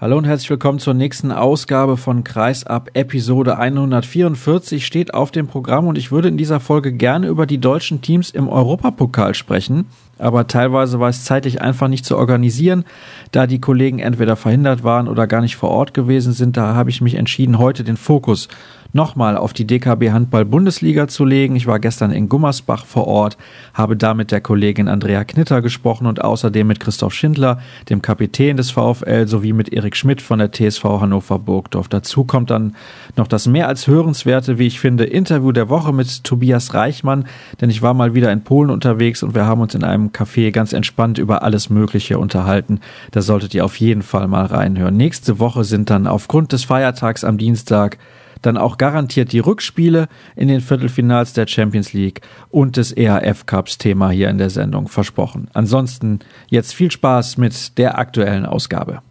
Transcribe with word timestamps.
Hallo 0.00 0.16
und 0.16 0.26
herzlich 0.26 0.48
willkommen 0.48 0.78
zur 0.78 0.94
nächsten 0.94 1.32
Ausgabe 1.32 1.96
von 1.96 2.22
Kreisab 2.22 2.88
Episode 2.94 3.58
144 3.58 4.86
steht 4.86 5.12
auf 5.12 5.32
dem 5.32 5.48
Programm 5.48 5.88
und 5.88 5.98
ich 5.98 6.12
würde 6.12 6.28
in 6.28 6.36
dieser 6.36 6.60
Folge 6.60 6.92
gerne 6.92 7.26
über 7.26 7.46
die 7.46 7.58
deutschen 7.58 8.00
Teams 8.00 8.30
im 8.30 8.48
Europapokal 8.48 9.34
sprechen, 9.34 9.86
aber 10.16 10.46
teilweise 10.46 11.00
war 11.00 11.08
es 11.08 11.24
zeitlich 11.24 11.62
einfach 11.62 11.88
nicht 11.88 12.04
zu 12.04 12.16
organisieren, 12.16 12.84
da 13.32 13.48
die 13.48 13.60
Kollegen 13.60 13.98
entweder 13.98 14.36
verhindert 14.36 14.84
waren 14.84 15.08
oder 15.08 15.26
gar 15.26 15.40
nicht 15.40 15.56
vor 15.56 15.70
Ort 15.70 15.94
gewesen 15.94 16.32
sind, 16.32 16.56
da 16.56 16.76
habe 16.76 16.90
ich 16.90 17.00
mich 17.00 17.16
entschieden, 17.16 17.58
heute 17.58 17.82
den 17.82 17.96
Fokus 17.96 18.46
nochmal 18.92 19.36
auf 19.36 19.52
die 19.52 19.66
DKB 19.66 20.10
Handball 20.10 20.44
Bundesliga 20.44 21.08
zu 21.08 21.24
legen. 21.24 21.56
Ich 21.56 21.66
war 21.66 21.78
gestern 21.78 22.10
in 22.10 22.28
Gummersbach 22.28 22.86
vor 22.86 23.06
Ort, 23.06 23.36
habe 23.74 23.96
da 23.96 24.14
mit 24.14 24.30
der 24.30 24.40
Kollegin 24.40 24.88
Andrea 24.88 25.24
Knitter 25.24 25.62
gesprochen 25.62 26.06
und 26.06 26.22
außerdem 26.22 26.66
mit 26.66 26.80
Christoph 26.80 27.12
Schindler, 27.12 27.60
dem 27.90 28.02
Kapitän 28.02 28.56
des 28.56 28.70
VfL, 28.70 29.26
sowie 29.26 29.52
mit 29.52 29.72
Erik 29.72 29.96
Schmidt 29.96 30.22
von 30.22 30.38
der 30.38 30.52
TSV 30.52 30.84
Hannover 30.84 31.38
Burgdorf. 31.38 31.88
Dazu 31.88 32.24
kommt 32.24 32.50
dann 32.50 32.74
noch 33.16 33.26
das 33.26 33.46
mehr 33.46 33.68
als 33.68 33.86
hörenswerte, 33.86 34.58
wie 34.58 34.66
ich 34.66 34.80
finde, 34.80 35.04
Interview 35.04 35.52
der 35.52 35.68
Woche 35.68 35.92
mit 35.92 36.24
Tobias 36.24 36.74
Reichmann, 36.74 37.26
denn 37.60 37.70
ich 37.70 37.82
war 37.82 37.94
mal 37.94 38.14
wieder 38.14 38.32
in 38.32 38.42
Polen 38.42 38.70
unterwegs 38.70 39.22
und 39.22 39.34
wir 39.34 39.44
haben 39.44 39.60
uns 39.60 39.74
in 39.74 39.84
einem 39.84 40.08
Café 40.08 40.50
ganz 40.50 40.72
entspannt 40.72 41.18
über 41.18 41.42
alles 41.42 41.68
Mögliche 41.68 42.18
unterhalten. 42.18 42.80
Da 43.10 43.20
solltet 43.22 43.54
ihr 43.54 43.64
auf 43.64 43.76
jeden 43.76 44.02
Fall 44.02 44.28
mal 44.28 44.46
reinhören. 44.46 44.96
Nächste 44.96 45.38
Woche 45.38 45.64
sind 45.64 45.90
dann 45.90 46.06
aufgrund 46.06 46.52
des 46.52 46.64
Feiertags 46.64 47.24
am 47.24 47.38
Dienstag 47.38 47.98
dann 48.42 48.56
auch 48.56 48.78
garantiert 48.78 49.32
die 49.32 49.38
Rückspiele 49.38 50.08
in 50.36 50.48
den 50.48 50.60
Viertelfinals 50.60 51.32
der 51.32 51.46
Champions 51.46 51.92
League 51.92 52.22
und 52.50 52.76
des 52.76 52.96
EHF 52.96 53.46
Cups 53.46 53.78
Thema 53.78 54.10
hier 54.10 54.30
in 54.30 54.38
der 54.38 54.50
Sendung 54.50 54.88
versprochen. 54.88 55.48
Ansonsten 55.54 56.20
jetzt 56.48 56.74
viel 56.74 56.90
Spaß 56.90 57.36
mit 57.38 57.78
der 57.78 57.98
aktuellen 57.98 58.46
Ausgabe. 58.46 59.02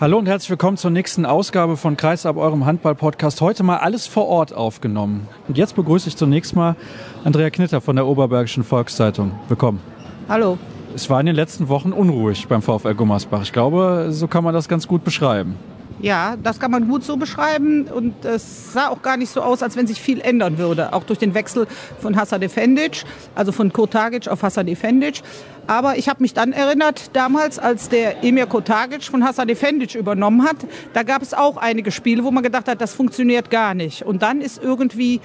Hallo 0.00 0.18
und 0.18 0.26
herzlich 0.26 0.50
willkommen 0.50 0.76
zur 0.76 0.90
nächsten 0.90 1.24
Ausgabe 1.24 1.76
von 1.76 1.96
Kreisab, 1.96 2.36
eurem 2.36 2.66
Handball-Podcast. 2.66 3.40
Heute 3.40 3.62
mal 3.62 3.76
alles 3.76 4.08
vor 4.08 4.26
Ort 4.26 4.52
aufgenommen. 4.52 5.28
Und 5.46 5.56
jetzt 5.56 5.76
begrüße 5.76 6.08
ich 6.08 6.16
zunächst 6.16 6.56
mal 6.56 6.74
Andrea 7.22 7.48
Knitter 7.50 7.80
von 7.80 7.94
der 7.94 8.06
Oberbergischen 8.06 8.64
Volkszeitung. 8.64 9.32
Willkommen. 9.48 9.80
Hallo. 10.28 10.58
Es 10.94 11.10
war 11.10 11.18
in 11.18 11.26
den 11.26 11.34
letzten 11.34 11.68
Wochen 11.68 11.90
unruhig 11.90 12.46
beim 12.46 12.62
VfL 12.62 12.94
Gummersbach. 12.94 13.42
Ich 13.42 13.52
glaube, 13.52 14.08
so 14.10 14.28
kann 14.28 14.44
man 14.44 14.54
das 14.54 14.68
ganz 14.68 14.86
gut 14.86 15.02
beschreiben. 15.02 15.56
Ja, 16.00 16.36
das 16.40 16.60
kann 16.60 16.70
man 16.70 16.86
gut 16.86 17.02
so 17.02 17.16
beschreiben 17.16 17.86
und 17.86 18.24
es 18.24 18.72
sah 18.72 18.88
auch 18.88 19.02
gar 19.02 19.16
nicht 19.16 19.30
so 19.30 19.40
aus, 19.40 19.62
als 19.62 19.76
wenn 19.76 19.88
sich 19.88 20.00
viel 20.00 20.20
ändern 20.20 20.56
würde, 20.58 20.92
auch 20.92 21.02
durch 21.02 21.18
den 21.18 21.34
Wechsel 21.34 21.66
von 21.98 22.14
Hassan 22.14 22.42
Efendic, 22.42 23.04
also 23.34 23.50
von 23.50 23.72
Kotagic 23.72 24.28
auf 24.28 24.42
Hassan 24.42 24.68
Efendic. 24.68 25.22
Aber 25.66 25.96
ich 25.96 26.08
habe 26.08 26.22
mich 26.22 26.34
dann 26.34 26.52
erinnert, 26.52 27.10
damals, 27.14 27.58
als 27.58 27.88
der 27.88 28.22
Emir 28.22 28.46
Kotagic 28.46 29.04
von 29.04 29.24
Hassan 29.24 29.48
Efendic 29.48 29.94
übernommen 29.94 30.44
hat, 30.44 30.56
da 30.92 31.02
gab 31.02 31.22
es 31.22 31.32
auch 31.32 31.56
einige 31.56 31.90
Spiele, 31.90 32.24
wo 32.24 32.30
man 32.30 32.42
gedacht 32.42 32.68
hat, 32.68 32.80
das 32.80 32.92
funktioniert 32.92 33.50
gar 33.50 33.74
nicht. 33.74 34.02
Und 34.02 34.22
dann 34.22 34.40
ist 34.40 34.62
irgendwie, 34.62 35.20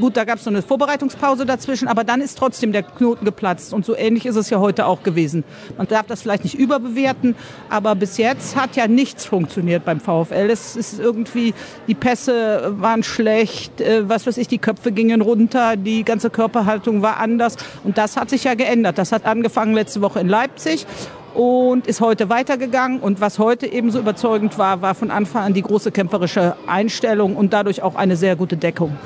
gut, 0.00 0.16
da 0.16 0.24
gab 0.24 0.38
es 0.38 0.44
so 0.44 0.50
eine 0.50 0.62
Vorbereitungspause 0.62 1.46
dazwischen, 1.46 1.88
aber 1.88 2.04
dann 2.04 2.20
ist 2.20 2.38
trotzdem 2.38 2.72
der 2.72 2.82
Knoten 2.82 3.24
geplatzt. 3.24 3.72
Und 3.72 3.84
so 3.84 3.96
ähnlich 3.96 4.26
ist 4.26 4.36
es 4.36 4.50
ja 4.50 4.58
heute 4.58 4.86
auch 4.86 5.02
gewesen. 5.02 5.44
Man 5.76 5.86
darf 5.86 6.06
das 6.06 6.22
vielleicht 6.22 6.44
nicht 6.44 6.58
überbewerten, 6.58 7.36
aber 7.70 7.94
bis 7.94 8.16
jetzt 8.16 8.56
hat 8.56 8.76
ja 8.76 8.88
nichts 8.88 9.24
funktioniert 9.24 9.84
beim 9.84 10.00
VfL. 10.00 10.50
Es 10.50 10.76
ist 10.76 10.98
irgendwie, 10.98 11.54
die 11.86 11.94
Pässe 11.94 12.74
waren 12.78 13.02
schlecht, 13.02 13.80
äh, 13.80 14.08
was 14.08 14.26
weiß 14.26 14.38
ich, 14.38 14.48
die 14.48 14.58
Köpfe 14.58 14.92
gingen 14.92 15.20
runter, 15.20 15.76
die 15.76 16.04
ganze 16.04 16.30
Körperhaltung 16.30 17.02
war 17.02 17.18
anders. 17.18 17.56
Und 17.84 17.98
das 17.98 18.16
hat 18.16 18.30
sich 18.30 18.44
ja 18.44 18.54
geändert. 18.54 18.98
Das 18.98 19.12
hat 19.12 19.24
angefangen 19.24 19.74
letzte 19.84 20.00
Woche 20.00 20.18
in 20.18 20.28
Leipzig 20.28 20.86
und 21.34 21.86
ist 21.86 22.00
heute 22.00 22.30
weitergegangen. 22.30 23.00
Und 23.00 23.20
was 23.20 23.38
heute 23.38 23.66
ebenso 23.66 23.98
überzeugend 23.98 24.56
war, 24.56 24.80
war 24.80 24.94
von 24.94 25.10
Anfang 25.10 25.42
an 25.42 25.52
die 25.52 25.60
große 25.60 25.92
kämpferische 25.92 26.56
Einstellung 26.66 27.36
und 27.36 27.52
dadurch 27.52 27.82
auch 27.82 27.96
eine 27.96 28.16
sehr 28.16 28.34
gute 28.34 28.56
Deckung. 28.56 28.96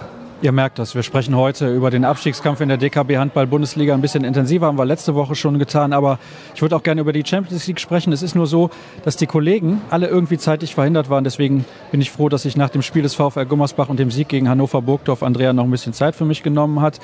Ihr 0.40 0.52
merkt 0.52 0.78
das. 0.78 0.94
Wir 0.94 1.02
sprechen 1.02 1.34
heute 1.34 1.74
über 1.74 1.90
den 1.90 2.04
Abstiegskampf 2.04 2.60
in 2.60 2.68
der 2.68 2.78
DKB 2.78 3.16
Handball 3.16 3.48
Bundesliga 3.48 3.92
ein 3.92 4.00
bisschen 4.00 4.22
intensiver, 4.22 4.68
haben 4.68 4.78
wir 4.78 4.84
letzte 4.84 5.16
Woche 5.16 5.34
schon 5.34 5.58
getan. 5.58 5.92
Aber 5.92 6.20
ich 6.54 6.62
würde 6.62 6.76
auch 6.76 6.84
gerne 6.84 7.00
über 7.00 7.12
die 7.12 7.24
Champions 7.26 7.66
League 7.66 7.80
sprechen. 7.80 8.12
Es 8.12 8.22
ist 8.22 8.36
nur 8.36 8.46
so, 8.46 8.70
dass 9.02 9.16
die 9.16 9.26
Kollegen 9.26 9.80
alle 9.90 10.06
irgendwie 10.06 10.38
zeitlich 10.38 10.76
verhindert 10.76 11.10
waren. 11.10 11.24
Deswegen 11.24 11.64
bin 11.90 12.00
ich 12.00 12.12
froh, 12.12 12.28
dass 12.28 12.42
sich 12.42 12.56
nach 12.56 12.70
dem 12.70 12.82
Spiel 12.82 13.02
des 13.02 13.16
VfL 13.16 13.46
Gummersbach 13.46 13.88
und 13.88 13.98
dem 13.98 14.12
Sieg 14.12 14.28
gegen 14.28 14.48
Hannover 14.48 14.80
Burgdorf 14.80 15.24
Andrea 15.24 15.52
noch 15.52 15.64
ein 15.64 15.72
bisschen 15.72 15.92
Zeit 15.92 16.14
für 16.14 16.24
mich 16.24 16.44
genommen 16.44 16.80
hat. 16.82 17.00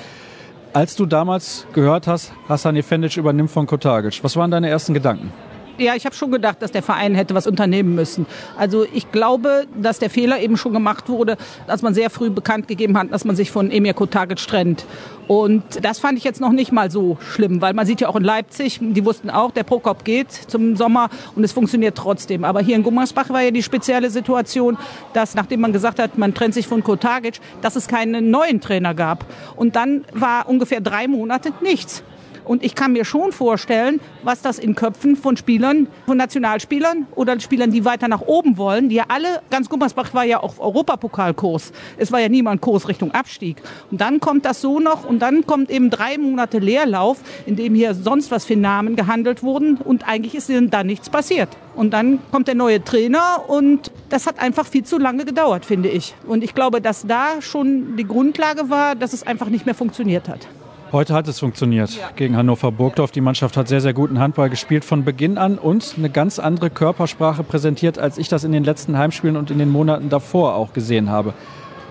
Als 0.74 0.96
du 0.96 1.06
damals 1.06 1.68
gehört 1.72 2.08
hast, 2.08 2.32
Hassan 2.48 2.74
Efendic 2.74 3.16
übernimmt 3.16 3.52
von 3.52 3.64
Kotagic, 3.64 4.24
was 4.24 4.34
waren 4.34 4.50
deine 4.50 4.68
ersten 4.68 4.92
Gedanken? 4.92 5.32
Ja, 5.76 5.96
ich 5.96 6.06
habe 6.06 6.14
schon 6.14 6.30
gedacht, 6.30 6.62
dass 6.62 6.70
der 6.70 6.84
Verein 6.84 7.16
hätte 7.16 7.34
was 7.34 7.48
unternehmen 7.48 7.96
müssen. 7.96 8.26
Also 8.56 8.86
ich 8.92 9.10
glaube, 9.10 9.66
dass 9.76 9.98
der 9.98 10.08
Fehler 10.08 10.40
eben 10.40 10.56
schon 10.56 10.72
gemacht 10.72 11.08
wurde, 11.08 11.36
dass 11.66 11.82
man 11.82 11.94
sehr 11.94 12.10
früh 12.10 12.30
bekannt 12.30 12.68
gegeben 12.68 12.96
hat, 12.96 13.10
dass 13.10 13.24
man 13.24 13.34
sich 13.34 13.50
von 13.50 13.72
Emir 13.72 13.92
Kotagic 13.92 14.38
trennt. 14.38 14.84
Und 15.26 15.84
das 15.84 15.98
fand 15.98 16.16
ich 16.16 16.22
jetzt 16.22 16.40
noch 16.40 16.52
nicht 16.52 16.70
mal 16.70 16.92
so 16.92 17.18
schlimm, 17.20 17.60
weil 17.60 17.74
man 17.74 17.86
sieht 17.86 18.00
ja 18.00 18.08
auch 18.08 18.14
in 18.14 18.22
Leipzig, 18.22 18.78
die 18.80 19.04
wussten 19.04 19.30
auch, 19.30 19.50
der 19.50 19.64
Prokop 19.64 20.04
geht 20.04 20.30
zum 20.30 20.76
Sommer 20.76 21.08
und 21.34 21.42
es 21.42 21.52
funktioniert 21.52 21.96
trotzdem. 21.96 22.44
Aber 22.44 22.60
hier 22.60 22.76
in 22.76 22.84
Gummersbach 22.84 23.30
war 23.30 23.42
ja 23.42 23.50
die 23.50 23.62
spezielle 23.62 24.10
Situation, 24.10 24.78
dass 25.12 25.34
nachdem 25.34 25.60
man 25.60 25.72
gesagt 25.72 25.98
hat, 25.98 26.18
man 26.18 26.34
trennt 26.34 26.54
sich 26.54 26.68
von 26.68 26.84
Kotagic, 26.84 27.40
dass 27.62 27.74
es 27.74 27.88
keinen 27.88 28.30
neuen 28.30 28.60
Trainer 28.60 28.94
gab. 28.94 29.24
Und 29.56 29.74
dann 29.74 30.04
war 30.12 30.48
ungefähr 30.48 30.80
drei 30.80 31.08
Monate 31.08 31.52
nichts. 31.62 32.04
Und 32.44 32.62
ich 32.62 32.74
kann 32.74 32.92
mir 32.92 33.04
schon 33.04 33.32
vorstellen, 33.32 34.00
was 34.22 34.42
das 34.42 34.58
in 34.58 34.74
Köpfen 34.74 35.16
von 35.16 35.36
Spielern, 35.36 35.88
von 36.06 36.16
Nationalspielern 36.16 37.06
oder 37.14 37.38
Spielern, 37.40 37.70
die 37.70 37.84
weiter 37.84 38.08
nach 38.08 38.20
oben 38.20 38.56
wollen, 38.56 38.88
die 38.88 38.96
ja 38.96 39.04
alle, 39.08 39.42
ganz 39.50 39.68
Gummersbach 39.68 40.14
war 40.14 40.24
ja 40.24 40.42
auch 40.42 40.58
Europapokalkurs. 40.58 41.72
Es 41.96 42.12
war 42.12 42.20
ja 42.20 42.28
niemand 42.28 42.60
Kurs 42.60 42.88
Richtung 42.88 43.12
Abstieg. 43.12 43.56
Und 43.90 44.00
dann 44.00 44.20
kommt 44.20 44.44
das 44.44 44.60
so 44.60 44.80
noch 44.80 45.04
und 45.04 45.20
dann 45.20 45.46
kommt 45.46 45.70
eben 45.70 45.90
drei 45.90 46.18
Monate 46.18 46.58
Leerlauf, 46.58 47.18
in 47.46 47.56
dem 47.56 47.74
hier 47.74 47.94
sonst 47.94 48.30
was 48.30 48.44
für 48.44 48.56
Namen 48.56 48.96
gehandelt 48.96 49.42
wurden 49.42 49.76
und 49.76 50.06
eigentlich 50.06 50.34
ist 50.34 50.50
dann 50.70 50.86
nichts 50.86 51.10
passiert. 51.10 51.48
Und 51.74 51.92
dann 51.92 52.20
kommt 52.30 52.46
der 52.46 52.54
neue 52.54 52.84
Trainer 52.84 53.44
und 53.48 53.90
das 54.08 54.26
hat 54.26 54.38
einfach 54.38 54.66
viel 54.66 54.84
zu 54.84 54.98
lange 54.98 55.24
gedauert, 55.24 55.64
finde 55.64 55.88
ich. 55.88 56.14
Und 56.26 56.44
ich 56.44 56.54
glaube, 56.54 56.80
dass 56.80 57.06
da 57.06 57.40
schon 57.40 57.96
die 57.96 58.04
Grundlage 58.06 58.70
war, 58.70 58.94
dass 58.94 59.12
es 59.12 59.26
einfach 59.26 59.48
nicht 59.48 59.66
mehr 59.66 59.74
funktioniert 59.74 60.28
hat. 60.28 60.46
Heute 60.94 61.12
hat 61.12 61.26
es 61.26 61.40
funktioniert 61.40 61.90
ja. 61.96 62.12
gegen 62.14 62.36
Hannover 62.36 62.70
Burgdorf. 62.70 63.10
Die 63.10 63.20
Mannschaft 63.20 63.56
hat 63.56 63.66
sehr, 63.66 63.80
sehr 63.80 63.92
guten 63.92 64.20
Handball 64.20 64.48
gespielt 64.48 64.84
von 64.84 65.02
Beginn 65.02 65.38
an 65.38 65.58
und 65.58 65.96
eine 65.98 66.08
ganz 66.08 66.38
andere 66.38 66.70
Körpersprache 66.70 67.42
präsentiert, 67.42 67.98
als 67.98 68.16
ich 68.16 68.28
das 68.28 68.44
in 68.44 68.52
den 68.52 68.62
letzten 68.62 68.96
Heimspielen 68.96 69.36
und 69.36 69.50
in 69.50 69.58
den 69.58 69.70
Monaten 69.70 70.08
davor 70.08 70.54
auch 70.54 70.72
gesehen 70.72 71.10
habe. 71.10 71.34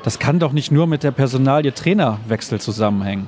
Das 0.04 0.20
kann 0.20 0.40
doch 0.40 0.54
nicht 0.54 0.72
nur 0.72 0.88
mit 0.88 1.04
der 1.04 1.12
Personalie 1.12 1.74
Trainerwechsel 1.74 2.62
zusammenhängen. 2.62 3.28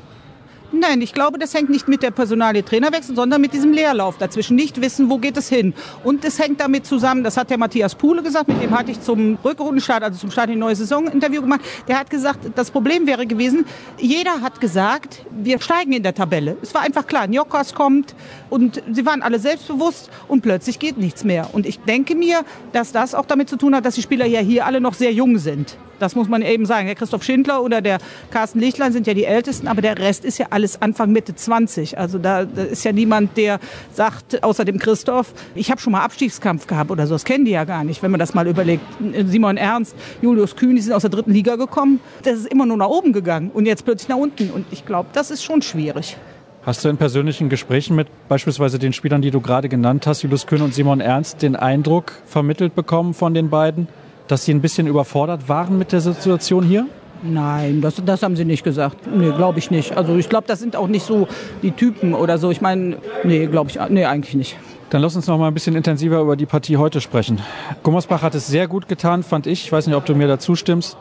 Nein, 0.77 1.01
ich 1.01 1.13
glaube, 1.13 1.39
das 1.39 1.53
hängt 1.53 1.69
nicht 1.69 1.87
mit 1.87 2.03
der 2.03 2.11
Personalie 2.11 2.63
Trainerwechsel, 2.63 3.15
sondern 3.15 3.39
mit 3.39 3.53
diesem 3.53 3.71
Leerlauf 3.71 4.17
dazwischen. 4.17 4.55
Nicht 4.55 4.81
wissen, 4.81 5.09
wo 5.09 5.17
geht 5.17 5.37
es 5.37 5.47
hin. 5.47 5.73
Und 6.03 6.25
es 6.25 6.37
hängt 6.37 6.59
damit 6.59 6.85
zusammen, 6.85 7.23
das 7.23 7.37
hat 7.37 7.49
der 7.49 7.57
Matthias 7.57 7.95
Puhle 7.95 8.21
gesagt, 8.21 8.49
mit 8.49 8.61
dem 8.61 8.77
hatte 8.77 8.91
ich 8.91 8.99
zum 8.99 9.37
Rückrundenstart, 9.43 10.03
also 10.03 10.19
zum 10.19 10.31
Start 10.31 10.47
in 10.47 10.55
die 10.55 10.59
neue 10.59 10.75
Saison 10.75 11.07
Interview 11.07 11.41
gemacht. 11.41 11.61
Der 11.87 11.97
hat 11.97 12.09
gesagt, 12.09 12.39
das 12.55 12.71
Problem 12.71 13.07
wäre 13.07 13.25
gewesen, 13.25 13.65
jeder 13.97 14.41
hat 14.41 14.59
gesagt, 14.59 15.25
wir 15.31 15.61
steigen 15.61 15.93
in 15.93 16.03
der 16.03 16.13
Tabelle. 16.13 16.57
Es 16.61 16.73
war 16.73 16.81
einfach 16.81 17.07
klar, 17.07 17.25
Njokas 17.27 17.73
kommt 17.73 18.13
und 18.49 18.83
sie 18.91 19.05
waren 19.05 19.21
alle 19.21 19.39
selbstbewusst 19.39 20.09
und 20.27 20.41
plötzlich 20.41 20.77
geht 20.77 20.97
nichts 20.97 21.23
mehr. 21.23 21.49
Und 21.53 21.65
ich 21.65 21.79
denke 21.79 22.15
mir, 22.15 22.43
dass 22.73 22.91
das 22.91 23.15
auch 23.15 23.25
damit 23.25 23.47
zu 23.47 23.55
tun 23.55 23.73
hat, 23.75 23.85
dass 23.85 23.95
die 23.95 24.01
Spieler 24.01 24.25
ja 24.25 24.41
hier 24.41 24.65
alle 24.65 24.81
noch 24.81 24.93
sehr 24.93 25.13
jung 25.13 25.37
sind. 25.37 25.77
Das 25.99 26.15
muss 26.15 26.27
man 26.27 26.41
eben 26.41 26.65
sagen. 26.65 26.87
Der 26.87 26.95
Christoph 26.95 27.23
Schindler 27.23 27.63
oder 27.63 27.81
der 27.81 27.99
Carsten 28.31 28.59
Lichtlein 28.59 28.91
sind 28.93 29.07
ja 29.07 29.13
die 29.13 29.25
Ältesten, 29.25 29.67
aber 29.67 29.81
der 29.81 29.97
Rest 29.97 30.25
ist 30.25 30.37
ja 30.37 30.47
alles 30.49 30.81
Anfang 30.81 31.11
Mitte 31.11 31.35
20. 31.35 31.97
Also 31.97 32.17
da, 32.17 32.45
da 32.45 32.63
ist 32.63 32.83
ja 32.83 32.91
niemand, 32.91 33.37
der 33.37 33.59
sagt, 33.93 34.43
außer 34.43 34.65
dem 34.65 34.79
Christoph, 34.79 35.33
ich 35.55 35.71
habe 35.71 35.79
schon 35.79 35.93
mal 35.93 36.03
Abstiegskampf 36.03 36.67
gehabt 36.67 36.91
oder 36.91 37.07
so. 37.07 37.15
Das 37.15 37.25
kennen 37.25 37.45
die 37.45 37.51
ja 37.51 37.63
gar 37.63 37.83
nicht, 37.83 38.03
wenn 38.03 38.11
man 38.11 38.19
das 38.19 38.33
mal 38.33 38.47
überlegt. 38.47 38.83
Simon 39.25 39.57
Ernst, 39.57 39.95
Julius 40.21 40.55
Kühn, 40.55 40.75
die 40.75 40.81
sind 40.81 40.93
aus 40.93 41.01
der 41.01 41.11
dritten 41.11 41.31
Liga 41.31 41.55
gekommen. 41.55 41.99
Das 42.23 42.37
ist 42.37 42.47
immer 42.47 42.65
nur 42.65 42.77
nach 42.77 42.89
oben 42.89 43.13
gegangen 43.13 43.51
und 43.53 43.65
jetzt 43.65 43.85
plötzlich 43.85 44.09
nach 44.09 44.17
unten. 44.17 44.51
Und 44.51 44.65
ich 44.71 44.85
glaube, 44.85 45.09
das 45.13 45.31
ist 45.31 45.43
schon 45.43 45.61
schwierig. 45.61 46.17
Hast 46.65 46.83
du 46.83 46.89
in 46.89 46.97
persönlichen 46.97 47.47
Gesprächen 47.47 47.95
mit 47.95 48.07
beispielsweise 48.27 48.79
den 48.79 48.91
Spielern, 48.91 49.21
die 49.21 49.29
du 49.29 49.39
gerade 49.39 49.69
genannt 49.69 50.07
hast, 50.07 50.23
Julius 50.23 50.47
Kühn 50.47 50.63
und 50.63 50.73
Simon 50.73 50.99
Ernst, 50.99 51.43
den 51.43 51.55
Eindruck 51.55 52.13
vermittelt 52.25 52.73
bekommen 52.73 53.13
von 53.13 53.35
den 53.35 53.51
beiden, 53.51 53.87
dass 54.27 54.45
Sie 54.45 54.53
ein 54.53 54.61
bisschen 54.61 54.87
überfordert 54.87 55.47
waren 55.49 55.77
mit 55.77 55.91
der 55.91 56.01
Situation 56.01 56.63
hier? 56.63 56.87
Nein, 57.23 57.81
das, 57.81 57.95
das 58.05 58.21
haben 58.23 58.35
sie 58.35 58.45
nicht 58.45 58.63
gesagt. 58.63 59.07
Nee, 59.07 59.31
glaube 59.31 59.57
ich 59.57 59.71
nicht. 59.71 59.97
Also 59.97 60.15
ich 60.15 60.29
glaube, 60.29 60.47
das 60.47 60.59
sind 60.59 60.75
auch 60.75 60.87
nicht 60.87 61.05
so 61.05 61.27
die 61.63 61.71
Typen 61.71 62.13
oder 62.13 62.37
so. 62.37 62.51
Ich 62.51 62.61
meine, 62.61 62.97
nee, 63.23 63.47
glaube 63.47 63.69
ich, 63.69 63.79
nee, 63.89 64.05
eigentlich 64.05 64.35
nicht. 64.35 64.57
Dann 64.89 65.01
lass 65.01 65.15
uns 65.15 65.25
noch 65.25 65.39
mal 65.39 65.47
ein 65.47 65.53
bisschen 65.53 65.75
intensiver 65.75 66.21
über 66.21 66.35
die 66.35 66.45
Partie 66.45 66.77
heute 66.77 67.01
sprechen. 67.01 67.41
Gummersbach 67.81 68.21
hat 68.21 68.35
es 68.35 68.47
sehr 68.47 68.67
gut 68.67 68.87
getan, 68.87 69.23
fand 69.23 69.47
ich. 69.47 69.65
Ich 69.65 69.71
weiß 69.71 69.87
nicht, 69.87 69.95
ob 69.95 70.05
du 70.05 70.13
mir 70.13 70.27
dazu 70.27 70.55
stimmst, 70.55 70.97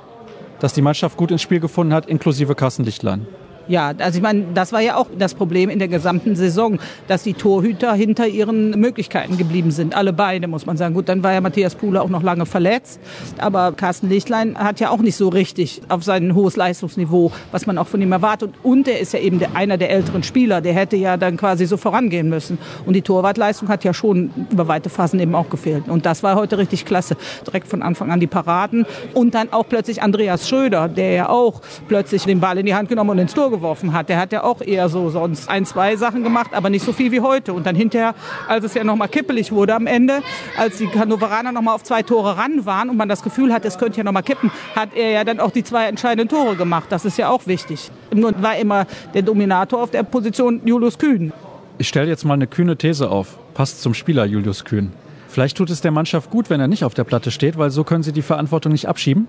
dass 0.60 0.72
die 0.72 0.82
Mannschaft 0.82 1.16
gut 1.16 1.30
ins 1.30 1.42
Spiel 1.42 1.60
gefunden 1.60 1.92
hat, 1.92 2.06
inklusive 2.06 2.54
Carsten 2.54 2.84
Lichtlein. 2.84 3.26
Ja, 3.66 3.92
also 3.98 4.18
ich 4.18 4.22
meine, 4.22 4.44
das 4.52 4.72
war 4.72 4.80
ja 4.80 4.96
auch 4.96 5.06
das 5.18 5.34
Problem 5.34 5.70
in 5.70 5.78
der 5.78 5.88
gesamten 5.88 6.36
Saison, 6.36 6.78
dass 7.08 7.22
die 7.22 7.32
Torhüter 7.32 7.94
hinter 7.94 8.26
ihren 8.26 8.78
Möglichkeiten 8.78 9.38
geblieben 9.38 9.70
sind. 9.70 9.96
Alle 9.96 10.12
beide, 10.12 10.48
muss 10.48 10.66
man 10.66 10.76
sagen. 10.76 10.94
Gut, 10.94 11.08
dann 11.08 11.22
war 11.22 11.32
ja 11.32 11.40
Matthias 11.40 11.74
Puhle 11.74 12.02
auch 12.02 12.10
noch 12.10 12.22
lange 12.22 12.44
verletzt. 12.44 13.00
Aber 13.38 13.72
Carsten 13.72 14.10
Lichtlein 14.10 14.58
hat 14.58 14.80
ja 14.80 14.90
auch 14.90 14.98
nicht 14.98 15.16
so 15.16 15.28
richtig 15.28 15.80
auf 15.88 16.04
sein 16.04 16.34
hohes 16.34 16.56
Leistungsniveau, 16.56 17.32
was 17.52 17.66
man 17.66 17.78
auch 17.78 17.86
von 17.86 18.02
ihm 18.02 18.12
erwartet. 18.12 18.50
Und 18.62 18.86
er 18.86 19.00
ist 19.00 19.14
ja 19.14 19.20
eben 19.20 19.40
einer 19.54 19.78
der 19.78 19.90
älteren 19.90 20.22
Spieler. 20.22 20.60
Der 20.60 20.74
hätte 20.74 20.96
ja 20.96 21.16
dann 21.16 21.38
quasi 21.38 21.64
so 21.64 21.78
vorangehen 21.78 22.28
müssen. 22.28 22.58
Und 22.84 22.94
die 22.94 23.02
Torwartleistung 23.02 23.68
hat 23.68 23.82
ja 23.82 23.94
schon 23.94 24.30
über 24.50 24.68
weite 24.68 24.90
Phasen 24.90 25.18
eben 25.20 25.34
auch 25.34 25.48
gefehlt. 25.48 25.88
Und 25.88 26.04
das 26.04 26.22
war 26.22 26.36
heute 26.36 26.58
richtig 26.58 26.84
klasse. 26.84 27.16
Direkt 27.46 27.68
von 27.68 27.82
Anfang 27.82 28.10
an 28.10 28.20
die 28.20 28.26
Paraden. 28.26 28.84
Und 29.14 29.34
dann 29.34 29.52
auch 29.52 29.66
plötzlich 29.66 30.02
Andreas 30.02 30.48
Schröder, 30.48 30.88
der 30.88 31.12
ja 31.12 31.28
auch 31.30 31.62
plötzlich 31.88 32.24
den 32.24 32.40
Ball 32.40 32.58
in 32.58 32.66
die 32.66 32.74
Hand 32.74 32.90
genommen 32.90 33.10
und 33.10 33.18
ins 33.18 33.32
Tor 33.32 33.53
geworfen 33.56 33.92
hat. 33.92 34.08
Der 34.08 34.18
hat 34.18 34.32
ja 34.32 34.42
auch 34.42 34.60
eher 34.60 34.88
so 34.88 35.10
sonst 35.10 35.48
ein, 35.48 35.64
zwei 35.66 35.96
Sachen 35.96 36.22
gemacht, 36.22 36.50
aber 36.52 36.70
nicht 36.70 36.84
so 36.84 36.92
viel 36.92 37.12
wie 37.12 37.20
heute. 37.20 37.52
Und 37.52 37.66
dann 37.66 37.76
hinterher, 37.76 38.14
als 38.48 38.64
es 38.64 38.74
ja 38.74 38.84
nochmal 38.84 39.08
kippelig 39.08 39.52
wurde 39.52 39.74
am 39.74 39.86
Ende, 39.86 40.22
als 40.58 40.78
die 40.78 40.88
Hannoveraner 40.88 41.52
nochmal 41.52 41.74
auf 41.74 41.82
zwei 41.82 42.02
Tore 42.02 42.36
ran 42.36 42.66
waren 42.66 42.90
und 42.90 42.96
man 42.96 43.08
das 43.08 43.22
Gefühl 43.22 43.52
hat, 43.52 43.64
es 43.64 43.78
könnte 43.78 43.98
ja 43.98 44.04
nochmal 44.04 44.22
kippen, 44.22 44.50
hat 44.74 44.90
er 44.94 45.10
ja 45.10 45.24
dann 45.24 45.40
auch 45.40 45.50
die 45.50 45.64
zwei 45.64 45.86
entscheidenden 45.86 46.28
Tore 46.28 46.56
gemacht. 46.56 46.86
Das 46.90 47.04
ist 47.04 47.18
ja 47.18 47.28
auch 47.28 47.46
wichtig. 47.46 47.90
Nur 48.12 48.32
war 48.42 48.56
immer 48.56 48.86
der 49.14 49.22
Dominator 49.22 49.82
auf 49.82 49.90
der 49.90 50.02
Position 50.02 50.60
Julius 50.64 50.98
Kühn. 50.98 51.32
Ich 51.78 51.88
stelle 51.88 52.08
jetzt 52.08 52.24
mal 52.24 52.34
eine 52.34 52.46
kühne 52.46 52.76
These 52.76 53.10
auf. 53.10 53.38
Passt 53.54 53.82
zum 53.82 53.94
Spieler 53.94 54.24
Julius 54.24 54.64
Kühn. 54.64 54.92
Vielleicht 55.28 55.56
tut 55.56 55.70
es 55.70 55.80
der 55.80 55.90
Mannschaft 55.90 56.30
gut, 56.30 56.50
wenn 56.50 56.60
er 56.60 56.68
nicht 56.68 56.84
auf 56.84 56.94
der 56.94 57.02
Platte 57.02 57.32
steht, 57.32 57.58
weil 57.58 57.70
so 57.70 57.82
können 57.82 58.04
sie 58.04 58.12
die 58.12 58.22
Verantwortung 58.22 58.70
nicht 58.70 58.86
abschieben. 58.86 59.26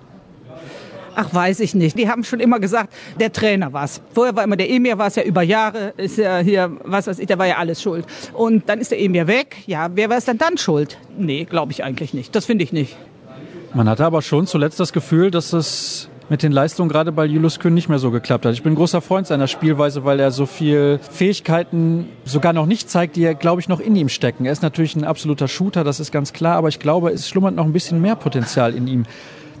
Ach, 1.18 1.32
weiß 1.32 1.60
ich 1.60 1.74
nicht. 1.74 1.98
Die 1.98 2.10
haben 2.10 2.24
schon 2.24 2.40
immer 2.40 2.60
gesagt, 2.60 2.92
der 3.18 3.32
Trainer 3.32 3.72
war's. 3.72 4.02
Vorher 4.12 4.36
war 4.36 4.44
immer 4.44 4.56
der 4.56 4.70
Emir, 4.70 4.98
war 4.98 5.06
es 5.06 5.16
ja 5.16 5.22
über 5.22 5.40
Jahre, 5.40 5.94
ist 5.96 6.18
ja 6.18 6.38
hier, 6.38 6.70
was 6.84 7.06
weiß 7.06 7.18
ich, 7.18 7.26
der 7.26 7.38
war 7.38 7.46
ja 7.46 7.56
alles 7.56 7.80
schuld. 7.80 8.04
Und 8.34 8.68
dann 8.68 8.80
ist 8.80 8.90
der 8.90 9.00
Emir 9.00 9.26
weg. 9.26 9.56
Ja, 9.66 9.88
wer 9.94 10.10
war 10.10 10.18
es 10.18 10.26
dann 10.26 10.36
dann 10.36 10.58
schuld? 10.58 10.98
Nee, 11.16 11.44
glaube 11.44 11.72
ich 11.72 11.82
eigentlich 11.82 12.12
nicht. 12.12 12.34
Das 12.34 12.44
finde 12.44 12.64
ich 12.64 12.72
nicht. 12.72 12.98
Man 13.72 13.88
hatte 13.88 14.04
aber 14.04 14.20
schon 14.20 14.46
zuletzt 14.46 14.78
das 14.78 14.92
Gefühl, 14.92 15.30
dass 15.30 15.54
es 15.54 16.10
mit 16.28 16.42
den 16.42 16.52
Leistungen 16.52 16.90
gerade 16.90 17.12
bei 17.12 17.24
Julius 17.24 17.60
Kühn 17.60 17.72
nicht 17.72 17.88
mehr 17.88 17.98
so 17.98 18.10
geklappt 18.10 18.44
hat. 18.44 18.52
Ich 18.52 18.62
bin 18.62 18.74
großer 18.74 19.00
Freund 19.00 19.26
seiner 19.26 19.46
Spielweise, 19.46 20.04
weil 20.04 20.20
er 20.20 20.32
so 20.32 20.44
viel 20.44 20.98
Fähigkeiten 21.10 22.10
sogar 22.24 22.52
noch 22.52 22.66
nicht 22.66 22.90
zeigt, 22.90 23.16
die 23.16 23.22
er, 23.22 23.34
glaube 23.34 23.62
ich, 23.62 23.68
noch 23.68 23.80
in 23.80 23.96
ihm 23.96 24.10
stecken. 24.10 24.44
Er 24.44 24.52
ist 24.52 24.62
natürlich 24.62 24.96
ein 24.96 25.04
absoluter 25.04 25.48
Shooter, 25.48 25.82
das 25.82 25.98
ist 25.98 26.12
ganz 26.12 26.34
klar, 26.34 26.56
aber 26.56 26.68
ich 26.68 26.78
glaube, 26.78 27.10
es 27.10 27.28
schlummert 27.28 27.54
noch 27.54 27.64
ein 27.64 27.72
bisschen 27.72 28.02
mehr 28.02 28.16
Potenzial 28.16 28.74
in 28.74 28.86
ihm. 28.86 29.04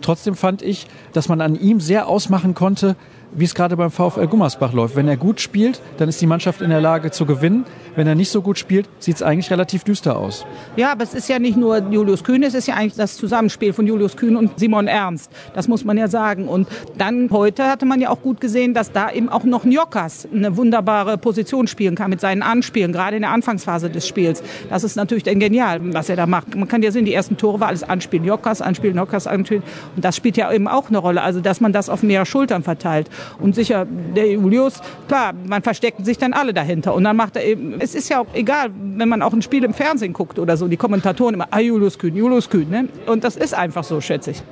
Trotzdem 0.00 0.34
fand 0.34 0.62
ich, 0.62 0.86
dass 1.12 1.28
man 1.28 1.40
an 1.40 1.54
ihm 1.54 1.80
sehr 1.80 2.06
ausmachen 2.08 2.54
konnte, 2.54 2.96
wie 3.36 3.44
es 3.44 3.54
gerade 3.54 3.76
beim 3.76 3.90
VfL 3.90 4.26
Gummersbach 4.26 4.72
läuft. 4.72 4.96
Wenn 4.96 5.08
er 5.08 5.16
gut 5.16 5.40
spielt, 5.40 5.80
dann 5.98 6.08
ist 6.08 6.20
die 6.20 6.26
Mannschaft 6.26 6.62
in 6.62 6.70
der 6.70 6.80
Lage 6.80 7.10
zu 7.10 7.26
gewinnen. 7.26 7.64
Wenn 7.94 8.06
er 8.06 8.14
nicht 8.14 8.30
so 8.30 8.42
gut 8.42 8.58
spielt, 8.58 8.88
sieht 8.98 9.16
es 9.16 9.22
eigentlich 9.22 9.50
relativ 9.50 9.84
düster 9.84 10.18
aus. 10.18 10.44
Ja, 10.76 10.92
aber 10.92 11.04
es 11.04 11.14
ist 11.14 11.28
ja 11.28 11.38
nicht 11.38 11.56
nur 11.56 11.78
Julius 11.90 12.24
Kühn, 12.24 12.42
es 12.42 12.54
ist 12.54 12.66
ja 12.66 12.74
eigentlich 12.74 12.94
das 12.94 13.16
Zusammenspiel 13.16 13.72
von 13.72 13.86
Julius 13.86 14.16
Kühn 14.16 14.36
und 14.36 14.58
Simon 14.58 14.86
Ernst. 14.86 15.30
Das 15.54 15.68
muss 15.68 15.84
man 15.84 15.96
ja 15.96 16.08
sagen. 16.08 16.48
Und 16.48 16.68
dann 16.98 17.30
heute 17.30 17.66
hatte 17.66 17.86
man 17.86 18.00
ja 18.00 18.10
auch 18.10 18.20
gut 18.20 18.40
gesehen, 18.40 18.74
dass 18.74 18.92
da 18.92 19.10
eben 19.10 19.28
auch 19.28 19.44
noch 19.44 19.64
Njokas 19.64 20.28
eine 20.32 20.56
wunderbare 20.56 21.18
Position 21.18 21.66
spielen 21.66 21.94
kann 21.94 22.10
mit 22.10 22.20
seinen 22.20 22.42
Anspielen, 22.42 22.92
gerade 22.92 23.16
in 23.16 23.22
der 23.22 23.32
Anfangsphase 23.32 23.90
des 23.90 24.06
Spiels. 24.06 24.42
Das 24.68 24.84
ist 24.84 24.96
natürlich 24.96 25.24
dann 25.24 25.40
genial, 25.40 25.80
was 25.94 26.08
er 26.08 26.16
da 26.16 26.26
macht. 26.26 26.54
Man 26.54 26.68
kann 26.68 26.82
ja 26.82 26.90
sehen, 26.90 27.04
die 27.04 27.14
ersten 27.14 27.36
Tore 27.36 27.60
war 27.60 27.68
alles 27.68 27.82
Anspielen, 27.82 28.24
Njokas, 28.24 28.60
Anspielen, 28.60 28.96
Njokas, 28.96 29.26
Anspielen. 29.26 29.62
Und 29.94 30.04
das 30.04 30.16
spielt 30.16 30.36
ja 30.36 30.52
eben 30.52 30.68
auch 30.68 30.88
eine 30.88 30.98
Rolle. 30.98 31.22
Also, 31.22 31.40
dass 31.40 31.60
man 31.60 31.72
das 31.72 31.88
auf 31.88 32.02
mehrere 32.02 32.26
Schultern 32.26 32.62
verteilt. 32.62 33.10
Und 33.38 33.54
sicher, 33.54 33.86
der 33.86 34.30
Julius, 34.30 34.80
klar, 35.08 35.32
man 35.46 35.62
versteckt 35.62 36.04
sich 36.04 36.18
dann 36.18 36.32
alle 36.32 36.54
dahinter. 36.54 36.94
Und 36.94 37.04
dann 37.04 37.16
macht 37.16 37.36
er 37.36 37.44
eben, 37.44 37.80
es 37.80 37.94
ist 37.94 38.08
ja 38.08 38.20
auch 38.20 38.26
egal, 38.34 38.70
wenn 38.74 39.08
man 39.08 39.22
auch 39.22 39.32
ein 39.32 39.42
Spiel 39.42 39.64
im 39.64 39.74
Fernsehen 39.74 40.12
guckt 40.12 40.38
oder 40.38 40.56
so, 40.56 40.68
die 40.68 40.76
Kommentatoren 40.76 41.34
immer, 41.34 41.48
ah, 41.50 41.60
Julius 41.60 41.98
Kühn, 41.98 42.14
Julius 42.14 42.48
Kühn. 42.50 42.68
Ne? 42.68 42.88
Und 43.06 43.24
das 43.24 43.36
ist 43.36 43.54
einfach 43.54 43.84
so, 43.84 44.00
schätze 44.00 44.32
ich. 44.32 44.42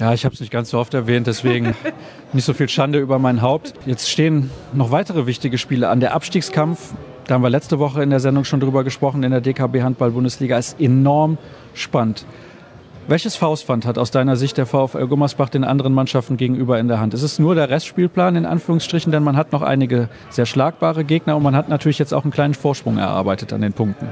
Ja, 0.00 0.12
ich 0.12 0.24
habe 0.24 0.34
es 0.34 0.40
nicht 0.40 0.50
ganz 0.50 0.70
so 0.70 0.78
oft 0.78 0.94
erwähnt, 0.94 1.26
deswegen 1.26 1.74
nicht 2.32 2.44
so 2.44 2.54
viel 2.54 2.68
Schande 2.68 2.98
über 2.98 3.18
mein 3.18 3.42
Haupt. 3.42 3.74
Jetzt 3.86 4.10
stehen 4.10 4.50
noch 4.72 4.90
weitere 4.90 5.26
wichtige 5.26 5.58
Spiele 5.58 5.88
an. 5.88 6.00
Der 6.00 6.14
Abstiegskampf, 6.14 6.94
da 7.26 7.34
haben 7.34 7.42
wir 7.42 7.50
letzte 7.50 7.78
Woche 7.78 8.02
in 8.02 8.10
der 8.10 8.20
Sendung 8.20 8.44
schon 8.44 8.58
drüber 8.58 8.84
gesprochen, 8.84 9.22
in 9.22 9.30
der 9.30 9.40
DKB 9.40 9.82
Handball 9.82 10.10
Bundesliga, 10.10 10.58
ist 10.58 10.80
enorm 10.80 11.38
spannend. 11.74 12.24
Welches 13.08 13.34
Faustpfand 13.34 13.84
hat 13.84 13.98
aus 13.98 14.12
deiner 14.12 14.36
Sicht 14.36 14.56
der 14.58 14.64
VfL 14.64 15.08
Gummersbach 15.08 15.48
den 15.48 15.64
anderen 15.64 15.92
Mannschaften 15.92 16.36
gegenüber 16.36 16.78
in 16.78 16.86
der 16.86 17.00
Hand? 17.00 17.14
Ist 17.14 17.22
es 17.22 17.40
nur 17.40 17.56
der 17.56 17.68
Restspielplan 17.68 18.36
in 18.36 18.46
Anführungsstrichen, 18.46 19.10
denn 19.10 19.24
man 19.24 19.36
hat 19.36 19.50
noch 19.50 19.62
einige 19.62 20.08
sehr 20.30 20.46
schlagbare 20.46 21.04
Gegner 21.04 21.36
und 21.36 21.42
man 21.42 21.56
hat 21.56 21.68
natürlich 21.68 21.98
jetzt 21.98 22.14
auch 22.14 22.22
einen 22.22 22.32
kleinen 22.32 22.54
Vorsprung 22.54 22.98
erarbeitet 22.98 23.52
an 23.52 23.60
den 23.60 23.72
Punkten. 23.72 24.06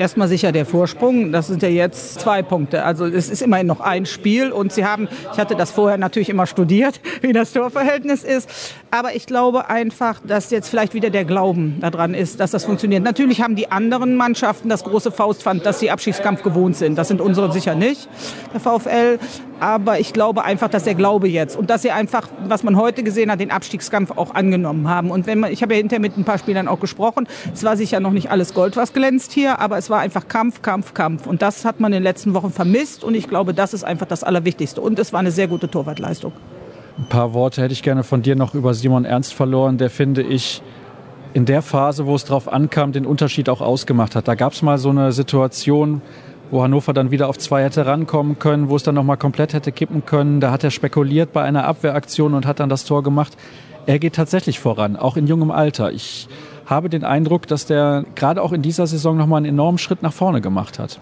Erstmal 0.00 0.28
sicher 0.28 0.50
der 0.50 0.64
Vorsprung. 0.64 1.30
Das 1.30 1.48
sind 1.48 1.62
ja 1.62 1.68
jetzt 1.68 2.20
zwei 2.20 2.40
Punkte. 2.40 2.84
Also 2.86 3.04
es 3.04 3.28
ist 3.28 3.42
immerhin 3.42 3.66
noch 3.66 3.80
ein 3.80 4.06
Spiel 4.06 4.50
und 4.50 4.72
sie 4.72 4.86
haben, 4.86 5.08
ich 5.30 5.38
hatte 5.38 5.56
das 5.56 5.72
vorher 5.72 5.98
natürlich 5.98 6.30
immer 6.30 6.46
studiert, 6.46 7.02
wie 7.20 7.34
das 7.34 7.52
Torverhältnis 7.52 8.24
ist. 8.24 8.48
Aber 8.90 9.14
ich 9.14 9.26
glaube 9.26 9.68
einfach, 9.68 10.18
dass 10.26 10.50
jetzt 10.50 10.70
vielleicht 10.70 10.94
wieder 10.94 11.10
der 11.10 11.26
Glauben 11.26 11.80
daran 11.80 12.14
ist, 12.14 12.40
dass 12.40 12.50
das 12.50 12.64
funktioniert. 12.64 13.04
Natürlich 13.04 13.42
haben 13.42 13.56
die 13.56 13.70
anderen 13.70 14.16
Mannschaften 14.16 14.70
das 14.70 14.84
große 14.84 15.12
Faustpfand, 15.12 15.66
dass 15.66 15.80
sie 15.80 15.90
Abschiedskampf 15.90 16.42
gewohnt 16.42 16.76
sind. 16.76 16.96
Das 16.96 17.08
sind 17.08 17.20
unsere 17.20 17.52
sicher 17.52 17.74
nicht, 17.74 18.08
der 18.54 18.60
VfL. 18.60 19.18
Aber 19.60 20.00
ich 20.00 20.14
glaube 20.14 20.44
einfach, 20.44 20.68
dass 20.68 20.84
der 20.84 20.94
Glaube 20.94 21.28
jetzt 21.28 21.54
und 21.54 21.68
dass 21.68 21.82
sie 21.82 21.90
einfach, 21.90 22.26
was 22.46 22.62
man 22.62 22.76
heute 22.76 23.02
gesehen 23.02 23.30
hat, 23.30 23.40
den 23.40 23.50
Abstiegskampf 23.50 24.12
auch 24.12 24.34
angenommen 24.34 24.88
haben. 24.88 25.10
Und 25.10 25.26
wenn 25.26 25.38
man, 25.38 25.52
ich 25.52 25.60
habe 25.60 25.74
ja 25.74 25.78
hinterher 25.78 26.00
mit 26.00 26.16
ein 26.16 26.24
paar 26.24 26.38
Spielern 26.38 26.66
auch 26.66 26.80
gesprochen. 26.80 27.28
Es 27.52 27.62
war 27.62 27.76
sicher 27.76 28.00
noch 28.00 28.12
nicht 28.12 28.30
alles 28.30 28.54
Gold, 28.54 28.76
was 28.76 28.94
glänzt 28.94 29.32
hier, 29.32 29.58
aber 29.58 29.76
es 29.76 29.89
war 29.90 30.00
einfach 30.00 30.28
Kampf, 30.28 30.62
Kampf, 30.62 30.94
Kampf. 30.94 31.26
Und 31.26 31.42
das 31.42 31.64
hat 31.64 31.80
man 31.80 31.92
in 31.92 31.98
den 31.98 32.02
letzten 32.02 32.34
Wochen 32.34 32.50
vermisst. 32.50 33.04
Und 33.04 33.14
ich 33.14 33.28
glaube, 33.28 33.52
das 33.52 33.74
ist 33.74 33.84
einfach 33.84 34.06
das 34.06 34.24
Allerwichtigste. 34.24 34.80
Und 34.80 34.98
es 34.98 35.12
war 35.12 35.20
eine 35.20 35.30
sehr 35.30 35.48
gute 35.48 35.68
Torwartleistung. 35.68 36.32
Ein 36.98 37.06
paar 37.06 37.34
Worte 37.34 37.62
hätte 37.62 37.72
ich 37.72 37.82
gerne 37.82 38.02
von 38.02 38.22
dir 38.22 38.36
noch 38.36 38.54
über 38.54 38.74
Simon 38.74 39.04
Ernst 39.04 39.32
verloren, 39.32 39.78
der 39.78 39.90
finde 39.90 40.22
ich 40.22 40.62
in 41.32 41.46
der 41.46 41.62
Phase, 41.62 42.06
wo 42.06 42.14
es 42.14 42.24
drauf 42.24 42.52
ankam, 42.52 42.92
den 42.92 43.06
Unterschied 43.06 43.48
auch 43.48 43.60
ausgemacht 43.60 44.16
hat. 44.16 44.28
Da 44.28 44.34
gab 44.34 44.52
es 44.52 44.62
mal 44.62 44.78
so 44.78 44.90
eine 44.90 45.12
Situation, 45.12 46.02
wo 46.50 46.62
Hannover 46.62 46.92
dann 46.92 47.10
wieder 47.10 47.28
auf 47.28 47.38
zwei 47.38 47.62
hätte 47.62 47.86
rankommen 47.86 48.38
können, 48.38 48.68
wo 48.68 48.76
es 48.76 48.82
dann 48.82 48.96
nochmal 48.96 49.16
komplett 49.16 49.54
hätte 49.54 49.72
kippen 49.72 50.04
können. 50.04 50.40
Da 50.40 50.50
hat 50.50 50.64
er 50.64 50.70
spekuliert 50.70 51.32
bei 51.32 51.42
einer 51.42 51.64
Abwehraktion 51.66 52.34
und 52.34 52.46
hat 52.46 52.60
dann 52.60 52.68
das 52.68 52.84
Tor 52.84 53.02
gemacht. 53.02 53.36
Er 53.86 53.98
geht 53.98 54.14
tatsächlich 54.14 54.58
voran, 54.58 54.96
auch 54.96 55.16
in 55.16 55.26
jungem 55.26 55.50
Alter. 55.50 55.92
Ich 55.92 56.28
habe 56.70 56.88
den 56.88 57.04
Eindruck, 57.04 57.46
dass 57.48 57.66
der 57.66 58.04
gerade 58.14 58.40
auch 58.40 58.52
in 58.52 58.62
dieser 58.62 58.86
Saison 58.86 59.16
nochmal 59.16 59.38
einen 59.38 59.46
enormen 59.46 59.78
Schritt 59.78 60.02
nach 60.02 60.12
vorne 60.12 60.40
gemacht 60.40 60.78
hat. 60.78 61.00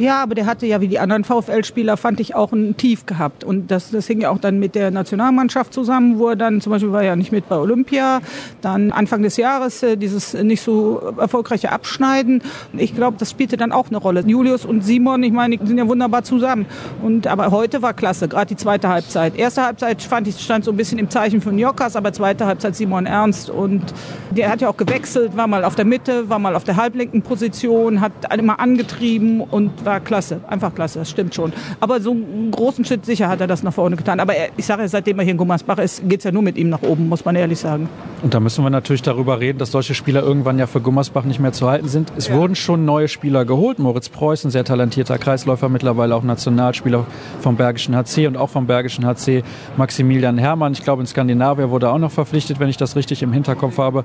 Ja, 0.00 0.22
aber 0.22 0.34
der 0.34 0.46
hatte 0.46 0.64
ja 0.64 0.80
wie 0.80 0.88
die 0.88 0.98
anderen 0.98 1.24
VfL-Spieler, 1.24 1.98
fand 1.98 2.20
ich, 2.20 2.34
auch 2.34 2.52
ein 2.52 2.74
Tief 2.78 3.04
gehabt. 3.04 3.44
Und 3.44 3.70
das, 3.70 3.90
das 3.90 4.06
hing 4.06 4.22
ja 4.22 4.30
auch 4.30 4.38
dann 4.38 4.58
mit 4.58 4.74
der 4.74 4.90
Nationalmannschaft 4.90 5.74
zusammen, 5.74 6.18
wo 6.18 6.30
er 6.30 6.36
dann 6.36 6.62
zum 6.62 6.72
Beispiel 6.72 6.90
war 6.90 7.04
ja 7.04 7.16
nicht 7.16 7.32
mit 7.32 7.50
bei 7.50 7.56
Olympia. 7.56 8.22
Dann 8.62 8.92
Anfang 8.92 9.22
des 9.22 9.36
Jahres 9.36 9.82
äh, 9.82 9.98
dieses 9.98 10.32
nicht 10.32 10.62
so 10.62 11.12
erfolgreiche 11.18 11.70
Abschneiden. 11.70 12.40
Ich 12.72 12.96
glaube, 12.96 13.18
das 13.20 13.30
spielte 13.30 13.58
dann 13.58 13.72
auch 13.72 13.88
eine 13.88 13.98
Rolle. 13.98 14.24
Julius 14.26 14.64
und 14.64 14.82
Simon, 14.82 15.22
ich 15.22 15.32
meine, 15.32 15.58
die 15.58 15.66
sind 15.66 15.76
ja 15.76 15.86
wunderbar 15.86 16.22
zusammen. 16.22 16.64
Und, 17.02 17.26
aber 17.26 17.50
heute 17.50 17.82
war 17.82 17.92
klasse, 17.92 18.26
gerade 18.26 18.46
die 18.46 18.56
zweite 18.56 18.88
Halbzeit. 18.88 19.36
Erste 19.36 19.64
Halbzeit 19.64 20.00
fand 20.00 20.26
ich, 20.28 20.40
stand 20.40 20.64
so 20.64 20.70
ein 20.70 20.78
bisschen 20.78 20.98
im 20.98 21.10
Zeichen 21.10 21.42
von 21.42 21.58
Jokas, 21.58 21.94
aber 21.94 22.14
zweite 22.14 22.46
Halbzeit 22.46 22.74
Simon 22.74 23.04
Ernst. 23.04 23.50
Und 23.50 23.92
der 24.30 24.50
hat 24.50 24.62
ja 24.62 24.70
auch 24.70 24.78
gewechselt, 24.78 25.36
war 25.36 25.46
mal 25.46 25.62
auf 25.62 25.74
der 25.74 25.84
Mitte, 25.84 26.30
war 26.30 26.38
mal 26.38 26.56
auf 26.56 26.64
der 26.64 26.76
halblinken 26.76 27.20
Position, 27.20 28.00
hat 28.00 28.12
immer 28.38 28.60
angetrieben 28.60 29.42
und 29.42 29.84
war 29.90 29.98
klasse, 29.98 30.40
einfach 30.46 30.72
klasse, 30.72 31.00
das 31.00 31.10
stimmt 31.10 31.34
schon. 31.34 31.52
Aber 31.80 32.00
so 32.00 32.12
einen 32.12 32.52
großen 32.52 32.84
Schritt 32.84 33.04
sicher 33.04 33.28
hat 33.28 33.40
er 33.40 33.48
das 33.48 33.64
nach 33.64 33.72
vorne 33.72 33.96
getan. 33.96 34.20
Aber 34.20 34.34
er, 34.34 34.50
ich 34.56 34.64
sage, 34.64 34.86
seitdem 34.88 35.18
er 35.18 35.24
hier 35.24 35.32
in 35.32 35.36
Gummersbach 35.36 35.78
ist, 35.78 36.08
geht 36.08 36.20
es 36.20 36.24
ja 36.24 36.30
nur 36.30 36.42
mit 36.42 36.56
ihm 36.56 36.68
nach 36.68 36.82
oben, 36.82 37.08
muss 37.08 37.24
man 37.24 37.34
ehrlich 37.34 37.58
sagen. 37.58 37.88
Und 38.22 38.32
da 38.32 38.38
müssen 38.38 38.62
wir 38.64 38.70
natürlich 38.70 39.02
darüber 39.02 39.40
reden, 39.40 39.58
dass 39.58 39.72
solche 39.72 39.94
Spieler 39.94 40.22
irgendwann 40.22 40.60
ja 40.60 40.68
für 40.68 40.80
Gummersbach 40.80 41.24
nicht 41.24 41.40
mehr 41.40 41.52
zu 41.52 41.68
halten 41.68 41.88
sind. 41.88 42.12
Es 42.16 42.28
ja. 42.28 42.34
wurden 42.34 42.54
schon 42.54 42.84
neue 42.84 43.08
Spieler 43.08 43.44
geholt. 43.44 43.80
Moritz 43.80 44.08
Preuß, 44.08 44.44
ein 44.44 44.50
sehr 44.50 44.64
talentierter 44.64 45.18
Kreisläufer, 45.18 45.68
mittlerweile 45.68 46.14
auch 46.14 46.22
Nationalspieler 46.22 47.04
vom 47.40 47.56
Bergischen 47.56 47.96
HC 47.96 48.28
und 48.28 48.36
auch 48.36 48.50
vom 48.50 48.68
Bergischen 48.68 49.04
HC 49.04 49.42
Maximilian 49.76 50.38
Hermann. 50.38 50.72
Ich 50.72 50.84
glaube, 50.84 51.02
in 51.02 51.06
Skandinavien 51.06 51.70
wurde 51.70 51.90
auch 51.90 51.98
noch 51.98 52.12
verpflichtet, 52.12 52.60
wenn 52.60 52.68
ich 52.68 52.76
das 52.76 52.94
richtig 52.94 53.24
im 53.24 53.32
Hinterkopf 53.32 53.78
habe. 53.78 54.04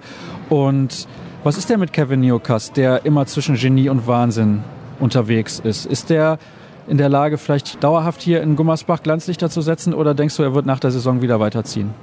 Und 0.50 1.08
was 1.44 1.60
ist 1.60 1.70
denn 1.70 1.80
mit 1.80 1.94
Kevin 1.94 2.22
Niokas, 2.22 2.72
der 2.72 3.06
immer 3.06 3.27
zwischen 3.27 3.56
Genie 3.56 3.89
und 3.89 4.08
Wahnsinn 4.08 4.63
unterwegs 5.00 5.60
ist. 5.60 5.86
Ist 5.86 6.10
der 6.10 6.40
in 6.88 6.98
der 6.98 7.10
Lage, 7.10 7.38
vielleicht 7.38 7.84
dauerhaft 7.84 8.22
hier 8.22 8.42
in 8.42 8.56
Gummersbach 8.56 9.02
Glanzlichter 9.02 9.50
zu 9.50 9.62
setzen 9.62 9.94
oder 9.94 10.14
denkst 10.14 10.38
du, 10.38 10.44
er 10.44 10.54
wird 10.54 10.66
nach 10.66 10.80
der 10.80 10.92
Saison 10.92 11.22
wieder 11.22 11.40
weiterziehen? 11.40 11.94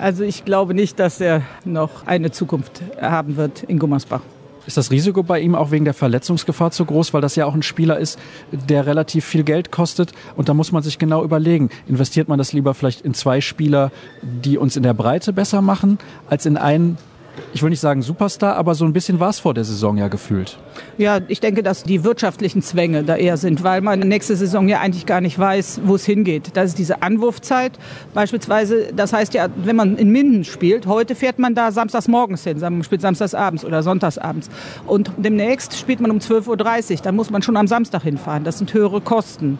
Also 0.00 0.22
ich 0.22 0.44
glaube 0.44 0.74
nicht, 0.74 1.00
dass 1.00 1.20
er 1.20 1.42
noch 1.64 2.06
eine 2.06 2.30
Zukunft 2.30 2.82
haben 3.00 3.36
wird 3.36 3.64
in 3.64 3.78
Gummersbach. 3.78 4.20
Ist 4.64 4.76
das 4.76 4.90
Risiko 4.90 5.22
bei 5.22 5.40
ihm 5.40 5.54
auch 5.54 5.70
wegen 5.70 5.86
der 5.86 5.94
Verletzungsgefahr 5.94 6.70
zu 6.70 6.84
groß, 6.84 7.14
weil 7.14 7.22
das 7.22 7.36
ja 7.36 7.46
auch 7.46 7.54
ein 7.54 7.62
Spieler 7.62 7.98
ist, 7.98 8.18
der 8.52 8.86
relativ 8.86 9.24
viel 9.24 9.42
Geld 9.42 9.72
kostet 9.72 10.12
und 10.36 10.50
da 10.50 10.54
muss 10.54 10.72
man 10.72 10.82
sich 10.82 10.98
genau 10.98 11.24
überlegen, 11.24 11.70
investiert 11.88 12.28
man 12.28 12.38
das 12.38 12.52
lieber 12.52 12.74
vielleicht 12.74 13.00
in 13.00 13.14
zwei 13.14 13.40
Spieler, 13.40 13.90
die 14.20 14.58
uns 14.58 14.76
in 14.76 14.82
der 14.82 14.92
Breite 14.92 15.32
besser 15.32 15.62
machen, 15.62 15.98
als 16.28 16.44
in 16.44 16.58
einen 16.58 16.98
ich 17.52 17.62
will 17.62 17.70
nicht 17.70 17.80
sagen 17.80 18.02
Superstar, 18.02 18.56
aber 18.56 18.74
so 18.74 18.84
ein 18.84 18.92
bisschen 18.92 19.20
war 19.20 19.30
es 19.30 19.38
vor 19.38 19.54
der 19.54 19.64
Saison 19.64 19.96
ja 19.96 20.08
gefühlt. 20.08 20.58
Ja, 20.96 21.20
ich 21.28 21.40
denke, 21.40 21.62
dass 21.62 21.82
die 21.82 22.04
wirtschaftlichen 22.04 22.62
Zwänge 22.62 23.02
da 23.04 23.16
eher 23.16 23.36
sind, 23.36 23.64
weil 23.64 23.80
man 23.80 24.00
nächste 24.00 24.36
Saison 24.36 24.68
ja 24.68 24.80
eigentlich 24.80 25.06
gar 25.06 25.20
nicht 25.20 25.38
weiß, 25.38 25.80
wo 25.84 25.94
es 25.94 26.04
hingeht. 26.04 26.50
Das 26.54 26.66
ist 26.66 26.78
diese 26.78 27.02
Anwurfzeit 27.02 27.72
beispielsweise. 28.14 28.92
Das 28.94 29.12
heißt 29.12 29.34
ja, 29.34 29.48
wenn 29.56 29.76
man 29.76 29.96
in 29.96 30.10
Minden 30.10 30.44
spielt, 30.44 30.86
heute 30.86 31.14
fährt 31.14 31.38
man 31.38 31.54
da 31.54 31.72
samstags 31.72 32.08
morgens 32.08 32.44
hin, 32.44 32.58
man 32.60 32.84
spielt 32.84 33.00
samstags 33.00 33.34
abends 33.34 33.64
oder 33.64 33.82
sonntags 33.82 34.18
abends. 34.18 34.50
Und 34.86 35.10
demnächst 35.16 35.76
spielt 35.76 36.00
man 36.00 36.10
um 36.10 36.18
12.30 36.18 36.90
Uhr, 36.90 36.96
dann 37.02 37.16
muss 37.16 37.30
man 37.30 37.42
schon 37.42 37.56
am 37.56 37.66
Samstag 37.66 38.02
hinfahren. 38.02 38.44
Das 38.44 38.58
sind 38.58 38.72
höhere 38.74 39.00
Kosten 39.00 39.58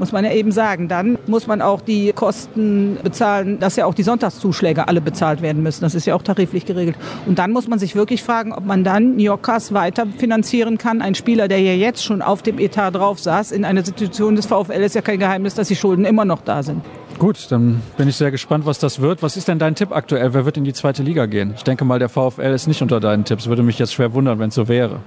muss 0.00 0.10
man 0.12 0.24
ja 0.24 0.32
eben 0.32 0.50
sagen. 0.50 0.88
Dann 0.88 1.18
muss 1.26 1.46
man 1.46 1.62
auch 1.62 1.80
die 1.80 2.12
Kosten 2.12 2.98
bezahlen, 3.02 3.60
dass 3.60 3.76
ja 3.76 3.86
auch 3.86 3.94
die 3.94 4.02
Sonntagszuschläge 4.02 4.88
alle 4.88 5.00
bezahlt 5.00 5.42
werden 5.42 5.62
müssen. 5.62 5.82
Das 5.82 5.94
ist 5.94 6.06
ja 6.06 6.16
auch 6.16 6.22
tariflich 6.22 6.64
geregelt. 6.66 6.96
Und 7.26 7.38
dann 7.38 7.52
muss 7.52 7.68
man 7.68 7.78
sich 7.78 7.94
wirklich 7.94 8.22
fragen, 8.22 8.52
ob 8.52 8.64
man 8.64 8.82
dann 8.82 9.20
Jokas 9.20 9.72
weiter 9.72 10.06
finanzieren 10.18 10.78
kann. 10.78 11.02
Ein 11.02 11.14
Spieler, 11.14 11.46
der 11.46 11.60
ja 11.60 11.74
jetzt 11.74 12.02
schon 12.02 12.22
auf 12.22 12.42
dem 12.42 12.58
Etat 12.58 12.92
drauf 12.92 13.20
saß, 13.20 13.52
in 13.52 13.64
einer 13.64 13.84
Situation 13.84 14.34
des 14.34 14.46
VfL 14.46 14.82
ist 14.82 14.94
ja 14.94 15.02
kein 15.02 15.18
Geheimnis, 15.18 15.54
dass 15.54 15.68
die 15.68 15.76
Schulden 15.76 16.04
immer 16.04 16.24
noch 16.24 16.40
da 16.40 16.62
sind. 16.62 16.82
Gut, 17.20 17.52
dann 17.52 17.82
bin 17.98 18.08
ich 18.08 18.16
sehr 18.16 18.30
gespannt, 18.30 18.64
was 18.64 18.78
das 18.78 19.02
wird. 19.02 19.22
Was 19.22 19.36
ist 19.36 19.46
denn 19.46 19.58
dein 19.58 19.74
Tipp 19.74 19.92
aktuell? 19.92 20.32
Wer 20.32 20.46
wird 20.46 20.56
in 20.56 20.64
die 20.64 20.72
zweite 20.72 21.02
Liga 21.02 21.26
gehen? 21.26 21.52
Ich 21.54 21.64
denke 21.64 21.84
mal, 21.84 21.98
der 21.98 22.08
VfL 22.08 22.54
ist 22.54 22.66
nicht 22.66 22.80
unter 22.80 22.98
deinen 22.98 23.26
Tipps. 23.26 23.46
Würde 23.46 23.62
mich 23.62 23.78
jetzt 23.78 23.92
schwer 23.92 24.14
wundern, 24.14 24.38
wenn 24.38 24.48
es 24.48 24.54
so 24.54 24.68
wäre. 24.68 25.00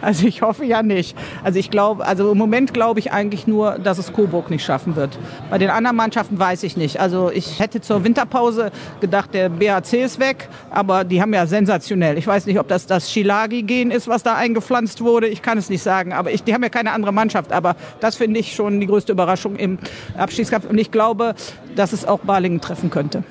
Also 0.00 0.28
ich 0.28 0.40
hoffe 0.42 0.64
ja 0.64 0.84
nicht. 0.84 1.16
Also 1.42 1.58
ich 1.58 1.68
glaube, 1.68 2.06
also 2.06 2.30
im 2.30 2.38
Moment 2.38 2.72
glaube 2.72 3.00
ich 3.00 3.10
eigentlich 3.10 3.48
nur, 3.48 3.76
dass 3.80 3.98
es 3.98 4.12
Coburg 4.12 4.50
nicht 4.50 4.64
schaffen 4.64 4.94
wird. 4.94 5.18
Bei 5.50 5.58
den 5.58 5.68
anderen 5.68 5.96
Mannschaften 5.96 6.38
weiß 6.38 6.62
ich 6.62 6.76
nicht. 6.76 7.00
Also 7.00 7.32
ich 7.32 7.58
hätte 7.58 7.80
zur 7.80 8.04
Winterpause 8.04 8.70
gedacht, 9.00 9.34
der 9.34 9.48
BHC 9.48 10.04
ist 10.04 10.20
weg, 10.20 10.48
aber 10.70 11.02
die 11.02 11.20
haben 11.20 11.34
ja 11.34 11.44
sensationell. 11.46 12.18
Ich 12.18 12.26
weiß 12.28 12.46
nicht, 12.46 12.60
ob 12.60 12.68
das 12.68 12.86
das 12.86 13.10
Schilagi-Gen 13.10 13.90
ist, 13.90 14.06
was 14.06 14.22
da 14.22 14.36
eingepflanzt 14.36 15.00
wurde. 15.00 15.26
Ich 15.26 15.42
kann 15.42 15.58
es 15.58 15.68
nicht 15.68 15.82
sagen, 15.82 16.12
aber 16.12 16.30
ich, 16.30 16.44
die 16.44 16.54
haben 16.54 16.62
ja 16.62 16.68
keine 16.68 16.92
andere 16.92 17.12
Mannschaft. 17.12 17.50
Aber 17.50 17.74
das 17.98 18.14
finde 18.14 18.38
ich 18.38 18.54
schon 18.54 18.78
die 18.78 18.86
größte 18.86 19.10
Überraschung 19.10 19.56
im 19.56 19.78
Abstiegskampf. 20.16 20.70
Und 20.70 20.78
ich 20.78 20.92
glaube, 20.92 21.34
dass 21.76 21.92
es 21.92 22.06
auch 22.06 22.20
Balingen 22.20 22.60
treffen 22.60 22.90
könnte. 22.90 23.24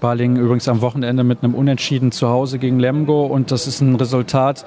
Balingen 0.00 0.36
übrigens 0.36 0.68
am 0.68 0.80
Wochenende 0.80 1.24
mit 1.24 1.42
einem 1.42 1.54
Unentschieden 1.54 2.12
zu 2.12 2.28
Hause 2.28 2.58
gegen 2.58 2.78
Lemgo 2.78 3.24
und 3.24 3.50
das 3.50 3.66
ist 3.66 3.80
ein 3.80 3.96
Resultat, 3.96 4.64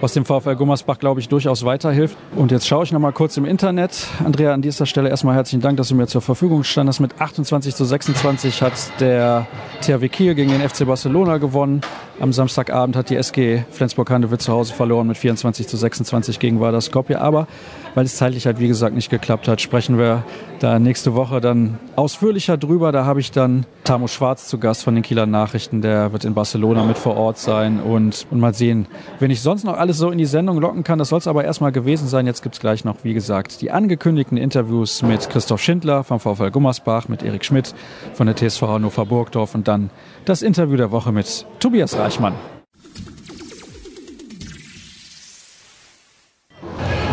was 0.00 0.12
dem 0.12 0.26
VfL 0.26 0.56
Gummersbach, 0.56 0.98
glaube 0.98 1.20
ich, 1.20 1.30
durchaus 1.30 1.64
weiterhilft. 1.64 2.18
Und 2.36 2.50
jetzt 2.50 2.66
schaue 2.66 2.84
ich 2.84 2.92
noch 2.92 3.00
mal 3.00 3.12
kurz 3.12 3.38
im 3.38 3.46
Internet. 3.46 4.06
Andrea, 4.22 4.52
an 4.52 4.60
dieser 4.60 4.84
Stelle 4.84 5.08
erstmal 5.08 5.34
herzlichen 5.34 5.62
Dank, 5.62 5.78
dass 5.78 5.88
du 5.88 5.94
mir 5.94 6.06
zur 6.06 6.20
Verfügung 6.20 6.64
standest. 6.64 7.00
Mit 7.00 7.20
28 7.20 7.74
zu 7.74 7.86
26 7.86 8.60
hat 8.60 8.74
der 9.00 9.46
THW 9.80 10.08
Kiel 10.08 10.34
gegen 10.34 10.50
den 10.50 10.60
FC 10.60 10.86
Barcelona 10.86 11.38
gewonnen. 11.38 11.80
Am 12.20 12.34
Samstagabend 12.34 12.96
hat 12.96 13.08
die 13.08 13.16
SG 13.16 13.64
Flensburg-Handewitt 13.70 14.42
zu 14.42 14.52
Hause 14.52 14.74
verloren 14.74 15.06
mit 15.06 15.16
24 15.16 15.66
zu 15.66 15.78
26 15.78 16.38
gegen 16.38 16.60
Vardar. 16.60 16.82
Aber 17.18 17.46
weil 17.94 18.04
es 18.04 18.16
zeitlich 18.16 18.44
halt, 18.44 18.60
wie 18.60 18.68
gesagt, 18.68 18.94
nicht 18.94 19.08
geklappt 19.08 19.48
hat, 19.48 19.62
sprechen 19.62 19.96
wir 19.96 20.22
da 20.60 20.78
nächste 20.78 21.14
Woche 21.14 21.40
dann 21.40 21.78
ausführlicher 21.96 22.56
drüber. 22.56 22.92
Da 22.92 23.04
habe 23.04 23.20
ich 23.20 23.30
dann 23.30 23.66
Tamo 23.84 24.06
Schwarz 24.06 24.48
zu 24.48 24.58
Gast 24.58 24.84
von 24.84 24.94
den 24.94 25.02
Kieler 25.02 25.26
Nachrichten. 25.26 25.82
Der 25.82 26.12
wird 26.12 26.24
in 26.24 26.34
Barcelona 26.34 26.84
mit 26.84 26.98
vor 26.98 27.16
Ort 27.16 27.38
sein 27.38 27.80
und, 27.80 28.26
und 28.30 28.40
mal 28.40 28.54
sehen, 28.54 28.86
wenn 29.18 29.30
ich 29.30 29.40
sonst 29.40 29.64
noch 29.64 29.76
alles 29.76 29.98
so 29.98 30.10
in 30.10 30.18
die 30.18 30.24
Sendung 30.24 30.58
locken 30.60 30.84
kann. 30.84 30.98
Das 30.98 31.08
soll 31.08 31.18
es 31.18 31.26
aber 31.26 31.44
erstmal 31.44 31.72
gewesen 31.72 32.08
sein. 32.08 32.26
Jetzt 32.26 32.42
gibt 32.42 32.54
es 32.54 32.60
gleich 32.60 32.84
noch, 32.84 32.96
wie 33.02 33.14
gesagt, 33.14 33.60
die 33.60 33.70
angekündigten 33.70 34.38
Interviews 34.38 35.02
mit 35.02 35.28
Christoph 35.30 35.60
Schindler 35.60 36.04
vom 36.04 36.20
VfL 36.20 36.50
Gummersbach, 36.50 37.08
mit 37.08 37.22
Erik 37.22 37.44
Schmidt 37.44 37.74
von 38.14 38.26
der 38.26 38.36
TSV 38.36 38.62
Hannover 38.62 39.06
Burgdorf 39.06 39.54
und 39.54 39.68
dann 39.68 39.90
das 40.24 40.42
Interview 40.42 40.76
der 40.76 40.90
Woche 40.90 41.12
mit 41.12 41.46
Tobias 41.58 41.98
Reichmann. 41.98 42.34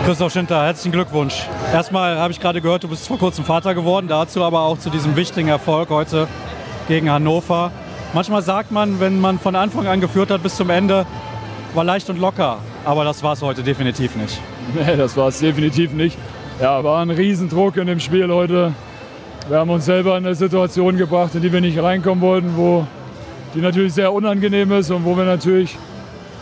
Christoph 0.06 0.34
Schinter, 0.34 0.64
herzlichen 0.64 0.92
Glückwunsch. 0.94 1.48
Erstmal 1.72 2.18
habe 2.18 2.34
ich 2.34 2.40
gerade 2.40 2.60
gehört, 2.60 2.84
du 2.84 2.88
bist 2.88 3.08
vor 3.08 3.20
kurzem 3.20 3.46
Vater 3.46 3.76
geworden, 3.76 4.08
dazu 4.08 4.44
aber 4.44 4.62
auch 4.62 4.80
zu 4.80 4.90
diesem 4.90 5.16
wichtigen 5.16 5.48
Erfolg 5.48 5.90
heute 5.90 6.28
gegen 6.88 7.12
Hannover. 7.12 7.72
Manchmal 8.14 8.42
sagt 8.42 8.72
man, 8.72 9.00
wenn 9.00 9.22
man 9.22 9.38
von 9.38 9.56
Anfang 9.56 9.86
an 9.86 10.02
geführt 10.02 10.32
hat 10.32 10.42
bis 10.42 10.56
zum 10.56 10.72
Ende, 10.72 11.06
war 11.76 11.84
leicht 11.84 12.10
und 12.10 12.20
locker, 12.20 12.58
aber 12.84 13.04
das 13.04 13.22
war 13.22 13.34
es 13.34 13.44
heute 13.44 13.62
definitiv 13.62 14.16
nicht. 14.16 14.40
Nee, 14.74 14.96
das 14.96 15.16
war 15.18 15.28
es 15.28 15.40
definitiv 15.40 15.94
nicht. 15.94 16.18
Ja, 16.60 16.84
war 16.84 17.02
ein 17.02 17.12
Riesendruck 17.12 17.78
in 17.78 17.88
dem 17.88 18.00
Spiel 18.00 18.28
heute. 18.32 18.74
Wir 19.50 19.58
haben 19.60 19.70
uns 19.70 19.86
selber 19.86 20.18
in 20.18 20.26
eine 20.26 20.36
Situation 20.36 20.98
gebracht, 20.98 21.36
in 21.36 21.42
die 21.42 21.54
wir 21.54 21.62
nicht 21.62 21.82
reinkommen 21.82 22.22
wollten, 22.22 22.56
wo 22.56 22.88
die 23.54 23.60
natürlich 23.60 23.94
sehr 23.94 24.12
unangenehm 24.12 24.72
ist 24.72 24.90
und 24.90 25.06
wo 25.06 25.16
wir 25.16 25.26
natürlich 25.26 25.78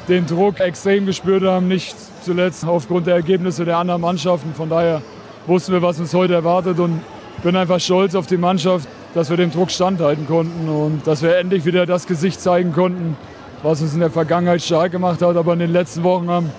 den 0.10 0.26
Druck 0.26 0.60
extrem 0.60 1.06
gespürt 1.06 1.44
haben, 1.44 1.68
nicht 1.68 1.96
zuletzt 2.24 2.66
aufgrund 2.66 3.08
der 3.08 3.16
Ergebnisse 3.16 3.64
der 3.64 3.78
anderen 3.78 4.02
Mannschaften. 4.02 4.54
Von 4.54 4.70
daher 4.70 5.02
wussten 5.48 5.72
wir, 5.72 5.82
was 5.82 6.00
uns 6.00 6.14
heute 6.14 6.34
erwartet 6.34 6.80
und 6.80 7.02
bin 7.44 7.56
einfach 7.56 7.80
stolz 7.80 8.16
auf 8.16 8.28
die 8.28 8.38
Mannschaft, 8.38 8.88
dass 9.14 9.30
wir 9.30 9.38
dem 9.38 9.52
Druck 9.52 9.72
standhalten 9.72 10.28
konnten 10.28 10.68
und 10.68 11.06
dass 11.06 11.22
wir 11.22 11.38
endlich 11.38 11.64
wieder 11.66 11.86
das 11.86 12.08
Gesicht 12.08 12.42
zeigen 12.42 12.74
konnten, 12.74 13.16
was 13.64 13.82
uns 13.82 13.94
in 13.94 14.00
der 14.00 14.10
Vergangenheit 14.10 14.62
stark 14.62 14.92
gemacht 14.92 15.22
hat, 15.22 15.38
aber 15.38 15.54
in 15.54 15.60
den 15.60 15.72
letzten 15.72 16.04
Wochen 16.04 16.30
haben 16.30 16.52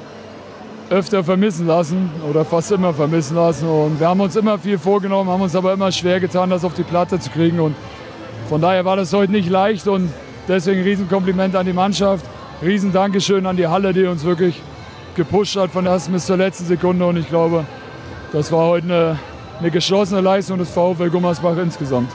öfter 0.88 1.22
vermissen 1.22 1.66
lassen 1.66 2.10
oder 2.28 2.44
fast 2.44 2.72
immer 2.72 2.92
vermissen 2.92 3.36
lassen. 3.36 3.68
Und 3.68 4.00
wir 4.00 4.08
haben 4.08 4.20
uns 4.20 4.34
immer 4.36 4.58
viel 4.58 4.78
vorgenommen, 4.78 5.30
haben 5.30 5.42
uns 5.42 5.54
aber 5.54 5.72
immer 5.72 5.92
schwer 5.92 6.18
getan, 6.20 6.50
das 6.50 6.64
auf 6.64 6.74
die 6.74 6.82
Platte 6.82 7.18
zu 7.18 7.30
kriegen. 7.30 7.60
Und 7.60 7.76
von 8.48 8.60
daher 8.60 8.84
war 8.84 8.96
das 8.96 9.12
heute 9.12 9.32
nicht 9.32 9.48
leicht 9.48 9.86
und 9.86 10.12
deswegen 10.48 10.80
ein 10.80 10.84
Riesenkompliment 10.84 11.54
an 11.54 11.66
die 11.66 11.72
Mannschaft. 11.72 12.24
Riesen 12.62 12.92
Dankeschön 12.92 13.46
an 13.46 13.56
die 13.56 13.66
Halle, 13.66 13.94
die 13.94 14.04
uns 14.04 14.22
wirklich 14.22 14.60
gepusht 15.16 15.56
hat 15.56 15.70
von 15.70 15.84
der 15.84 15.94
ersten 15.94 16.12
bis 16.12 16.26
zur 16.26 16.36
letzten 16.36 16.66
Sekunde. 16.66 17.06
Und 17.06 17.16
ich 17.16 17.26
glaube, 17.26 17.64
das 18.34 18.52
war 18.52 18.66
heute 18.66 18.84
eine, 18.84 19.18
eine 19.60 19.70
geschlossene 19.70 20.20
Leistung 20.20 20.58
des 20.58 20.68
VfL 20.68 21.08
Gummersbach 21.08 21.56
insgesamt. 21.56 22.12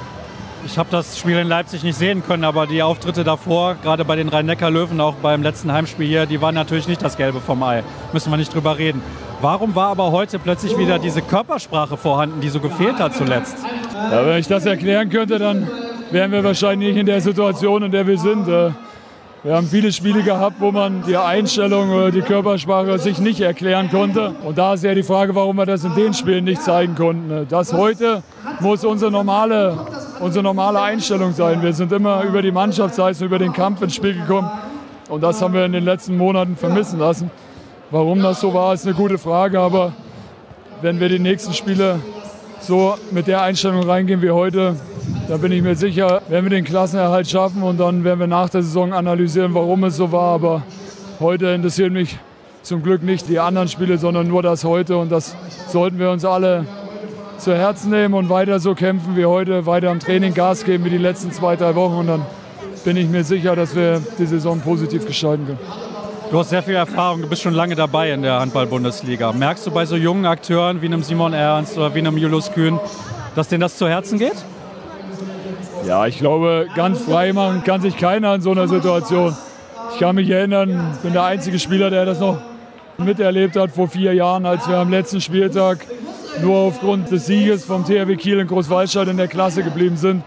Ich 0.64 0.78
habe 0.78 0.90
das 0.92 1.18
Spiel 1.18 1.38
in 1.38 1.48
Leipzig 1.48 1.82
nicht 1.82 1.98
sehen 1.98 2.24
können, 2.24 2.44
aber 2.44 2.68
die 2.68 2.84
Auftritte 2.84 3.24
davor, 3.24 3.76
gerade 3.82 4.06
bei 4.06 4.16
den 4.16 4.30
Rhein-Neckar-Löwen, 4.30 5.02
auch 5.02 5.16
beim 5.16 5.42
letzten 5.42 5.72
Heimspiel 5.72 6.08
hier, 6.08 6.26
die 6.28 6.40
waren 6.42 6.54
natürlich 6.54 6.88
nicht 6.88 7.02
das 7.02 7.18
Gelbe 7.18 7.40
vom 7.40 7.64
Ei. 7.64 7.84
Müssen 8.14 8.32
wir 8.32 8.38
nicht 8.38 8.54
drüber 8.54 8.78
reden. 8.78 9.02
Warum 9.42 9.74
war 9.74 9.90
aber 9.90 10.12
heute 10.12 10.38
plötzlich 10.38 10.78
wieder 10.78 11.00
diese 11.00 11.24
Körpersprache 11.24 11.98
vorhanden, 11.98 12.42
die 12.42 12.50
so 12.50 12.60
gefehlt 12.60 13.00
hat 13.00 13.16
zuletzt? 13.16 13.58
Ja, 14.12 14.24
wenn 14.28 14.38
ich 14.38 14.48
das 14.48 14.66
erklären 14.68 15.10
könnte, 15.10 15.40
dann 15.40 15.68
wären 16.12 16.32
wir 16.32 16.44
wahrscheinlich 16.44 16.90
nicht 16.90 17.00
in 17.00 17.08
der 17.08 17.22
Situation, 17.22 17.82
in 17.82 17.92
der 17.92 18.06
wir 18.06 18.20
sind. 18.20 18.48
Wir 19.46 19.56
haben 19.56 19.68
viele 19.68 19.92
Spiele 19.92 20.24
gehabt, 20.24 20.56
wo 20.60 20.72
man 20.72 21.04
die 21.04 21.16
Einstellung 21.16 21.92
oder 21.92 22.10
die 22.10 22.24
Körpersprache 22.24 22.98
sich 22.98 23.20
nicht 23.20 23.42
erklären 23.42 23.92
konnte. 23.92 24.34
Und 24.44 24.58
da 24.58 24.74
ist 24.74 24.84
ja 24.84 24.96
die 24.96 25.04
Frage, 25.04 25.36
warum 25.36 25.58
wir 25.58 25.68
das 25.68 25.84
in 25.84 25.94
den 25.94 26.16
Spielen 26.16 26.46
nicht 26.46 26.64
zeigen 26.64 26.96
konnten. 26.96 27.46
Das 27.48 27.72
heute 27.72 28.24
muss 28.60 28.84
unsere 28.84 29.12
normale, 29.12 29.78
unsere 30.20 30.42
normale 30.42 30.82
Einstellung 30.82 31.32
sein. 31.34 31.62
Wir 31.62 31.74
sind 31.74 31.92
immer 31.92 32.24
über 32.24 32.42
die 32.42 32.52
Mannschaftsleistung, 32.52 33.28
über 33.28 33.38
den 33.38 33.54
Kampf 33.54 33.84
ins 33.84 33.94
Spiel 33.94 34.16
gekommen. 34.16 34.50
Und 35.10 35.22
das 35.22 35.40
haben 35.44 35.54
wir 35.54 35.64
in 35.64 35.74
den 35.74 35.86
letzten 35.86 36.18
Monaten 36.18 36.56
vermissen 36.56 36.98
lassen. 36.98 37.30
Warum 37.92 38.24
das 38.24 38.42
so 38.42 38.52
war, 38.52 38.74
ist 38.74 38.88
eine 38.88 38.96
gute 38.96 39.20
Frage. 39.20 39.60
Aber 39.60 39.94
wenn 40.82 41.00
wir 41.00 41.08
die 41.08 41.20
nächsten 41.20 41.54
Spiele 41.54 42.00
so 42.62 42.96
mit 43.12 43.28
der 43.28 43.44
Einstellung 43.44 43.84
reingehen 43.84 44.24
wie 44.24 44.32
heute, 44.32 44.76
da 45.28 45.38
bin 45.38 45.52
ich 45.52 45.62
mir 45.62 45.76
sicher, 45.76 46.22
werden 46.28 46.46
wir 46.46 46.50
den 46.52 46.64
Klassenerhalt 46.64 47.28
schaffen 47.28 47.64
und 47.64 47.80
dann 47.80 48.04
werden 48.04 48.20
wir 48.20 48.28
nach 48.28 48.50
der 48.50 48.62
Saison 48.62 48.94
analysieren, 48.94 49.54
warum 49.54 49.84
es 49.86 49.98
so 49.98 50.12
war. 50.12 50.36
Aber 50.36 50.64
heute 51.20 51.48
interessieren 51.48 51.94
mich 51.94 52.18
zum 52.62 52.84
Glück 52.84 53.02
nicht 53.02 53.28
die 53.28 53.40
anderen 53.40 53.68
Spiele, 53.68 53.98
sondern 53.98 54.28
nur 54.28 54.44
das 54.44 54.64
heute. 54.64 54.98
Und 54.98 55.12
das 55.12 55.36
sollten 55.68 55.98
wir 55.98 56.12
uns 56.12 56.26
alle 56.26 56.66
zu 57.38 57.56
Herzen 57.56 57.90
nehmen 57.92 58.14
und 58.14 58.30
weiter 58.30 58.60
so 58.60 58.76
kämpfen 58.76 59.16
wie 59.16 59.26
heute, 59.26 59.66
weiter 59.66 59.90
am 59.90 60.00
Training 60.00 60.34
Gas 60.34 60.64
geben 60.64 60.86
wie 60.86 60.92
die 60.92 60.98
letzten 60.98 61.32
zwei, 61.32 61.56
drei 61.56 61.76
Wochen. 61.76 61.96
Und 61.96 62.08
dann 62.08 62.26
bin 62.84 62.96
ich 62.96 63.08
mir 63.10 63.24
sicher, 63.24 63.56
dass 63.56 63.76
wir 63.76 64.02
die 64.20 64.28
Saison 64.28 64.62
positiv 64.62 65.08
gestalten 65.08 65.48
können. 65.48 65.60
Du 66.32 66.40
hast 66.40 66.50
sehr 66.50 66.64
viel 66.64 66.76
Erfahrung, 66.76 67.22
du 67.22 67.30
bist 67.30 67.42
schon 67.42 67.54
lange 67.54 67.76
dabei 67.76 68.12
in 68.12 68.22
der 68.22 68.40
Handball-Bundesliga. 68.40 69.32
Merkst 69.32 69.66
du 69.66 69.72
bei 69.72 69.86
so 69.86 69.96
jungen 69.96 70.26
Akteuren 70.26 70.82
wie 70.82 70.88
einem 70.88 71.04
Simon 71.04 71.34
Ernst 71.34 71.78
oder 71.78 71.94
wie 71.94 72.00
einem 72.00 72.18
Julius 72.18 72.52
Kühn, 72.52 72.80
dass 73.36 73.48
denen 73.48 73.62
das 73.62 73.78
zu 73.78 73.88
Herzen 73.88 74.18
geht? 74.18 74.36
Ja, 75.88 76.08
ich 76.08 76.18
glaube, 76.18 76.68
ganz 76.76 77.00
frei 77.02 77.32
machen 77.32 77.64
kann 77.64 77.80
sich 77.80 77.96
keiner 77.96 78.34
in 78.34 78.42
so 78.42 78.52
einer 78.52 78.68
Situation. 78.68 79.36
Ich 79.94 80.00
kann 80.00 80.16
mich 80.16 80.28
erinnern, 80.30 80.94
ich 80.96 81.02
bin 81.02 81.14
der 81.14 81.26
einzige 81.26 81.60
Spieler, 81.60 81.92
der 81.92 82.06
das 82.06 82.20
noch 82.20 82.40
miterlebt 82.98 83.56
hat 83.56 83.70
vor 83.72 83.88
vier 83.88 84.14
Jahren, 84.14 84.48
als 84.48 84.68
wir 84.68 84.78
am 84.78 84.90
letzten 84.90 85.22
Spieltag 85.22 85.86
nur 86.42 86.58
aufgrund 86.58 87.12
des 87.12 87.28
Sieges 87.28 87.66
vom 87.66 87.86
THW 87.86 88.16
Kiel 88.16 88.40
in 88.40 88.48
Großwaldstadt 88.48 89.10
in 89.10 89.18
der 89.18 89.28
Klasse 89.28 89.62
geblieben 89.62 89.96
sind 89.96 90.24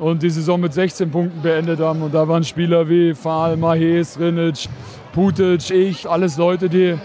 und 0.00 0.20
die 0.22 0.30
Saison 0.30 0.60
mit 0.60 0.74
16 0.74 1.10
Punkten 1.12 1.42
beendet 1.42 1.78
haben. 1.78 2.02
Und 2.02 2.12
da 2.12 2.26
waren 2.26 2.42
Spieler 2.42 2.88
wie 2.88 3.14
Fahl, 3.14 3.56
Mahes, 3.56 4.18
Rinic, 4.18 4.68
Putic, 5.12 5.70
ich, 5.70 6.08
alles 6.08 6.36
Leute, 6.36 6.68
die 6.68 6.96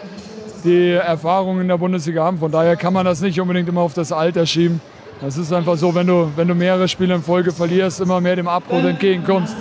die 0.64 0.92
Erfahrung 0.92 1.62
in 1.62 1.68
der 1.68 1.78
Bundesliga 1.78 2.24
haben. 2.24 2.40
Von 2.40 2.52
daher 2.52 2.76
kann 2.76 2.94
man 2.94 3.06
das 3.06 3.22
nicht 3.22 3.40
unbedingt 3.40 3.70
immer 3.70 3.82
auf 3.82 3.94
das 3.94 4.12
Alter 4.12 4.48
schieben. 4.48 4.82
Das 5.24 5.38
ist 5.38 5.54
einfach 5.54 5.78
so, 5.78 5.96
wenn 5.96 6.06
du, 6.06 6.30
wenn 6.36 6.50
du 6.50 6.54
mehrere 6.54 6.86
Spiele 6.90 7.16
in 7.16 7.24
Folge 7.24 7.54
verlierst, 7.54 8.02
immer 8.02 8.20
mehr 8.20 8.36
dem 8.36 8.50
Abbruch 8.50 8.84
entgegenkommst. 8.84 9.56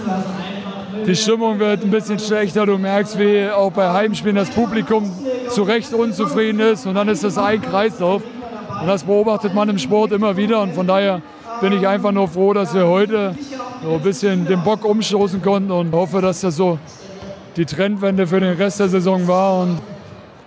Die 1.07 1.15
Stimmung 1.15 1.61
wird 1.61 1.85
ein 1.85 1.91
bisschen 1.93 2.19
schlechter. 2.19 2.67
Du 2.67 2.79
merkst, 2.79 3.17
wie 3.17 3.49
auch 3.49 3.71
bei 3.71 3.89
Heimspielen 3.89 4.35
das 4.35 4.51
Publikum 4.51 5.09
zu 5.51 5.63
Recht 5.63 5.95
unzufrieden 5.95 6.59
ist. 6.59 6.85
Und 6.85 6.97
dann 6.97 7.07
ist 7.07 7.23
das 7.23 7.39
ein 7.39 7.63
Kreislauf. 7.63 8.23
Und 8.81 8.89
das 8.89 9.05
beobachtet 9.05 9.55
man 9.55 9.69
im 9.69 9.79
Sport 9.79 10.11
immer 10.11 10.37
wieder. 10.37 10.61
Und 10.63 10.75
von 10.75 10.89
daher 10.89 11.23
bin 11.61 11.73
ich 11.73 11.87
einfach 11.87 12.11
nur 12.11 12.27
froh, 12.27 12.53
dass 12.53 12.75
wir 12.75 12.89
heute 12.89 13.37
so 13.85 13.93
ein 13.95 14.03
bisschen 14.03 14.45
den 14.47 14.65
Bock 14.65 14.85
umstoßen 14.85 15.43
konnten 15.43 15.71
und 15.71 15.93
hoffe, 15.93 16.21
dass 16.21 16.41
das 16.41 16.57
so 16.57 16.81
die 17.57 17.67
Trendwende 17.67 18.27
für 18.27 18.41
den 18.41 18.57
Rest 18.57 18.81
der 18.81 18.89
Saison 18.89 19.29
war. 19.29 19.61
Und 19.61 19.81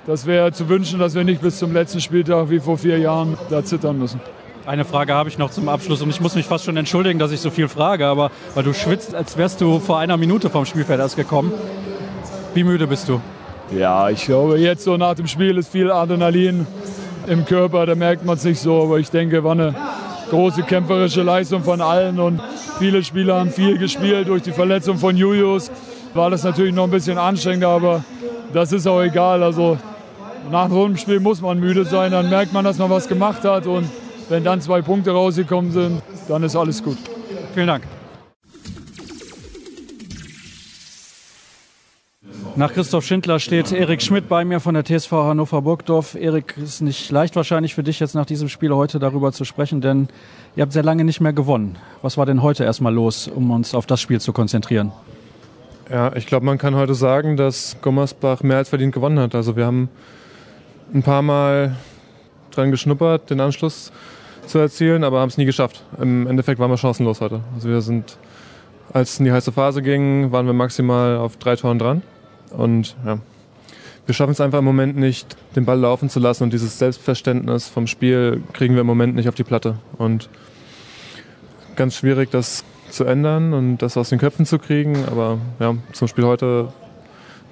das 0.07 0.25
wäre 0.25 0.51
zu 0.51 0.67
wünschen, 0.67 0.99
dass 0.99 1.15
wir 1.15 1.23
nicht 1.23 1.39
bis 1.39 1.57
zum 1.57 1.71
letzten 1.71 2.01
Spieltag 2.01 2.49
wie 2.49 2.59
vor 2.59 2.77
vier 2.77 2.99
Jahren 2.99 3.37
da 3.49 3.63
zittern 3.63 3.97
müssen. 3.97 4.19
Eine 4.65 4.83
Frage 4.83 5.13
habe 5.13 5.29
ich 5.29 5.37
noch 5.37 5.51
zum 5.51 5.69
Abschluss 5.69 6.01
und 6.01 6.09
ich 6.09 6.19
muss 6.19 6.33
mich 6.33 6.47
fast 6.47 6.65
schon 6.65 6.75
entschuldigen, 6.75 7.19
dass 7.19 7.31
ich 7.31 7.39
so 7.39 7.51
viel 7.51 7.67
frage, 7.67 8.07
aber 8.07 8.31
weil 8.55 8.63
du 8.63 8.73
schwitzt, 8.73 9.13
als 9.13 9.37
wärst 9.37 9.61
du 9.61 9.79
vor 9.79 9.99
einer 9.99 10.17
Minute 10.17 10.49
vom 10.49 10.65
Spielfeld 10.65 10.99
erst 10.99 11.15
gekommen. 11.15 11.51
Wie 12.55 12.63
müde 12.63 12.87
bist 12.87 13.07
du? 13.07 13.21
Ja, 13.77 14.09
ich 14.09 14.25
glaube, 14.25 14.57
jetzt 14.57 14.83
so 14.83 14.97
nach 14.97 15.13
dem 15.13 15.27
Spiel 15.27 15.59
ist 15.59 15.71
viel 15.71 15.91
Adrenalin 15.91 16.65
im 17.27 17.45
Körper, 17.45 17.85
da 17.85 17.93
merkt 17.93 18.25
man 18.25 18.37
es 18.37 18.43
nicht 18.43 18.59
so, 18.59 18.81
aber 18.81 18.97
ich 18.97 19.11
denke, 19.11 19.43
war 19.43 19.51
eine 19.51 19.75
große 20.31 20.63
kämpferische 20.63 21.21
Leistung 21.21 21.63
von 21.63 21.79
allen 21.79 22.19
und 22.19 22.41
viele 22.79 23.03
Spieler 23.03 23.35
haben 23.39 23.51
viel 23.51 23.77
gespielt. 23.77 24.27
Durch 24.29 24.41
die 24.41 24.51
Verletzung 24.51 24.97
von 24.97 25.15
Julius 25.15 25.69
war 26.15 26.31
das 26.31 26.43
natürlich 26.43 26.73
noch 26.73 26.85
ein 26.85 26.91
bisschen 26.91 27.19
anstrengender, 27.19 27.69
aber 27.69 28.03
das 28.51 28.71
ist 28.71 28.87
auch 28.87 29.03
egal. 29.03 29.43
Also 29.43 29.77
nach 30.51 30.69
so 30.69 30.85
einem 30.85 30.97
Spiel 30.97 31.19
muss 31.19 31.39
man 31.39 31.59
müde 31.59 31.85
sein, 31.85 32.11
dann 32.11 32.31
merkt 32.31 32.51
man, 32.51 32.65
dass 32.65 32.79
man 32.79 32.89
was 32.89 33.07
gemacht 33.07 33.43
hat 33.43 33.67
und 33.67 33.87
wenn 34.29 34.43
dann 34.43 34.61
zwei 34.61 34.81
Punkte 34.81 35.11
rausgekommen 35.11 35.71
sind, 35.71 36.01
dann 36.27 36.43
ist 36.43 36.55
alles 36.55 36.83
gut. 36.83 36.97
Vielen 37.53 37.67
Dank. 37.67 37.83
Nach 42.57 42.71
Christoph 42.71 43.05
Schindler 43.05 43.39
steht 43.39 43.73
Erik 43.73 44.01
Schmidt 44.01 44.29
bei 44.29 44.45
mir 44.45 44.61
von 44.61 44.75
der 44.75 44.85
TSV 44.85 45.11
Hannover 45.11 45.61
Burgdorf. 45.61 46.15
Erik, 46.15 46.55
ist 46.57 46.79
nicht 46.79 47.11
leicht 47.11 47.35
wahrscheinlich 47.35 47.75
für 47.75 47.83
dich 47.83 47.99
jetzt 47.99 48.15
nach 48.15 48.25
diesem 48.25 48.47
Spiel 48.47 48.73
heute 48.73 48.97
darüber 48.97 49.33
zu 49.33 49.43
sprechen, 49.43 49.81
denn 49.81 50.07
ihr 50.55 50.61
habt 50.61 50.71
sehr 50.71 50.81
lange 50.81 51.03
nicht 51.03 51.19
mehr 51.19 51.33
gewonnen. 51.33 51.77
Was 52.01 52.17
war 52.17 52.25
denn 52.25 52.41
heute 52.41 52.63
erstmal 52.63 52.93
los, 52.93 53.27
um 53.27 53.51
uns 53.51 53.75
auf 53.75 53.87
das 53.87 53.99
Spiel 53.99 54.21
zu 54.21 54.31
konzentrieren? 54.31 54.93
Ja, 55.91 56.15
ich 56.15 56.27
glaube, 56.27 56.45
man 56.45 56.57
kann 56.57 56.75
heute 56.75 56.95
sagen, 56.95 57.35
dass 57.35 57.75
Gummersbach 57.81 58.41
mehr 58.41 58.57
als 58.57 58.69
verdient 58.69 58.93
gewonnen 58.93 59.19
hat. 59.19 59.35
Also 59.35 59.57
wir 59.57 59.65
haben 59.65 59.89
ein 60.93 61.03
paar 61.03 61.23
Mal 61.23 61.75
dran 62.51 62.71
geschnuppert, 62.71 63.29
den 63.31 63.41
Anschluss 63.41 63.91
zu 64.47 64.59
erzielen, 64.59 65.03
aber 65.03 65.19
haben 65.19 65.29
es 65.29 65.37
nie 65.37 65.45
geschafft. 65.45 65.83
Im 65.99 66.27
Endeffekt 66.27 66.59
waren 66.59 66.69
wir 66.69 66.77
chancenlos 66.77 67.21
heute. 67.21 67.41
Also 67.53 67.69
wir 67.69 67.81
sind, 67.81 68.17
als 68.93 69.13
es 69.13 69.19
in 69.19 69.25
die 69.25 69.31
heiße 69.31 69.51
Phase 69.51 69.81
ging, 69.81 70.31
waren 70.31 70.45
wir 70.45 70.53
maximal 70.53 71.17
auf 71.17 71.37
drei 71.37 71.55
Toren 71.55 71.79
dran. 71.79 72.01
Und 72.51 72.95
ja, 73.05 73.19
wir 74.05 74.13
schaffen 74.13 74.31
es 74.31 74.41
einfach 74.41 74.59
im 74.59 74.65
Moment 74.65 74.97
nicht, 74.97 75.35
den 75.55 75.65
Ball 75.65 75.79
laufen 75.79 76.09
zu 76.09 76.19
lassen 76.19 76.43
und 76.43 76.53
dieses 76.53 76.77
Selbstverständnis 76.77 77.67
vom 77.67 77.87
Spiel 77.87 78.43
kriegen 78.53 78.75
wir 78.75 78.81
im 78.81 78.87
Moment 78.87 79.15
nicht 79.15 79.27
auf 79.27 79.35
die 79.35 79.43
Platte. 79.43 79.79
Und 79.97 80.29
ganz 81.75 81.95
schwierig, 81.95 82.29
das 82.29 82.63
zu 82.89 83.03
ändern 83.03 83.53
und 83.53 83.77
das 83.79 83.97
aus 83.97 84.09
den 84.09 84.19
Köpfen 84.19 84.45
zu 84.45 84.59
kriegen. 84.59 85.05
Aber 85.05 85.39
ja, 85.59 85.75
zum 85.91 86.07
Spiel 86.07 86.25
heute 86.25 86.71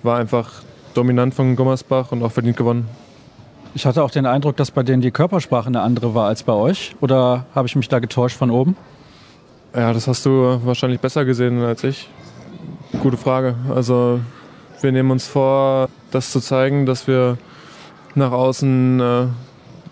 war 0.04 0.18
einfach 0.18 0.62
dominant 0.94 1.34
von 1.34 1.56
Gummersbach 1.56 2.12
und 2.12 2.24
auch 2.24 2.32
verdient 2.32 2.58
gewonnen. 2.58 2.88
Ich 3.76 3.88
hatte 3.88 4.04
auch 4.04 4.12
den 4.12 4.28
Eindruck, 4.28 4.56
dass 4.58 4.70
bei 4.70 4.84
denen 4.84 5.02
die 5.02 5.10
Körpersprache 5.10 5.66
eine 5.68 5.82
andere 5.82 6.14
war 6.14 6.28
als 6.28 6.44
bei 6.44 6.54
euch. 6.54 6.96
Oder 7.02 7.46
habe 7.56 7.68
ich 7.68 7.76
mich 7.76 7.90
da 7.90 7.98
getäuscht 7.98 8.38
von 8.38 8.52
oben? 8.52 8.78
Ja, 9.76 9.92
das 9.94 10.08
hast 10.08 10.26
du 10.28 10.60
wahrscheinlich 10.64 11.00
besser 11.00 11.26
gesehen 11.26 11.60
als 11.64 11.84
ich. 11.84 12.08
Gute 13.02 13.18
Frage. 13.18 13.56
Also 13.74 14.20
wir 14.82 14.92
nehmen 14.92 15.10
uns 15.10 15.26
vor, 15.26 15.90
das 16.12 16.32
zu 16.32 16.40
zeigen, 16.40 16.86
dass 16.86 17.08
wir 17.08 17.40
nach 18.14 18.32
außen 18.32 19.00
äh, 19.00 19.26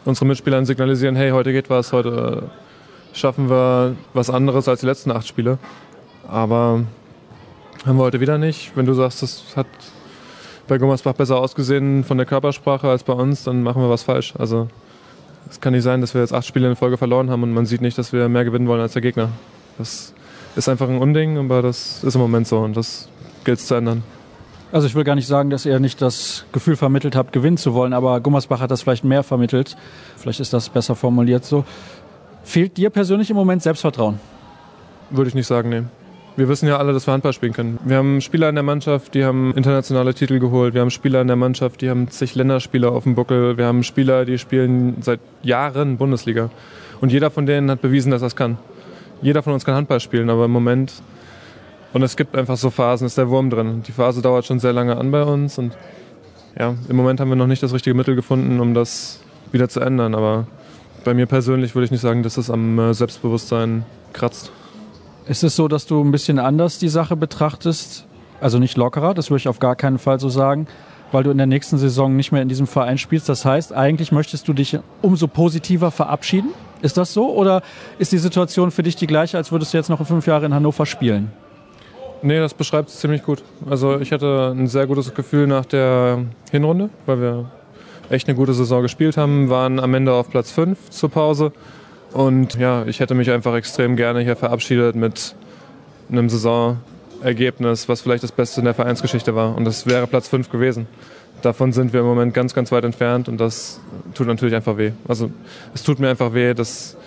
unseren 0.06 0.28
Mitspielern 0.28 0.66
signalisieren, 0.66 1.16
hey, 1.16 1.32
heute 1.32 1.52
geht 1.52 1.72
was, 1.72 1.92
heute 1.92 2.52
äh, 3.14 3.18
schaffen 3.18 3.50
wir 3.50 3.96
was 4.14 4.30
anderes 4.30 4.68
als 4.68 4.82
die 4.82 4.86
letzten 4.86 5.10
acht 5.10 5.28
Spiele. 5.28 5.58
Aber 6.28 6.84
haben 7.84 7.98
wir 7.98 8.04
heute 8.04 8.20
wieder 8.20 8.38
nicht. 8.38 8.74
Wenn 8.76 8.86
du 8.86 8.94
sagst, 8.94 9.24
das 9.24 9.44
hat 9.56 9.66
bei 10.72 10.78
Gummersbach 10.78 11.12
besser 11.12 11.38
ausgesehen 11.38 12.06
von 12.06 12.16
der 12.16 12.26
Körpersprache 12.26 12.88
als 12.88 13.04
bei 13.04 13.12
uns, 13.12 13.44
dann 13.44 13.62
machen 13.62 13.82
wir 13.82 13.90
was 13.90 14.04
falsch. 14.04 14.34
Also 14.40 14.70
es 15.50 15.60
kann 15.60 15.74
nicht 15.74 15.84
sein, 15.84 16.00
dass 16.00 16.14
wir 16.14 16.22
jetzt 16.22 16.34
acht 16.34 16.46
Spiele 16.46 16.70
in 16.70 16.78
Folge 16.78 16.96
verloren 16.96 17.30
haben 17.30 17.44
und 17.44 17.52
man 17.54 17.66
sieht 17.66 17.82
nicht, 17.82 17.98
dass 17.98 18.14
wir 18.14 18.30
mehr 18.30 18.46
gewinnen 18.46 18.70
wollen 18.70 18.80
als 18.80 18.94
der 18.94 19.02
Gegner. 19.02 19.32
Das 19.78 20.14
ist 20.56 20.70
einfach 20.70 20.88
ein 20.88 20.98
Unding, 20.98 21.38
aber 21.38 21.62
das 21.62 22.06
ist 22.06 22.16
im 22.16 22.22
Moment 22.22 22.48
so 22.48 22.60
und 22.60 22.78
das 22.78 23.10
gilt 23.44 23.60
es 23.60 23.68
zu 23.68 23.76
ändern. 23.76 24.02
Also 24.72 24.88
ich 24.88 24.96
will 24.96 25.04
gar 25.04 25.16
nicht 25.16 25.28
sagen, 25.28 25.50
dass 25.50 25.66
ihr 25.66 25.78
nicht 25.82 26.02
das 26.02 26.46
Gefühl 26.54 26.78
vermittelt 26.78 27.18
habt, 27.18 27.34
gewinnen 27.34 27.58
zu 27.58 27.74
wollen, 27.74 27.92
aber 27.92 28.22
Gummersbach 28.22 28.62
hat 28.62 28.72
das 28.72 28.82
vielleicht 28.82 29.04
mehr 29.04 29.24
vermittelt. 29.24 29.76
Vielleicht 30.16 30.40
ist 30.40 30.54
das 30.54 30.70
besser 30.70 30.96
formuliert 30.96 31.44
so. 31.44 31.66
Fehlt 32.46 32.78
dir 32.78 32.92
persönlich 32.92 33.30
im 33.30 33.36
Moment 33.36 33.62
Selbstvertrauen? 33.62 34.22
Würde 35.10 35.28
ich 35.28 35.36
nicht 35.36 35.48
sagen, 35.48 35.68
nee 35.68 35.84
wir 36.38 36.48
wissen 36.48 36.68
ja 36.68 36.78
alle, 36.78 36.94
dass 36.94 37.08
wir 37.08 37.14
Handball 37.14 37.34
spielen 37.34 37.54
können. 37.54 37.80
Wir 37.84 37.98
haben 37.98 38.22
Spieler 38.22 38.50
in 38.50 38.56
der 38.56 38.64
Mannschaft, 38.64 39.14
die 39.14 39.26
haben 39.26 39.54
internationale 39.56 40.14
Titel 40.14 40.40
geholt. 40.40 40.74
Wir 40.74 40.82
haben 40.82 40.90
Spieler 40.90 41.22
in 41.22 41.28
der 41.28 41.36
Mannschaft, 41.36 41.82
die 41.82 41.90
haben 41.90 42.10
zig 42.10 42.36
Länderspiele 42.36 42.90
auf 42.90 43.04
dem 43.04 43.16
Buckel. 43.16 43.58
Wir 43.58 43.66
haben 43.66 43.84
Spieler, 43.84 44.26
die 44.26 44.38
spielen 44.38 44.98
seit 45.02 45.20
Jahren 45.44 45.98
Bundesliga. 45.98 46.50
Und 47.02 47.12
jeder 47.12 47.32
von 47.32 47.46
denen 47.46 47.70
hat 47.70 47.82
bewiesen, 47.82 48.12
dass 48.12 48.22
er 48.22 48.28
es 48.28 48.36
kann. 48.36 48.58
Jeder 49.22 49.44
von 49.44 49.54
uns 49.54 49.66
kann 49.66 49.76
Handball 49.76 50.00
spielen, 50.00 50.30
aber 50.30 50.46
im 50.46 50.52
Moment 50.52 50.94
und 51.94 52.04
es 52.04 52.16
gibt 52.16 52.36
einfach 52.36 52.58
so 52.58 52.70
Phasen, 52.70 53.06
ist 53.06 53.18
der 53.18 53.30
Wurm 53.30 53.50
drin. 53.50 53.84
Die 53.86 53.92
Phase 53.92 54.22
dauert 54.22 54.46
schon 54.46 54.60
sehr 54.60 54.74
lange 54.74 54.96
an 54.98 55.12
bei 55.12 55.24
uns 55.24 55.58
und 55.58 55.78
ja, 56.58 56.76
im 56.88 56.96
Moment 56.96 57.20
haben 57.20 57.30
wir 57.30 57.36
noch 57.36 57.48
nicht 57.48 57.64
das 57.64 57.74
richtige 57.74 57.94
Mittel 57.94 58.16
gefunden, 58.16 58.60
um 58.60 58.74
das 58.74 59.20
wieder 59.52 59.68
zu 59.70 59.82
ändern. 59.82 60.16
Aber 60.16 60.48
bei 61.04 61.14
mir 61.14 61.26
persönlich 61.26 61.76
würde 61.76 61.86
ich 61.86 61.92
nicht 61.92 62.02
sagen, 62.02 62.24
dass 62.24 62.38
es 62.38 62.50
am 62.50 62.80
äh, 62.80 62.94
Selbstbewusstsein 62.94 63.86
kratzt. 64.14 64.52
Ist 65.32 65.46
es 65.46 65.56
so, 65.56 65.70
dass 65.70 65.86
du 65.86 66.04
ein 66.04 66.12
bisschen 66.12 66.40
anders 66.40 66.78
die 66.78 66.90
Sache 66.90 67.16
betrachtest? 67.16 68.06
Also 68.42 68.60
nicht 68.60 68.76
lockerer, 68.76 69.14
das 69.14 69.30
würde 69.30 69.40
ich 69.40 69.48
auf 69.48 69.60
gar 69.60 69.78
keinen 69.78 69.98
Fall 69.98 70.20
so 70.20 70.28
sagen, 70.28 70.68
weil 71.14 71.24
du 71.24 71.32
in 71.32 71.38
der 71.38 71.48
nächsten 71.48 71.78
Saison 71.78 72.18
nicht 72.18 72.34
mehr 72.34 72.42
in 72.42 72.50
diesem 72.50 72.68
Verein 72.68 72.98
spielst. 72.98 73.30
Das 73.30 73.46
heißt, 73.46 73.72
eigentlich 73.72 74.12
möchtest 74.12 74.50
du 74.50 74.54
dich 74.54 74.78
umso 75.02 75.30
positiver 75.30 75.90
verabschieden? 75.90 76.50
Ist 76.82 76.98
das 76.98 77.14
so? 77.14 77.34
Oder 77.34 77.62
ist 77.98 78.12
die 78.12 78.18
Situation 78.18 78.72
für 78.72 78.84
dich 78.84 78.98
die 78.98 79.08
gleiche, 79.08 79.38
als 79.38 79.54
würdest 79.54 79.74
du 79.74 79.78
jetzt 79.78 79.88
noch 79.88 80.06
fünf 80.06 80.28
Jahre 80.28 80.48
in 80.48 80.54
Hannover 80.54 80.86
spielen? 80.86 81.32
Nee, 82.22 82.40
das 82.40 82.54
beschreibt 82.54 82.90
es 82.90 83.00
ziemlich 83.00 83.24
gut. 83.24 83.42
Also 83.70 84.02
ich 84.02 84.12
hatte 84.12 84.54
ein 84.54 84.68
sehr 84.68 84.86
gutes 84.86 85.14
Gefühl 85.14 85.48
nach 85.48 85.64
der 85.64 86.26
Hinrunde, 86.52 86.90
weil 87.06 87.22
wir 87.22 87.52
echt 88.10 88.28
eine 88.28 88.36
gute 88.36 88.54
Saison 88.54 88.82
gespielt 88.82 89.16
haben, 89.16 89.50
waren 89.50 89.80
am 89.80 89.94
Ende 89.94 90.12
auf 90.12 90.30
Platz 90.30 90.52
5 90.52 90.90
zur 90.90 91.10
Pause 91.10 91.54
und 92.14 92.56
ja, 92.56 92.86
ich 92.86 93.00
hätte 93.00 93.16
mich 93.16 93.32
einfach 93.32 93.56
extrem 93.56 93.96
gerne 93.96 94.22
hier 94.22 94.36
verabschiedet 94.36 94.96
mit 94.96 95.36
einem 96.12 96.30
Saisonergebnis, 96.30 97.88
was 97.88 98.02
vielleicht 98.02 98.24
das 98.24 98.32
Beste 98.32 98.62
in 98.62 98.66
der 98.66 98.74
Vereinsgeschichte 98.74 99.36
war. 99.36 99.56
Und 99.56 99.66
das 99.66 99.86
wäre 99.86 100.08
Platz 100.08 100.28
5 100.28 100.50
gewesen. 100.50 100.88
Davon 101.42 101.72
sind 101.72 101.94
wir 101.94 102.02
im 102.02 102.06
Moment 102.06 102.34
ganz, 102.34 102.54
ganz 102.54 102.72
weit 102.72 102.84
entfernt 102.84 103.28
und 103.28 103.40
das 103.40 103.80
tut 104.14 104.28
natürlich 104.28 104.54
einfach 104.54 104.78
weh. 104.78 104.92
Also 105.08 105.32
es 105.74 105.84
tut 105.84 106.00
mir 106.00 106.10
einfach 106.10 106.34
weh, 106.34 106.54
dass 106.54 106.98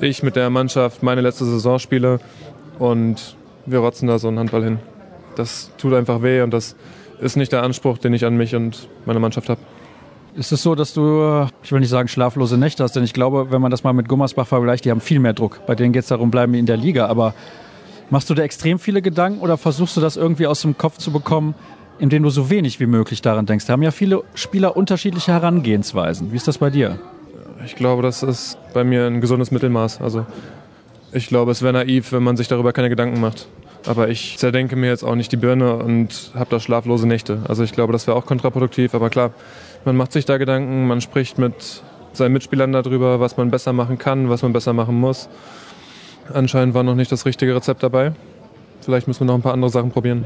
ich 0.00 0.22
mit 0.22 0.34
der 0.34 0.50
Mannschaft 0.50 1.02
meine 1.02 1.20
letzte 1.20 1.44
Saison 1.44 1.78
spiele 1.78 2.18
und 2.78 3.36
wir 3.66 3.78
rotzen 3.78 4.08
da 4.08 4.18
so 4.18 4.28
einen 4.28 4.38
Handball 4.38 4.64
hin. 4.64 4.78
Das 5.36 5.70
tut 5.78 5.94
einfach 5.94 6.22
weh 6.22 6.40
und 6.40 6.50
das 6.52 6.74
ist 7.20 7.36
nicht 7.36 7.52
der 7.52 7.62
Anspruch, 7.62 7.98
den 7.98 8.14
ich 8.14 8.24
an 8.24 8.36
mich 8.36 8.56
und 8.56 8.88
meine 9.04 9.20
Mannschaft 9.20 9.48
habe. 9.48 9.60
Ist 10.36 10.50
es 10.50 10.64
so, 10.64 10.74
dass 10.74 10.92
du, 10.92 11.46
ich 11.62 11.70
will 11.70 11.78
nicht 11.78 11.90
sagen 11.90 12.08
schlaflose 12.08 12.58
Nächte 12.58 12.82
hast, 12.82 12.96
denn 12.96 13.04
ich 13.04 13.12
glaube, 13.12 13.52
wenn 13.52 13.62
man 13.62 13.70
das 13.70 13.84
mal 13.84 13.92
mit 13.92 14.08
Gummersbach 14.08 14.48
vergleicht, 14.48 14.84
die 14.84 14.90
haben 14.90 15.00
viel 15.00 15.20
mehr 15.20 15.32
Druck. 15.32 15.60
Bei 15.66 15.76
denen 15.76 15.92
geht 15.92 16.02
es 16.02 16.08
darum, 16.08 16.32
bleiben 16.32 16.54
in 16.54 16.66
der 16.66 16.76
Liga. 16.76 17.06
Aber 17.06 17.34
machst 18.10 18.28
du 18.30 18.34
da 18.34 18.42
extrem 18.42 18.80
viele 18.80 19.00
Gedanken 19.00 19.40
oder 19.40 19.56
versuchst 19.56 19.96
du 19.96 20.00
das 20.00 20.16
irgendwie 20.16 20.48
aus 20.48 20.60
dem 20.62 20.76
Kopf 20.76 20.98
zu 20.98 21.12
bekommen, 21.12 21.54
indem 22.00 22.24
du 22.24 22.30
so 22.30 22.50
wenig 22.50 22.80
wie 22.80 22.86
möglich 22.86 23.22
daran 23.22 23.46
denkst? 23.46 23.66
Da 23.66 23.74
haben 23.74 23.82
ja 23.82 23.92
viele 23.92 24.24
Spieler 24.34 24.76
unterschiedliche 24.76 25.30
Herangehensweisen. 25.30 26.32
Wie 26.32 26.36
ist 26.36 26.48
das 26.48 26.58
bei 26.58 26.70
dir? 26.70 26.98
Ich 27.64 27.76
glaube, 27.76 28.02
das 28.02 28.24
ist 28.24 28.58
bei 28.74 28.82
mir 28.82 29.06
ein 29.06 29.20
gesundes 29.20 29.52
Mittelmaß. 29.52 30.00
Also 30.00 30.26
ich 31.12 31.28
glaube, 31.28 31.52
es 31.52 31.62
wäre 31.62 31.74
naiv, 31.74 32.10
wenn 32.10 32.24
man 32.24 32.36
sich 32.36 32.48
darüber 32.48 32.72
keine 32.72 32.88
Gedanken 32.88 33.20
macht. 33.20 33.46
Aber 33.86 34.08
ich 34.08 34.38
zerdenke 34.38 34.76
mir 34.76 34.88
jetzt 34.88 35.04
auch 35.04 35.14
nicht 35.14 35.30
die 35.30 35.36
Birne 35.36 35.76
und 35.76 36.32
habe 36.34 36.50
da 36.50 36.58
schlaflose 36.58 37.06
Nächte. 37.06 37.40
Also 37.46 37.62
ich 37.62 37.72
glaube, 37.72 37.92
das 37.92 38.06
wäre 38.06 38.16
auch 38.16 38.26
kontraproduktiv. 38.26 38.94
Aber 38.94 39.10
klar, 39.10 39.30
man 39.84 39.96
macht 39.96 40.12
sich 40.12 40.24
da 40.24 40.38
Gedanken, 40.38 40.86
man 40.86 41.00
spricht 41.00 41.38
mit 41.38 41.82
seinen 42.12 42.32
Mitspielern 42.32 42.72
darüber, 42.72 43.20
was 43.20 43.36
man 43.36 43.50
besser 43.50 43.72
machen 43.72 43.98
kann, 43.98 44.28
was 44.28 44.42
man 44.42 44.52
besser 44.52 44.72
machen 44.72 44.98
muss. 44.98 45.28
Anscheinend 46.32 46.74
war 46.74 46.82
noch 46.82 46.94
nicht 46.94 47.12
das 47.12 47.26
richtige 47.26 47.54
Rezept 47.54 47.82
dabei. 47.82 48.12
Vielleicht 48.80 49.08
müssen 49.08 49.20
wir 49.20 49.26
noch 49.26 49.34
ein 49.34 49.42
paar 49.42 49.52
andere 49.52 49.70
Sachen 49.70 49.90
probieren. 49.90 50.24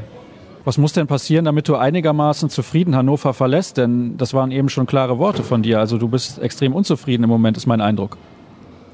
Was 0.65 0.77
muss 0.77 0.93
denn 0.93 1.07
passieren, 1.07 1.45
damit 1.45 1.67
du 1.67 1.75
einigermaßen 1.75 2.49
zufrieden 2.49 2.95
Hannover 2.95 3.33
verlässt? 3.33 3.77
Denn 3.77 4.17
das 4.17 4.33
waren 4.33 4.51
eben 4.51 4.69
schon 4.69 4.85
klare 4.85 5.17
Worte 5.17 5.43
von 5.43 5.63
dir. 5.63 5.79
Also 5.79 5.97
du 5.97 6.07
bist 6.07 6.41
extrem 6.41 6.73
unzufrieden 6.73 7.23
im 7.23 7.29
Moment, 7.29 7.57
ist 7.57 7.65
mein 7.65 7.81
Eindruck. 7.81 8.17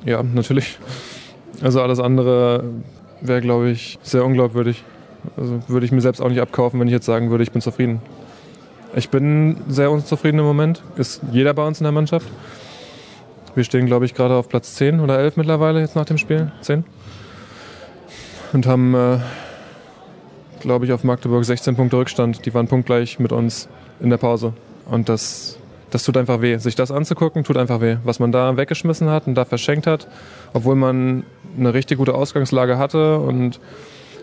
Ja, 0.06 0.21
natürlich. 0.23 0.78
Also 1.62 1.82
alles 1.82 1.99
andere 1.99 2.63
wäre, 3.21 3.41
glaube 3.41 3.69
ich, 3.69 3.97
sehr 4.04 4.23
unglaubwürdig. 4.23 4.84
Also 5.38 5.60
würde 5.67 5.86
ich 5.86 5.91
mir 5.91 6.01
selbst 6.01 6.21
auch 6.21 6.30
nicht 6.30 6.41
abkaufen, 6.41 6.80
wenn 6.80 6.88
ich 6.88 6.93
jetzt 6.93 7.06
sagen 7.06 7.32
würde, 7.32 7.43
ich 7.43 7.51
bin 7.51 7.62
zufrieden. 7.62 7.99
Ich 8.97 9.10
bin 9.10 9.58
sehr 9.67 9.91
unzufrieden 9.91 10.39
im 10.39 10.45
Moment. 10.45 10.81
Ist 10.95 11.21
jeder 11.34 11.53
bei 11.53 11.67
uns 11.67 11.81
in 11.81 11.84
der 11.84 11.91
Mannschaft. 11.91 12.27
Wir 13.53 13.65
stehen, 13.65 13.88
glaube 13.88 14.05
ich, 14.05 14.13
gerade 14.13 14.36
auf 14.36 14.47
Platz 14.47 14.75
10 14.75 15.01
oder 15.01 15.19
11 15.19 15.36
mittlerweile 15.36 15.81
jetzt 15.81 15.97
nach 15.97 16.05
dem 16.05 16.17
Spiel. 16.17 16.49
10. 16.62 16.86
Und 18.53 18.65
haben, 18.65 18.95
äh, 18.95 19.17
glaube 20.62 20.86
ich, 20.86 20.93
auf 20.93 21.03
Magdeburg 21.03 21.43
16 21.43 21.75
Punkte 21.75 21.97
Rückstand. 21.97 22.45
Die 22.45 22.53
waren 22.53 22.69
punktgleich 22.69 23.19
mit 23.19 23.34
uns 23.34 23.67
in 23.99 24.10
der 24.10 24.17
Pause. 24.17 24.53
Und 24.89 25.10
das, 25.10 25.58
das 25.89 26.05
tut 26.05 26.15
einfach 26.15 26.39
weh. 26.39 26.58
Sich 26.58 26.75
das 26.75 26.89
anzugucken, 26.89 27.43
tut 27.43 27.58
einfach 27.58 27.81
weh. 27.81 27.97
Was 28.05 28.19
man 28.19 28.31
da 28.31 28.55
weggeschmissen 28.55 29.10
hat 29.10 29.27
und 29.27 29.36
da 29.36 29.43
verschenkt 29.43 29.88
hat, 29.88 30.08
obwohl 30.53 30.75
man 30.75 31.25
eine 31.60 31.73
richtig 31.73 31.97
gute 31.97 32.13
Ausgangslage 32.13 32.77
hatte 32.77 33.19
und 33.19 33.60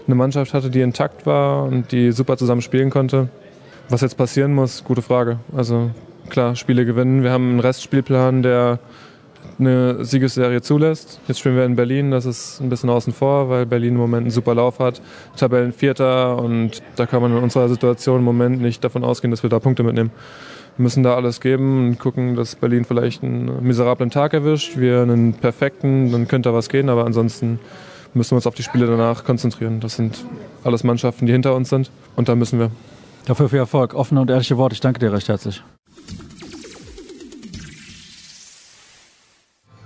eine 0.07 0.15
Mannschaft 0.15 0.55
hatte, 0.55 0.71
die 0.71 0.81
intakt 0.81 1.27
war 1.27 1.65
und 1.65 1.93
die 1.93 2.11
super 2.13 2.39
zusammen 2.39 2.63
spielen 2.63 2.89
konnte. 2.89 3.29
Was 3.89 4.01
jetzt 4.01 4.17
passieren 4.17 4.55
muss, 4.55 4.85
gute 4.85 5.03
Frage. 5.03 5.39
Also 5.55 5.91
klar, 6.31 6.57
Spiele 6.57 6.87
gewinnen. 6.87 7.23
Wir 7.23 7.31
haben 7.31 7.51
einen 7.51 7.61
Restspielplan, 7.61 8.43
der 8.43 8.79
eine 9.59 10.05
Siegesserie 10.05 10.63
zulässt. 10.63 11.21
Jetzt 11.29 11.41
spielen 11.41 11.57
wir 11.57 11.65
in 11.65 11.77
Berlin, 11.77 12.11
das 12.11 12.27
ist 12.27 12.61
ein 12.61 12.69
bisschen 12.69 12.91
außen 12.91 13.13
vor, 13.13 13.49
weil 13.49 13.67
Berlin 13.67 13.95
im 13.95 14.01
Moment 14.01 14.23
einen 14.23 14.31
super 14.31 14.55
Lauf 14.55 14.79
hat. 14.79 15.01
Tabellenvierter 15.37 16.39
und 16.39 16.83
da 16.97 17.07
kann 17.07 17.23
man 17.23 17.37
in 17.37 17.43
unserer 17.43 17.69
Situation 17.69 18.21
im 18.21 18.25
Moment 18.25 18.61
nicht 18.61 18.83
davon 18.83 19.05
ausgehen, 19.05 19.31
dass 19.31 19.43
wir 19.43 19.51
da 19.51 19.59
Punkte 19.59 19.83
mitnehmen. 19.83 20.11
Wir 20.77 20.85
müssen 20.85 21.03
da 21.03 21.15
alles 21.15 21.41
geben 21.41 21.89
und 21.89 21.99
gucken, 21.99 22.35
dass 22.35 22.55
Berlin 22.55 22.85
vielleicht 22.85 23.23
einen 23.23 23.63
miserablen 23.63 24.11
Tag 24.11 24.33
erwischt, 24.33 24.79
wir 24.79 25.03
einen 25.03 25.35
perfekten, 25.35 26.11
dann 26.11 26.29
könnte 26.29 26.49
da 26.49 26.55
was 26.55 26.71
gehen, 26.71 26.89
aber 26.89 27.05
ansonsten 27.05 27.59
müssen 28.15 28.33
wir 28.33 28.37
uns 28.37 28.47
auf 28.47 28.55
die 28.55 28.63
Spiele 28.63 28.87
danach 28.87 29.25
konzentrieren. 29.25 29.81
Das 29.81 29.97
sind 29.97 30.25
alles 30.65 30.83
Mannschaften, 30.83 31.27
die 31.27 31.33
hinter 31.33 31.55
uns 31.55 31.69
sind 31.69 31.91
und 32.17 32.29
da 32.29 32.35
müssen 32.35 32.59
wir. 32.59 32.71
Dafür 33.25 33.49
viel 33.49 33.59
Erfolg. 33.59 33.95
Offene 33.95 34.21
und 34.21 34.31
ehrliche 34.31 34.57
Worte. 34.57 34.75
Ich 34.75 34.81
danke 34.81 34.99
dir 34.99 35.13
recht 35.13 35.29
herzlich. 35.29 35.63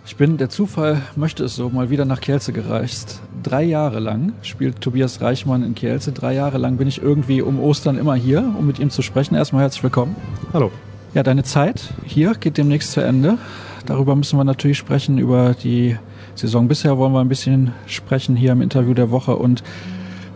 Ich 0.06 0.16
bin, 0.16 0.38
der 0.38 0.48
Zufall 0.48 1.02
möchte 1.14 1.44
es 1.44 1.56
so, 1.56 1.68
mal 1.68 1.90
wieder 1.90 2.06
nach 2.06 2.22
Kielce 2.22 2.52
gereist. 2.52 3.20
Drei 3.42 3.62
Jahre 3.64 4.00
lang 4.00 4.32
spielt 4.40 4.80
Tobias 4.80 5.20
Reichmann 5.20 5.62
in 5.62 5.74
Kielce. 5.74 6.12
Drei 6.12 6.32
Jahre 6.32 6.56
lang 6.56 6.78
bin 6.78 6.88
ich 6.88 7.02
irgendwie 7.02 7.42
um 7.42 7.60
Ostern 7.60 7.98
immer 7.98 8.14
hier, 8.14 8.54
um 8.58 8.66
mit 8.66 8.78
ihm 8.78 8.88
zu 8.88 9.02
sprechen. 9.02 9.34
Erstmal 9.34 9.62
herzlich 9.62 9.82
willkommen. 9.82 10.16
Hallo. 10.54 10.70
Ja, 11.12 11.22
deine 11.22 11.42
Zeit 11.42 11.92
hier 12.06 12.34
geht 12.34 12.56
demnächst 12.56 12.92
zu 12.92 13.02
Ende. 13.02 13.36
Darüber 13.84 14.16
müssen 14.16 14.38
wir 14.38 14.44
natürlich 14.44 14.78
sprechen, 14.78 15.18
über 15.18 15.54
die 15.54 15.98
Saison 16.34 16.68
bisher 16.68 16.96
wollen 16.96 17.12
wir 17.12 17.20
ein 17.20 17.28
bisschen 17.28 17.72
sprechen 17.86 18.36
hier 18.36 18.52
im 18.52 18.62
Interview 18.62 18.94
der 18.94 19.10
Woche 19.10 19.36
und 19.36 19.62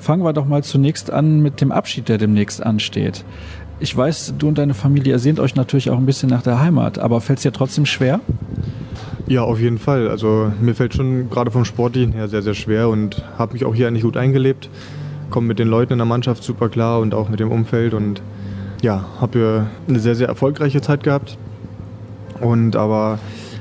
fangen 0.00 0.24
wir 0.24 0.32
doch 0.32 0.46
mal 0.46 0.64
zunächst 0.64 1.10
an 1.10 1.40
mit 1.40 1.60
dem 1.60 1.70
Abschied, 1.70 2.08
der 2.08 2.18
demnächst 2.18 2.64
ansteht. 2.64 3.24
Ich 3.78 3.96
weiß, 3.96 4.34
du 4.38 4.48
und 4.48 4.58
deine 4.58 4.74
Familie 4.74 5.12
ersehnt 5.12 5.40
euch 5.40 5.54
natürlich 5.54 5.90
auch 5.90 5.96
ein 5.96 6.06
bisschen 6.06 6.28
nach 6.28 6.42
der 6.42 6.60
Heimat, 6.60 6.98
aber 6.98 7.20
fällt 7.20 7.38
es 7.38 7.44
dir 7.44 7.52
trotzdem 7.52 7.86
schwer? 7.86 8.20
Ja, 9.26 9.42
auf 9.42 9.60
jeden 9.60 9.78
Fall. 9.78 10.08
Also 10.08 10.52
mir 10.60 10.74
fällt 10.74 10.94
schon 10.94 11.30
gerade 11.30 11.50
vom 11.50 11.64
Sportlichen 11.64 12.12
her 12.12 12.28
sehr, 12.28 12.42
sehr 12.42 12.54
schwer 12.54 12.88
und 12.88 13.22
habe 13.38 13.52
mich 13.52 13.64
auch 13.64 13.74
hier 13.74 13.86
eigentlich 13.86 14.02
gut 14.02 14.16
eingelebt. 14.16 14.68
Komme 15.30 15.46
mit 15.46 15.58
den 15.58 15.68
Leuten 15.68 15.92
in 15.92 15.98
der 15.98 16.06
Mannschaft 16.06 16.42
super 16.42 16.68
klar 16.68 17.00
und 17.00 17.14
auch 17.14 17.28
mit 17.28 17.38
dem 17.38 17.50
Umfeld 17.50 17.94
und 17.94 18.22
ja, 18.82 19.04
habe 19.20 19.38
hier 19.38 19.66
eine 19.88 20.00
sehr, 20.00 20.14
sehr 20.14 20.28
erfolgreiche 20.28 20.80
Zeit 20.80 21.04
gehabt. 21.04 21.38
Und 22.40 22.74
aber 22.74 23.18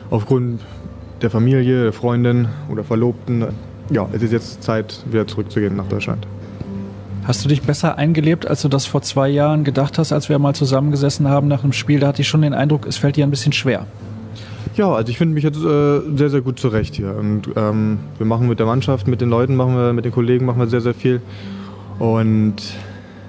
aufgrund 0.10 0.62
der 1.22 1.30
Familie, 1.30 1.84
der 1.84 1.94
Freundin 1.94 2.48
oder 2.70 2.84
Verlobten, 2.84 3.46
ja, 3.92 4.08
es 4.12 4.22
ist 4.22 4.32
jetzt 4.32 4.64
Zeit, 4.64 5.04
wieder 5.10 5.28
zurückzugehen 5.28 5.76
nach 5.76 5.88
Deutschland. 5.88 6.26
Hast 7.24 7.46
du 7.46 7.50
dich 7.50 7.62
besser 7.62 7.98
eingelebt, 7.98 8.48
als 8.48 8.62
du 8.64 8.70
das 8.70 8.86
vor 8.86 9.02
zwei 9.02 9.30
Jahren 9.30 9.64
gedacht 9.64 9.98
hast, 9.98 10.12
als 10.12 10.30
wir 10.30 10.40
mal 10.40 10.56
zusammengesessen 10.56 11.28
haben 11.28 11.48
nach 11.48 11.64
einem 11.64 11.74
Spiel? 11.74 12.00
Da 12.00 12.08
hatte 12.08 12.22
ich 12.22 12.28
schon 12.28 12.42
den 12.42 12.54
Eindruck, 12.54 12.88
es 12.88 12.98
fällt 12.98 13.18
dir 13.18 13.26
ein 13.26 13.30
bisschen 13.30 13.54
schwer. 13.54 13.86
Ja, 14.76 14.92
also 14.92 15.12
ich 15.12 15.18
finde 15.18 15.34
mich 15.34 15.44
jetzt 15.44 15.58
äh, 15.58 16.00
sehr, 16.16 16.30
sehr 16.30 16.42
gut 16.42 16.60
zurecht 16.60 16.96
hier. 16.96 17.16
Und 17.16 17.50
ähm, 17.56 18.00
wir 18.18 18.26
machen 18.26 18.48
mit 18.48 18.60
der 18.60 18.66
Mannschaft, 18.66 19.08
mit 19.08 19.22
den 19.22 19.30
Leuten 19.30 19.56
machen 19.56 19.76
wir, 19.76 19.94
mit 19.94 20.06
den 20.06 20.12
Kollegen 20.12 20.46
machen 20.46 20.60
wir 20.60 20.68
sehr, 20.68 20.82
sehr 20.82 20.94
viel. 20.94 21.22
Und 22.00 22.56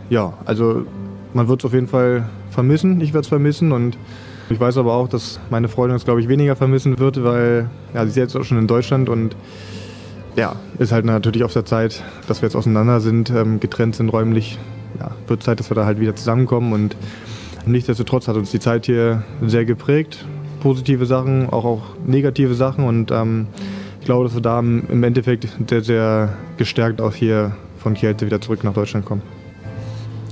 ja, 0.09 0.35
also 0.44 0.87
man 1.35 1.49
wird 1.49 1.61
es 1.61 1.64
auf 1.66 1.75
jeden 1.75 1.88
Fall 1.88 2.29
vermissen. 2.51 3.01
Ich 3.01 3.12
werde 3.12 3.23
es 3.23 3.29
vermissen 3.29 3.73
und 3.73 3.99
ich 4.49 4.59
weiß 4.59 4.79
aber 4.79 4.94
auch, 4.94 5.09
dass 5.09 5.40
meine 5.51 5.68
Freundin 5.68 5.96
es, 5.96 6.05
glaube 6.05 6.20
ich, 6.20 6.29
weniger 6.29 6.57
vermissen 6.57 6.99
wird, 6.99 7.23
weil 7.23 7.68
ja, 7.94 8.05
sie 8.05 8.11
ist 8.11 8.16
jetzt 8.16 8.37
auch 8.37 8.44
schon 8.44 8.59
in 8.59 8.66
Deutschland 8.66 9.09
und 9.09 9.37
ja, 10.37 10.57
ist 10.79 10.93
halt 10.93 11.05
natürlich 11.05 11.45
auf 11.45 11.53
der 11.53 11.64
Zeit, 11.64 12.03
dass 12.29 12.43
wir 12.43 12.49
jetzt 12.49 12.57
auseinander 12.57 13.01
sind, 13.01 13.31
ähm, 13.31 13.61
getrennt 13.61 13.97
sind 13.97 14.09
räumlich. 14.09 14.59
Ja, 14.99 15.12
wird 15.27 15.43
Zeit, 15.43 15.61
dass 15.61 15.71
wir 15.71 15.75
da 15.75 15.85
halt 15.87 16.01
wieder 16.01 16.14
zusammenkommen 16.14 16.73
und 16.73 16.97
nichtsdestotrotz 17.64 18.29
hat 18.29 18.37
uns 18.37 18.51
die 18.51 18.61
Zeit 18.61 18.87
hier 18.87 19.23
sehr 19.40 19.64
geprägt. 19.64 20.25
Positive 20.61 21.07
Sachen, 21.07 21.49
auch, 21.49 21.64
auch 21.64 21.83
negative 22.07 22.55
Sachen 22.55 22.85
und 22.85 23.11
ähm, 23.11 23.47
ich 24.01 24.07
glaube, 24.07 24.25
dass 24.25 24.35
wir 24.35 24.43
da 24.43 24.59
im 24.59 25.03
Endeffekt 25.03 25.49
sehr, 25.69 25.83
sehr 25.83 26.37
gestärkt 26.57 27.01
auch 27.01 27.14
hier 27.14 27.57
von 27.79 27.95
Kielce 27.95 28.27
wieder 28.27 28.40
zurück 28.40 28.64
nach 28.64 28.75
Deutschland 28.75 29.07
kommen. 29.07 29.23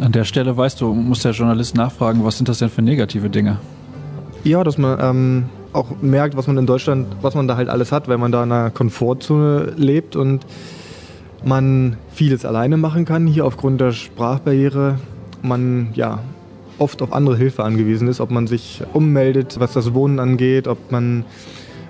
An 0.00 0.12
der 0.12 0.24
Stelle 0.24 0.56
weißt 0.56 0.80
du, 0.80 0.94
muss 0.94 1.22
der 1.22 1.32
Journalist 1.32 1.74
nachfragen, 1.74 2.24
was 2.24 2.36
sind 2.36 2.48
das 2.48 2.58
denn 2.58 2.68
für 2.68 2.82
negative 2.82 3.30
Dinge? 3.30 3.58
Ja, 4.44 4.62
dass 4.62 4.78
man 4.78 4.98
ähm, 5.00 5.44
auch 5.72 5.88
merkt, 6.00 6.36
was 6.36 6.46
man 6.46 6.56
in 6.56 6.66
Deutschland, 6.66 7.06
was 7.20 7.34
man 7.34 7.48
da 7.48 7.56
halt 7.56 7.68
alles 7.68 7.92
hat, 7.92 8.08
wenn 8.08 8.20
man 8.20 8.32
da 8.32 8.42
in 8.44 8.52
einer 8.52 8.70
Komfortzone 8.70 9.74
lebt 9.76 10.16
und 10.16 10.46
man 11.44 11.96
vieles 12.12 12.44
alleine 12.44 12.76
machen 12.76 13.04
kann, 13.04 13.26
hier 13.26 13.44
aufgrund 13.44 13.80
der 13.80 13.92
Sprachbarriere. 13.92 14.98
Man 15.42 15.90
ja 15.94 16.20
oft 16.78 17.02
auf 17.02 17.12
andere 17.12 17.36
Hilfe 17.36 17.64
angewiesen 17.64 18.08
ist, 18.08 18.20
ob 18.20 18.30
man 18.30 18.46
sich 18.46 18.82
ummeldet, 18.92 19.56
was 19.58 19.72
das 19.72 19.94
Wohnen 19.94 20.18
angeht, 20.18 20.68
ob 20.68 20.90
man 20.90 21.24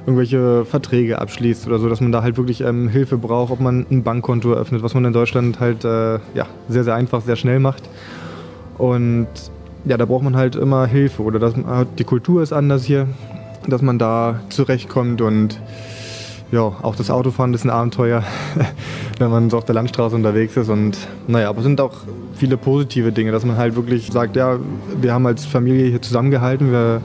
irgendwelche 0.07 0.64
Verträge 0.64 1.21
abschließt 1.21 1.67
oder 1.67 1.79
so, 1.79 1.88
dass 1.88 2.01
man 2.01 2.12
da 2.12 2.23
halt 2.23 2.38
wirklich 2.38 2.62
ähm, 2.62 2.88
Hilfe 2.88 3.19
braucht, 3.19 3.53
ob 3.53 3.61
man 3.61 3.87
ein 3.91 4.03
Bankkonto 4.03 4.53
eröffnet, 4.53 4.83
was 4.83 4.95
man 4.95 5.05
in 5.05 5.12
Deutschland 5.12 5.61
halt 5.61 5.85
äh, 5.85 6.14
ja, 6.35 6.47
sehr, 6.69 6.85
sehr 6.85 6.95
einfach, 6.95 7.21
sehr 7.21 7.37
schnell 7.37 7.61
macht. 7.61 7.83
Und 8.79 9.29
ja, 9.85 9.97
da 9.97 10.07
braucht 10.07 10.25
man 10.25 10.37
halt 10.37 10.57
immer 10.57 10.87
Hilfe 10.87 11.23
oder 11.23 11.38
dass 11.38 11.55
die 11.99 12.05
Kultur 12.05 12.43
ist 12.43 12.53
anders 12.53 12.85
hier, 12.85 13.07
dass 13.68 13.83
man 13.83 13.98
da 13.98 14.40
zurechtkommt 14.48 15.20
und 15.20 15.61
ja, 16.50 16.61
auch 16.61 16.96
das 16.96 17.11
Autofahren 17.11 17.52
ist 17.52 17.64
ein 17.64 17.70
Abenteuer, 17.70 18.24
wenn 19.18 19.31
man 19.31 19.50
so 19.50 19.59
auf 19.59 19.64
der 19.64 19.74
Landstraße 19.74 20.16
unterwegs 20.16 20.57
ist 20.57 20.70
und 20.70 20.96
naja, 21.26 21.50
aber 21.50 21.59
es 21.59 21.64
sind 21.64 21.81
auch 21.81 21.94
viele 22.35 22.57
positive 22.57 23.12
Dinge, 23.12 23.33
dass 23.33 23.44
man 23.44 23.57
halt 23.57 23.76
wirklich 23.76 24.11
sagt, 24.11 24.37
ja, 24.37 24.59
wir 25.00 25.12
haben 25.12 25.26
als 25.26 25.44
Familie 25.44 25.88
hier 25.88 26.00
zusammengehalten, 26.00 26.72
wir 26.72 27.02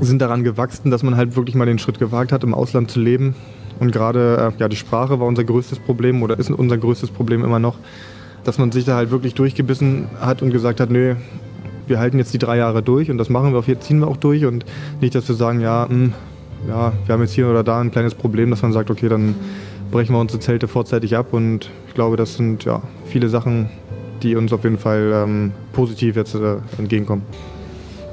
sind 0.00 0.20
daran 0.20 0.44
gewachsen, 0.44 0.90
dass 0.90 1.02
man 1.02 1.16
halt 1.16 1.36
wirklich 1.36 1.56
mal 1.56 1.66
den 1.66 1.78
Schritt 1.78 1.98
gewagt 1.98 2.32
hat, 2.32 2.44
im 2.44 2.52
Ausland 2.52 2.90
zu 2.90 3.00
leben. 3.00 3.34
Und 3.80 3.92
gerade 3.92 4.52
äh, 4.56 4.60
ja, 4.60 4.68
die 4.68 4.76
Sprache 4.76 5.20
war 5.20 5.26
unser 5.26 5.44
größtes 5.44 5.78
Problem 5.78 6.22
oder 6.22 6.38
ist 6.38 6.50
unser 6.50 6.78
größtes 6.78 7.10
Problem 7.10 7.44
immer 7.44 7.58
noch, 7.58 7.76
dass 8.44 8.58
man 8.58 8.72
sich 8.72 8.84
da 8.84 8.96
halt 8.96 9.10
wirklich 9.10 9.34
durchgebissen 9.34 10.08
hat 10.20 10.42
und 10.42 10.50
gesagt 10.50 10.80
hat, 10.80 10.90
nö, 10.90 11.16
wir 11.86 11.98
halten 11.98 12.18
jetzt 12.18 12.32
die 12.32 12.38
drei 12.38 12.56
Jahre 12.56 12.82
durch 12.82 13.10
und 13.10 13.18
das 13.18 13.28
machen 13.28 13.52
wir, 13.52 13.58
auf 13.58 13.68
jetzt 13.68 13.86
ziehen 13.86 14.00
wir 14.00 14.08
auch 14.08 14.16
durch 14.16 14.44
und 14.44 14.64
nicht, 15.00 15.14
dass 15.14 15.28
wir 15.28 15.34
sagen, 15.34 15.60
ja, 15.60 15.86
mh, 15.88 15.90
hm, 15.90 16.12
ja, 16.68 16.92
wir 17.04 17.12
haben 17.12 17.20
jetzt 17.20 17.32
hier 17.32 17.48
oder 17.48 17.62
da 17.62 17.80
ein 17.80 17.90
kleines 17.90 18.14
Problem, 18.14 18.50
dass 18.50 18.62
man 18.62 18.72
sagt, 18.72 18.90
okay, 18.90 19.08
dann 19.08 19.34
brechen 19.90 20.14
wir 20.14 20.20
unsere 20.20 20.40
Zelte 20.40 20.66
vorzeitig 20.66 21.16
ab 21.16 21.32
und 21.32 21.70
ich 21.88 21.94
glaube, 21.94 22.16
das 22.16 22.34
sind 22.36 22.64
ja 22.64 22.82
viele 23.06 23.28
Sachen, 23.28 23.68
die 24.22 24.36
uns 24.36 24.52
auf 24.52 24.64
jeden 24.64 24.78
Fall 24.78 25.12
ähm, 25.14 25.52
positiv 25.72 26.16
jetzt 26.16 26.34
äh, 26.34 26.56
entgegenkommen. 26.78 27.22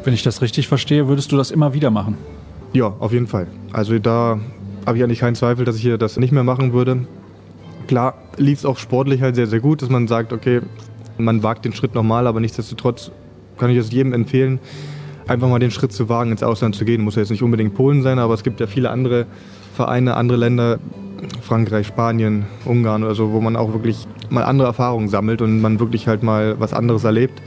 Wenn 0.03 0.13
ich 0.13 0.23
das 0.23 0.41
richtig 0.41 0.67
verstehe, 0.67 1.07
würdest 1.07 1.31
du 1.31 1.37
das 1.37 1.51
immer 1.51 1.73
wieder 1.73 1.91
machen? 1.91 2.17
Ja, 2.73 2.93
auf 2.99 3.13
jeden 3.13 3.27
Fall. 3.27 3.47
Also 3.71 3.97
da 3.99 4.39
habe 4.85 4.97
ich 4.97 5.03
eigentlich 5.03 5.19
keinen 5.19 5.35
Zweifel, 5.35 5.65
dass 5.65 5.75
ich 5.75 5.81
hier 5.81 5.97
das 5.97 6.17
nicht 6.17 6.31
mehr 6.31 6.43
machen 6.43 6.73
würde. 6.73 7.05
Klar 7.87 8.15
lief 8.37 8.59
es 8.59 8.65
auch 8.65 8.77
sportlich 8.77 9.21
halt 9.21 9.35
sehr, 9.35 9.47
sehr 9.47 9.59
gut, 9.59 9.81
dass 9.81 9.89
man 9.89 10.07
sagt, 10.07 10.33
okay, 10.33 10.61
man 11.17 11.43
wagt 11.43 11.65
den 11.65 11.73
Schritt 11.73 11.93
nochmal, 11.93 12.27
aber 12.27 12.39
nichtsdestotrotz 12.39 13.11
kann 13.61 13.69
ich 13.69 13.77
es 13.77 13.91
jedem 13.91 14.11
empfehlen, 14.11 14.57
einfach 15.27 15.47
mal 15.47 15.59
den 15.59 15.69
Schritt 15.69 15.91
zu 15.91 16.09
wagen, 16.09 16.31
ins 16.31 16.41
Ausland 16.41 16.75
zu 16.75 16.83
gehen. 16.83 17.03
Muss 17.03 17.13
ja 17.13 17.21
jetzt 17.21 17.29
nicht 17.29 17.43
unbedingt 17.43 17.75
Polen 17.75 18.01
sein, 18.01 18.17
aber 18.17 18.33
es 18.33 18.41
gibt 18.41 18.59
ja 18.59 18.65
viele 18.65 18.89
andere 18.89 19.27
Vereine, 19.75 20.15
andere 20.15 20.39
Länder, 20.39 20.79
Frankreich, 21.43 21.85
Spanien, 21.85 22.47
Ungarn 22.65 23.03
oder 23.03 23.13
so, 23.13 23.31
wo 23.31 23.39
man 23.39 23.55
auch 23.55 23.71
wirklich 23.71 24.07
mal 24.31 24.43
andere 24.43 24.67
Erfahrungen 24.67 25.09
sammelt 25.09 25.43
und 25.43 25.61
man 25.61 25.79
wirklich 25.79 26.07
halt 26.07 26.23
mal 26.23 26.59
was 26.59 26.73
anderes 26.73 27.03
erlebt. 27.03 27.39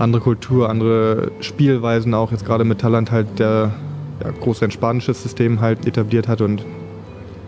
Andere 0.00 0.20
Kultur, 0.20 0.68
andere 0.68 1.30
Spielweisen 1.38 2.12
auch, 2.12 2.32
jetzt 2.32 2.44
gerade 2.44 2.64
mit 2.64 2.80
Talent 2.80 3.12
halt 3.12 3.38
der 3.38 3.70
ja, 4.20 4.30
groß 4.32 4.64
spanisches 4.68 5.22
System 5.22 5.60
halt 5.60 5.86
etabliert 5.86 6.26
hat 6.26 6.40
und 6.40 6.64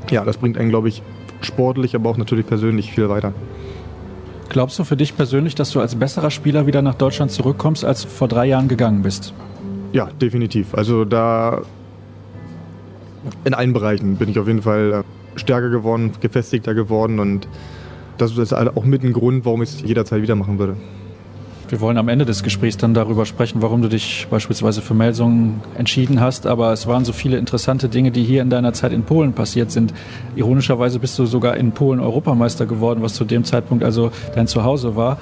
ja, 0.09 0.25
das 0.25 0.37
bringt 0.37 0.57
einen, 0.57 0.69
glaube 0.69 0.89
ich, 0.89 1.03
sportlich, 1.41 1.97
aber 1.97 2.11
auch 2.11 2.17
natürlich 2.17 2.47
persönlich 2.47 2.93
viel 2.93 3.09
weiter. 3.09 3.33
Glaubst 4.55 4.79
du 4.79 4.85
für 4.85 4.97
dich 4.97 5.17
persönlich, 5.17 5.57
dass 5.57 5.73
du 5.73 5.81
als 5.81 5.97
besserer 5.97 6.31
Spieler 6.31 6.65
wieder 6.69 6.81
nach 6.81 6.95
Deutschland 6.95 7.33
zurückkommst, 7.33 7.85
als 7.85 8.03
du 8.03 8.09
vor 8.09 8.29
drei 8.29 8.47
Jahren 8.47 8.69
gegangen 8.69 9.03
bist? 9.03 9.35
Ja, 9.93 10.09
definitiv. 10.23 10.77
Also 10.77 11.05
da 11.05 11.63
in 13.45 13.53
allen 13.53 13.73
Bereichen 13.73 14.15
bin 14.15 14.29
ich 14.29 14.39
auf 14.39 14.47
jeden 14.47 14.63
Fall 14.63 15.03
äh, 15.03 15.39
stärker 15.41 15.71
geworden, 15.71 16.13
gefestigter 16.21 16.73
geworden 16.73 17.19
und 17.19 17.49
das 18.17 18.39
ist 18.39 18.53
auch 18.53 18.85
mit 18.85 19.03
ein 19.03 19.13
Grund, 19.13 19.45
warum 19.45 19.61
ich 19.61 19.71
es 19.71 19.83
jederzeit 19.83 20.23
wieder 20.23 20.37
machen 20.37 20.61
würde. 20.61 20.77
Wir 21.69 21.81
wollen 21.81 21.97
am 21.97 22.09
Ende 22.09 22.25
des 22.25 22.43
Gesprächs 22.43 22.77
dann 22.77 22.93
darüber 22.93 23.25
sprechen, 23.25 23.63
warum 23.63 23.81
du 23.81 23.89
dich 23.89 24.27
beispielsweise 24.31 24.83
für 24.83 24.95
Melsungen 24.95 25.63
entschieden 25.77 26.21
hast. 26.21 26.47
Aber 26.47 26.73
es 26.73 26.87
waren 26.87 27.05
so 27.05 27.13
viele 27.13 27.39
interessante 27.39 27.89
Dinge, 27.89 28.11
die 28.11 28.23
hier 28.23 28.43
in 28.43 28.51
deiner 28.51 28.73
Zeit 28.73 28.93
in 28.93 29.03
Polen 29.03 29.33
passiert 29.33 29.71
sind. 29.71 29.95
Ironischerweise 30.37 30.99
bist 30.99 31.19
du 31.19 31.27
sogar 31.27 31.57
in 31.57 31.73
Polen 31.73 32.01
Europameister 32.01 32.67
geworden, 32.67 33.03
was 33.03 33.15
zu 33.15 33.25
dem 33.25 33.45
Zeitpunkt 33.45 33.83
also 33.83 34.11
dein 34.35 34.47
Zuhause 34.47 34.95
war. 34.95 35.19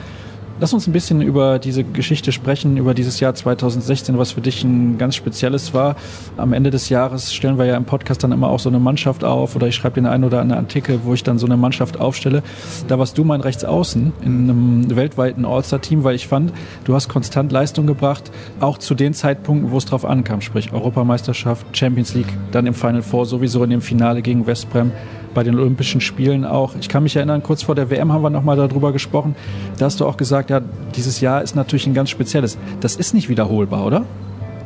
Lass 0.63 0.73
uns 0.73 0.87
ein 0.87 0.93
bisschen 0.93 1.23
über 1.23 1.59
diese 1.59 1.83
Geschichte 1.83 2.31
sprechen, 2.31 2.77
über 2.77 2.95
dieses 2.95 3.19
Jahr 3.19 3.35
2016, 3.35 4.17
was 4.17 4.31
für 4.31 4.41
dich 4.41 4.63
ein 4.63 4.97
ganz 4.97 5.17
spezielles 5.17 5.75
war. 5.75 5.97
Am 6.37 6.53
Ende 6.53 6.71
des 6.71 6.89
Jahres 6.89 7.35
stellen 7.35 7.59
wir 7.59 7.65
ja 7.65 7.77
im 7.77 7.85
Podcast 7.85 8.23
dann 8.23 8.31
immer 8.31 8.49
auch 8.49 8.61
so 8.61 8.69
eine 8.69 8.79
Mannschaft 8.79 9.25
auf 9.25 9.57
oder 9.57 9.67
ich 9.67 9.75
schreibe 9.75 9.97
den 9.97 10.07
einen 10.07 10.23
oder 10.23 10.41
anderen 10.41 10.63
Artikel, 10.63 11.01
wo 11.03 11.15
ich 11.15 11.25
dann 11.25 11.37
so 11.41 11.47
eine 11.47 11.57
Mannschaft 11.57 11.99
aufstelle. 11.99 12.45
Da 12.87 12.97
warst 12.97 13.19
du 13.19 13.25
mein 13.25 13.41
Rechtsaußen 13.41 14.13
in 14.25 14.49
einem 14.49 14.95
weltweiten 14.95 15.45
All-Star-Team, 15.45 16.05
weil 16.05 16.15
ich 16.15 16.29
fand, 16.29 16.53
du 16.85 16.95
hast 16.95 17.09
konstant 17.09 17.51
Leistung 17.51 17.89
gebracht, 17.89 18.31
auch 18.61 18.79
zu 18.79 18.95
den 18.95 19.15
Zeitpunkten, 19.15 19.73
wo 19.73 19.79
es 19.79 19.87
drauf 19.87 20.05
ankam, 20.05 20.43
sprich 20.43 20.73
Europameisterschaft, 20.73 21.77
Champions 21.77 22.15
League, 22.15 22.33
dann 22.53 22.67
im 22.67 22.75
Final 22.75 23.03
Four, 23.03 23.27
sowieso 23.27 23.65
in 23.65 23.71
dem 23.71 23.83
Finale 23.83 24.23
gegen 24.23 24.47
Westbrem 24.47 24.93
bei 25.35 25.43
den 25.43 25.59
Olympischen 25.59 26.01
Spielen 26.01 26.45
auch. 26.45 26.75
Ich 26.81 26.89
kann 26.89 27.03
mich 27.03 27.17
erinnern, 27.17 27.43
kurz 27.43 27.63
vor 27.63 27.75
der 27.75 27.91
WM 27.91 28.13
haben 28.13 28.23
wir 28.23 28.31
nochmal 28.31 28.57
darüber 28.57 28.93
gesprochen. 28.93 29.35
Da 29.79 29.87
hast 29.87 30.01
du 30.01 30.07
auch 30.07 30.17
gesagt, 30.17 30.51
ja, 30.51 30.61
dieses 30.95 31.21
Jahr 31.21 31.43
ist 31.43 31.57
natürlich 31.57 31.87
ein 31.87 31.95
ganz 31.95 32.11
spezielles. 32.11 32.59
Das 32.81 32.97
ist 32.97 33.15
nicht 33.15 33.29
wiederholbar, 33.29 33.87
oder? 33.87 34.05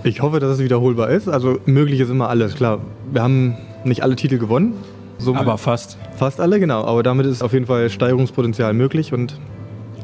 Ich 0.05 0.23
hoffe, 0.23 0.41
dass 0.41 0.53
es 0.53 0.59
wiederholbar 0.59 1.11
ist. 1.11 1.29
Also 1.29 1.59
möglich 1.67 2.01
ist 2.01 2.11
immer 2.11 2.29
alles, 2.29 2.55
klar. 2.55 2.81
Wir 3.11 3.23
haben 3.23 3.57
nicht 3.85 4.03
alle 4.03 4.17
Titel 4.17 4.39
gewonnen. 4.39 4.75
Somit 5.19 5.41
aber 5.41 5.59
fast. 5.59 5.97
Fast 6.17 6.41
alle, 6.41 6.61
genau. 6.61 6.85
Aber 6.85 7.03
damit 7.03 7.27
ist 7.27 7.43
auf 7.43 7.53
jeden 7.53 7.67
Fall 7.67 7.89
Steigerungspotenzial 7.89 8.73
möglich. 8.75 9.13
Und 9.13 9.39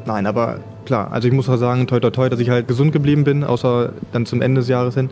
nein, 0.05 0.25
aber 0.25 0.59
klar, 0.85 1.11
also 1.11 1.27
ich 1.27 1.33
muss 1.33 1.47
auch 1.49 1.57
sagen, 1.57 1.87
toi 1.87 1.99
toi 1.99 2.09
toi, 2.09 2.29
dass 2.29 2.39
ich 2.39 2.49
halt 2.49 2.67
gesund 2.67 2.91
geblieben 2.91 3.23
bin, 3.23 3.43
außer 3.43 3.93
dann 4.11 4.25
zum 4.25 4.41
Ende 4.41 4.61
des 4.61 4.67
Jahres 4.67 4.95
hin 4.95 5.09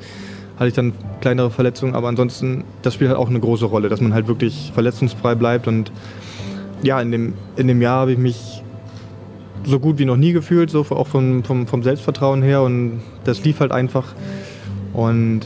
hatte 0.57 0.67
ich 0.67 0.73
dann 0.73 0.93
kleinere 1.21 1.49
Verletzungen, 1.49 1.95
aber 1.95 2.07
ansonsten, 2.07 2.63
das 2.81 2.93
spielt 2.93 3.09
halt 3.09 3.19
auch 3.19 3.29
eine 3.29 3.39
große 3.39 3.65
Rolle, 3.65 3.89
dass 3.89 4.01
man 4.01 4.13
halt 4.13 4.27
wirklich 4.27 4.71
verletzungsfrei 4.73 5.35
bleibt 5.35 5.67
und 5.67 5.91
ja, 6.83 6.99
in 7.01 7.11
dem, 7.11 7.33
in 7.55 7.67
dem 7.67 7.81
Jahr 7.81 8.01
habe 8.01 8.13
ich 8.13 8.17
mich 8.17 8.63
so 9.63 9.79
gut 9.79 9.99
wie 9.99 10.05
noch 10.05 10.17
nie 10.17 10.33
gefühlt, 10.33 10.69
so 10.69 10.85
auch 10.89 11.07
vom, 11.07 11.43
vom, 11.43 11.67
vom 11.67 11.83
Selbstvertrauen 11.83 12.41
her 12.41 12.61
und 12.61 13.01
das 13.23 13.43
lief 13.43 13.59
halt 13.59 13.71
einfach 13.71 14.13
und 14.93 15.41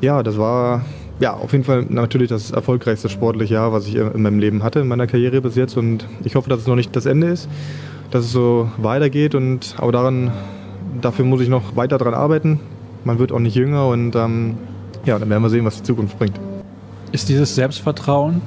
ja, 0.00 0.22
das 0.22 0.38
war 0.38 0.82
ja, 1.20 1.34
auf 1.34 1.52
jeden 1.52 1.62
Fall 1.62 1.86
natürlich 1.88 2.28
das 2.28 2.50
erfolgreichste 2.50 3.08
sportliche 3.08 3.54
Jahr, 3.54 3.72
was 3.72 3.86
ich 3.86 3.94
in 3.94 4.22
meinem 4.22 4.40
Leben 4.40 4.64
hatte, 4.64 4.80
in 4.80 4.88
meiner 4.88 5.06
Karriere 5.06 5.40
bis 5.40 5.54
jetzt. 5.54 5.76
Und 5.76 6.08
ich 6.24 6.34
hoffe, 6.34 6.50
dass 6.50 6.60
es 6.60 6.66
noch 6.66 6.74
nicht 6.74 6.96
das 6.96 7.06
Ende 7.06 7.28
ist, 7.28 7.48
dass 8.10 8.24
es 8.24 8.32
so 8.32 8.68
weitergeht. 8.78 9.36
Und 9.36 9.76
aber 9.78 9.92
daran, 9.92 10.32
dafür 11.00 11.24
muss 11.24 11.40
ich 11.40 11.48
noch 11.48 11.76
weiter 11.76 11.96
daran 11.96 12.14
arbeiten 12.14 12.58
man 13.04 13.18
wird 13.18 13.32
auch 13.32 13.38
nicht 13.38 13.56
jünger 13.56 13.88
und 13.88 14.14
ähm, 14.16 14.56
ja, 15.04 15.18
dann 15.18 15.28
werden 15.30 15.42
wir 15.42 15.50
sehen, 15.50 15.64
was 15.64 15.76
die 15.76 15.82
Zukunft 15.82 16.18
bringt. 16.18 16.38
Ist 17.10 17.28
dieses 17.28 17.54
Selbstvertrauen 17.54 18.40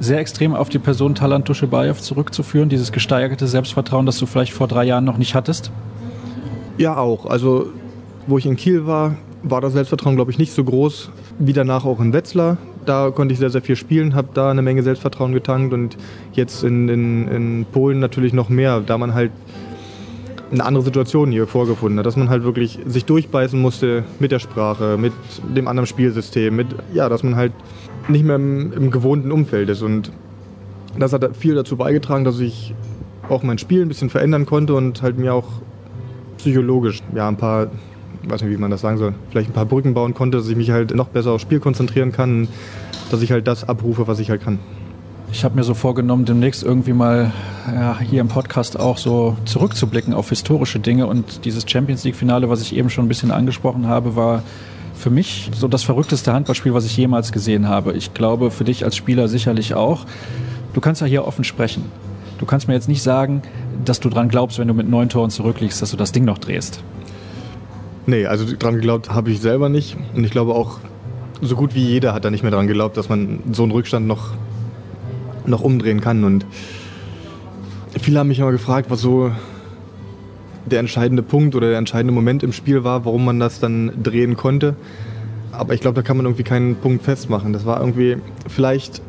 sehr 0.00 0.18
extrem 0.18 0.54
auf 0.54 0.68
die 0.68 0.78
Person 0.78 1.14
Talant 1.14 1.48
Duschebaev 1.48 2.00
zurückzuführen, 2.00 2.68
dieses 2.68 2.92
gesteigerte 2.92 3.46
Selbstvertrauen, 3.46 4.06
das 4.06 4.18
du 4.18 4.26
vielleicht 4.26 4.52
vor 4.52 4.68
drei 4.68 4.84
Jahren 4.84 5.04
noch 5.04 5.18
nicht 5.18 5.34
hattest? 5.34 5.70
Ja, 6.76 6.96
auch. 6.96 7.26
Also, 7.26 7.68
wo 8.26 8.38
ich 8.38 8.46
in 8.46 8.56
Kiel 8.56 8.86
war, 8.86 9.16
war 9.42 9.60
das 9.60 9.74
Selbstvertrauen, 9.74 10.16
glaube 10.16 10.32
ich, 10.32 10.38
nicht 10.38 10.52
so 10.52 10.64
groß 10.64 11.10
wie 11.38 11.52
danach 11.52 11.84
auch 11.84 12.00
in 12.00 12.12
Wetzlar. 12.12 12.56
Da 12.86 13.10
konnte 13.10 13.32
ich 13.32 13.38
sehr, 13.38 13.50
sehr 13.50 13.62
viel 13.62 13.76
spielen, 13.76 14.14
habe 14.14 14.28
da 14.34 14.50
eine 14.50 14.62
Menge 14.62 14.82
Selbstvertrauen 14.82 15.32
getankt 15.32 15.72
und 15.72 15.96
jetzt 16.32 16.64
in, 16.64 16.88
in, 16.88 17.28
in 17.28 17.66
Polen 17.70 17.98
natürlich 17.98 18.32
noch 18.32 18.48
mehr, 18.48 18.80
da 18.80 18.98
man 18.98 19.14
halt 19.14 19.30
eine 20.54 20.64
andere 20.64 20.84
Situation 20.84 21.30
hier 21.30 21.46
vorgefunden 21.46 21.98
hat, 21.98 22.06
dass 22.06 22.16
man 22.16 22.28
halt 22.28 22.44
wirklich 22.44 22.78
sich 22.86 23.04
durchbeißen 23.04 23.60
musste 23.60 24.04
mit 24.18 24.32
der 24.32 24.38
Sprache, 24.38 24.96
mit 24.98 25.12
dem 25.54 25.68
anderen 25.68 25.86
Spielsystem, 25.86 26.54
mit, 26.54 26.68
ja, 26.92 27.08
dass 27.08 27.22
man 27.22 27.36
halt 27.36 27.52
nicht 28.08 28.24
mehr 28.24 28.36
im, 28.36 28.72
im 28.72 28.90
gewohnten 28.90 29.32
Umfeld 29.32 29.68
ist. 29.68 29.82
Und 29.82 30.12
das 30.98 31.12
hat 31.12 31.36
viel 31.36 31.54
dazu 31.54 31.76
beigetragen, 31.76 32.24
dass 32.24 32.38
ich 32.40 32.74
auch 33.28 33.42
mein 33.42 33.58
Spiel 33.58 33.82
ein 33.82 33.88
bisschen 33.88 34.10
verändern 34.10 34.46
konnte 34.46 34.74
und 34.74 35.02
halt 35.02 35.18
mir 35.18 35.34
auch 35.34 35.48
psychologisch 36.38 37.02
ja 37.14 37.28
ein 37.28 37.36
paar, 37.36 37.68
weiß 38.24 38.42
nicht, 38.42 38.50
wie 38.50 38.56
man 38.56 38.70
das 38.70 38.82
sagen 38.82 38.98
soll, 38.98 39.14
vielleicht 39.30 39.50
ein 39.50 39.54
paar 39.54 39.66
Brücken 39.66 39.94
bauen 39.94 40.14
konnte, 40.14 40.38
dass 40.38 40.48
ich 40.48 40.56
mich 40.56 40.70
halt 40.70 40.94
noch 40.94 41.08
besser 41.08 41.32
aufs 41.32 41.42
Spiel 41.42 41.60
konzentrieren 41.60 42.12
kann, 42.12 42.48
dass 43.10 43.22
ich 43.22 43.32
halt 43.32 43.46
das 43.46 43.68
abrufe, 43.68 44.06
was 44.06 44.18
ich 44.18 44.30
halt 44.30 44.42
kann. 44.42 44.58
Ich 45.34 45.42
habe 45.42 45.56
mir 45.56 45.64
so 45.64 45.74
vorgenommen, 45.74 46.24
demnächst 46.26 46.62
irgendwie 46.62 46.92
mal 46.92 47.32
ja, 47.66 47.98
hier 47.98 48.20
im 48.20 48.28
Podcast 48.28 48.78
auch 48.78 48.98
so 48.98 49.36
zurückzublicken 49.46 50.14
auf 50.14 50.28
historische 50.28 50.78
Dinge. 50.78 51.08
Und 51.08 51.44
dieses 51.44 51.68
Champions 51.68 52.04
League-Finale, 52.04 52.48
was 52.50 52.62
ich 52.62 52.76
eben 52.76 52.88
schon 52.88 53.06
ein 53.06 53.08
bisschen 53.08 53.32
angesprochen 53.32 53.88
habe, 53.88 54.14
war 54.14 54.44
für 54.94 55.10
mich 55.10 55.50
so 55.52 55.66
das 55.66 55.82
verrückteste 55.82 56.32
Handballspiel, 56.32 56.72
was 56.72 56.86
ich 56.86 56.96
jemals 56.96 57.32
gesehen 57.32 57.68
habe. 57.68 57.94
Ich 57.94 58.14
glaube, 58.14 58.52
für 58.52 58.62
dich 58.62 58.84
als 58.84 58.94
Spieler 58.94 59.26
sicherlich 59.26 59.74
auch. 59.74 60.06
Du 60.72 60.80
kannst 60.80 61.00
ja 61.00 61.08
hier 61.08 61.26
offen 61.26 61.42
sprechen. 61.42 61.86
Du 62.38 62.46
kannst 62.46 62.68
mir 62.68 62.74
jetzt 62.74 62.88
nicht 62.88 63.02
sagen, 63.02 63.42
dass 63.84 63.98
du 63.98 64.10
dran 64.10 64.28
glaubst, 64.28 64.60
wenn 64.60 64.68
du 64.68 64.74
mit 64.74 64.88
neun 64.88 65.08
Toren 65.08 65.30
zurückliegst, 65.30 65.82
dass 65.82 65.90
du 65.90 65.96
das 65.96 66.12
Ding 66.12 66.24
noch 66.24 66.38
drehst. 66.38 66.80
Nee, 68.06 68.26
also 68.26 68.46
dran 68.56 68.76
geglaubt 68.76 69.10
habe 69.10 69.32
ich 69.32 69.40
selber 69.40 69.68
nicht. 69.68 69.96
Und 70.14 70.22
ich 70.22 70.30
glaube 70.30 70.54
auch, 70.54 70.78
so 71.42 71.56
gut 71.56 71.74
wie 71.74 71.84
jeder 71.84 72.14
hat 72.14 72.24
da 72.24 72.30
nicht 72.30 72.44
mehr 72.44 72.52
dran 72.52 72.68
geglaubt, 72.68 72.96
dass 72.96 73.08
man 73.08 73.40
so 73.50 73.64
einen 73.64 73.72
Rückstand 73.72 74.06
noch 74.06 74.30
noch 75.46 75.60
umdrehen 75.60 76.00
kann. 76.00 76.24
Und 76.24 76.46
viele 78.00 78.18
haben 78.18 78.28
mich 78.28 78.38
immer 78.38 78.52
gefragt, 78.52 78.90
was 78.90 79.00
so 79.00 79.30
der 80.66 80.80
entscheidende 80.80 81.22
Punkt 81.22 81.54
oder 81.54 81.68
der 81.68 81.78
entscheidende 81.78 82.12
Moment 82.12 82.42
im 82.42 82.52
Spiel 82.52 82.84
war, 82.84 83.04
warum 83.04 83.24
man 83.24 83.38
das 83.38 83.60
dann 83.60 83.92
drehen 84.02 84.36
konnte. 84.36 84.76
Aber 85.52 85.74
ich 85.74 85.80
glaube, 85.80 85.94
da 85.94 86.02
kann 86.02 86.16
man 86.16 86.26
irgendwie 86.26 86.42
keinen 86.42 86.76
Punkt 86.76 87.04
festmachen. 87.04 87.52
Das 87.52 87.64
war 87.66 87.80
irgendwie 87.80 88.16
vielleicht 88.48 89.02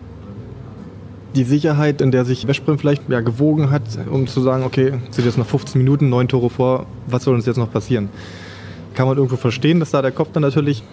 die 1.35 1.43
Sicherheit, 1.43 2.01
in 2.01 2.11
der 2.11 2.23
sich 2.23 2.47
Westbrem 2.47 2.79
vielleicht 2.79 3.09
ja, 3.09 3.19
gewogen 3.19 3.69
hat, 3.69 3.83
um 4.09 4.27
zu 4.27 4.41
sagen, 4.41 4.63
okay, 4.63 4.93
sind 5.11 5.25
jetzt 5.25 5.37
noch 5.37 5.45
15 5.45 5.79
Minuten, 5.79 6.09
neun 6.09 6.27
Tore 6.27 6.49
vor, 6.49 6.85
was 7.07 7.23
soll 7.23 7.35
uns 7.35 7.45
jetzt 7.45 7.57
noch 7.57 7.71
passieren? 7.71 8.09
Kann 8.93 9.07
man 9.07 9.17
irgendwo 9.17 9.35
verstehen, 9.35 9.79
dass 9.79 9.91
da 9.91 10.01
der 10.01 10.11
Kopf 10.11 10.29
dann 10.31 10.43
natürlich 10.43 10.83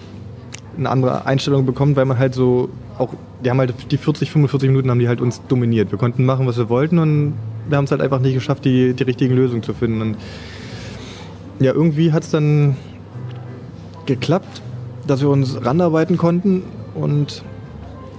eine 0.76 0.90
andere 0.90 1.26
Einstellung 1.26 1.66
bekommt, 1.66 1.96
weil 1.96 2.04
man 2.04 2.18
halt 2.18 2.34
so 2.34 2.68
auch, 2.98 3.10
die 3.44 3.50
haben 3.50 3.58
halt 3.58 3.74
die 3.90 3.96
40, 3.96 4.30
45 4.30 4.68
Minuten 4.68 4.90
haben 4.90 4.98
die 4.98 5.08
halt 5.08 5.20
uns 5.20 5.40
dominiert. 5.48 5.90
Wir 5.90 5.98
konnten 5.98 6.24
machen, 6.24 6.46
was 6.46 6.58
wir 6.58 6.68
wollten 6.68 6.98
und 6.98 7.34
wir 7.68 7.76
haben 7.76 7.84
es 7.84 7.90
halt 7.90 8.00
einfach 8.00 8.20
nicht 8.20 8.34
geschafft, 8.34 8.64
die, 8.64 8.94
die 8.94 9.02
richtigen 9.02 9.34
Lösungen 9.34 9.62
zu 9.62 9.74
finden. 9.74 10.00
Und 10.00 10.16
ja, 11.60 11.72
irgendwie 11.72 12.12
hat 12.12 12.22
es 12.24 12.30
dann 12.30 12.76
geklappt, 14.06 14.62
dass 15.06 15.20
wir 15.20 15.30
uns 15.30 15.64
ranarbeiten 15.64 16.16
konnten 16.16 16.62
und 16.94 17.42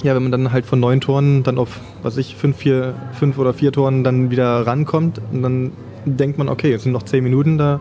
ja, 0.03 0.15
wenn 0.15 0.23
man 0.23 0.31
dann 0.31 0.51
halt 0.51 0.65
von 0.65 0.79
neun 0.79 0.99
Toren 0.99 1.43
dann 1.43 1.57
auf, 1.57 1.79
was 2.01 2.17
ich, 2.17 2.35
fünf, 2.35 2.57
vier, 2.57 2.93
fünf 3.13 3.37
oder 3.37 3.53
vier 3.53 3.71
Toren 3.71 4.03
dann 4.03 4.31
wieder 4.31 4.67
rankommt 4.67 5.21
und 5.31 5.43
dann 5.43 5.71
denkt 6.05 6.37
man, 6.37 6.49
okay, 6.49 6.69
jetzt 6.69 6.83
sind 6.83 6.91
noch 6.91 7.03
zehn 7.03 7.23
Minuten 7.23 7.57
da 7.57 7.79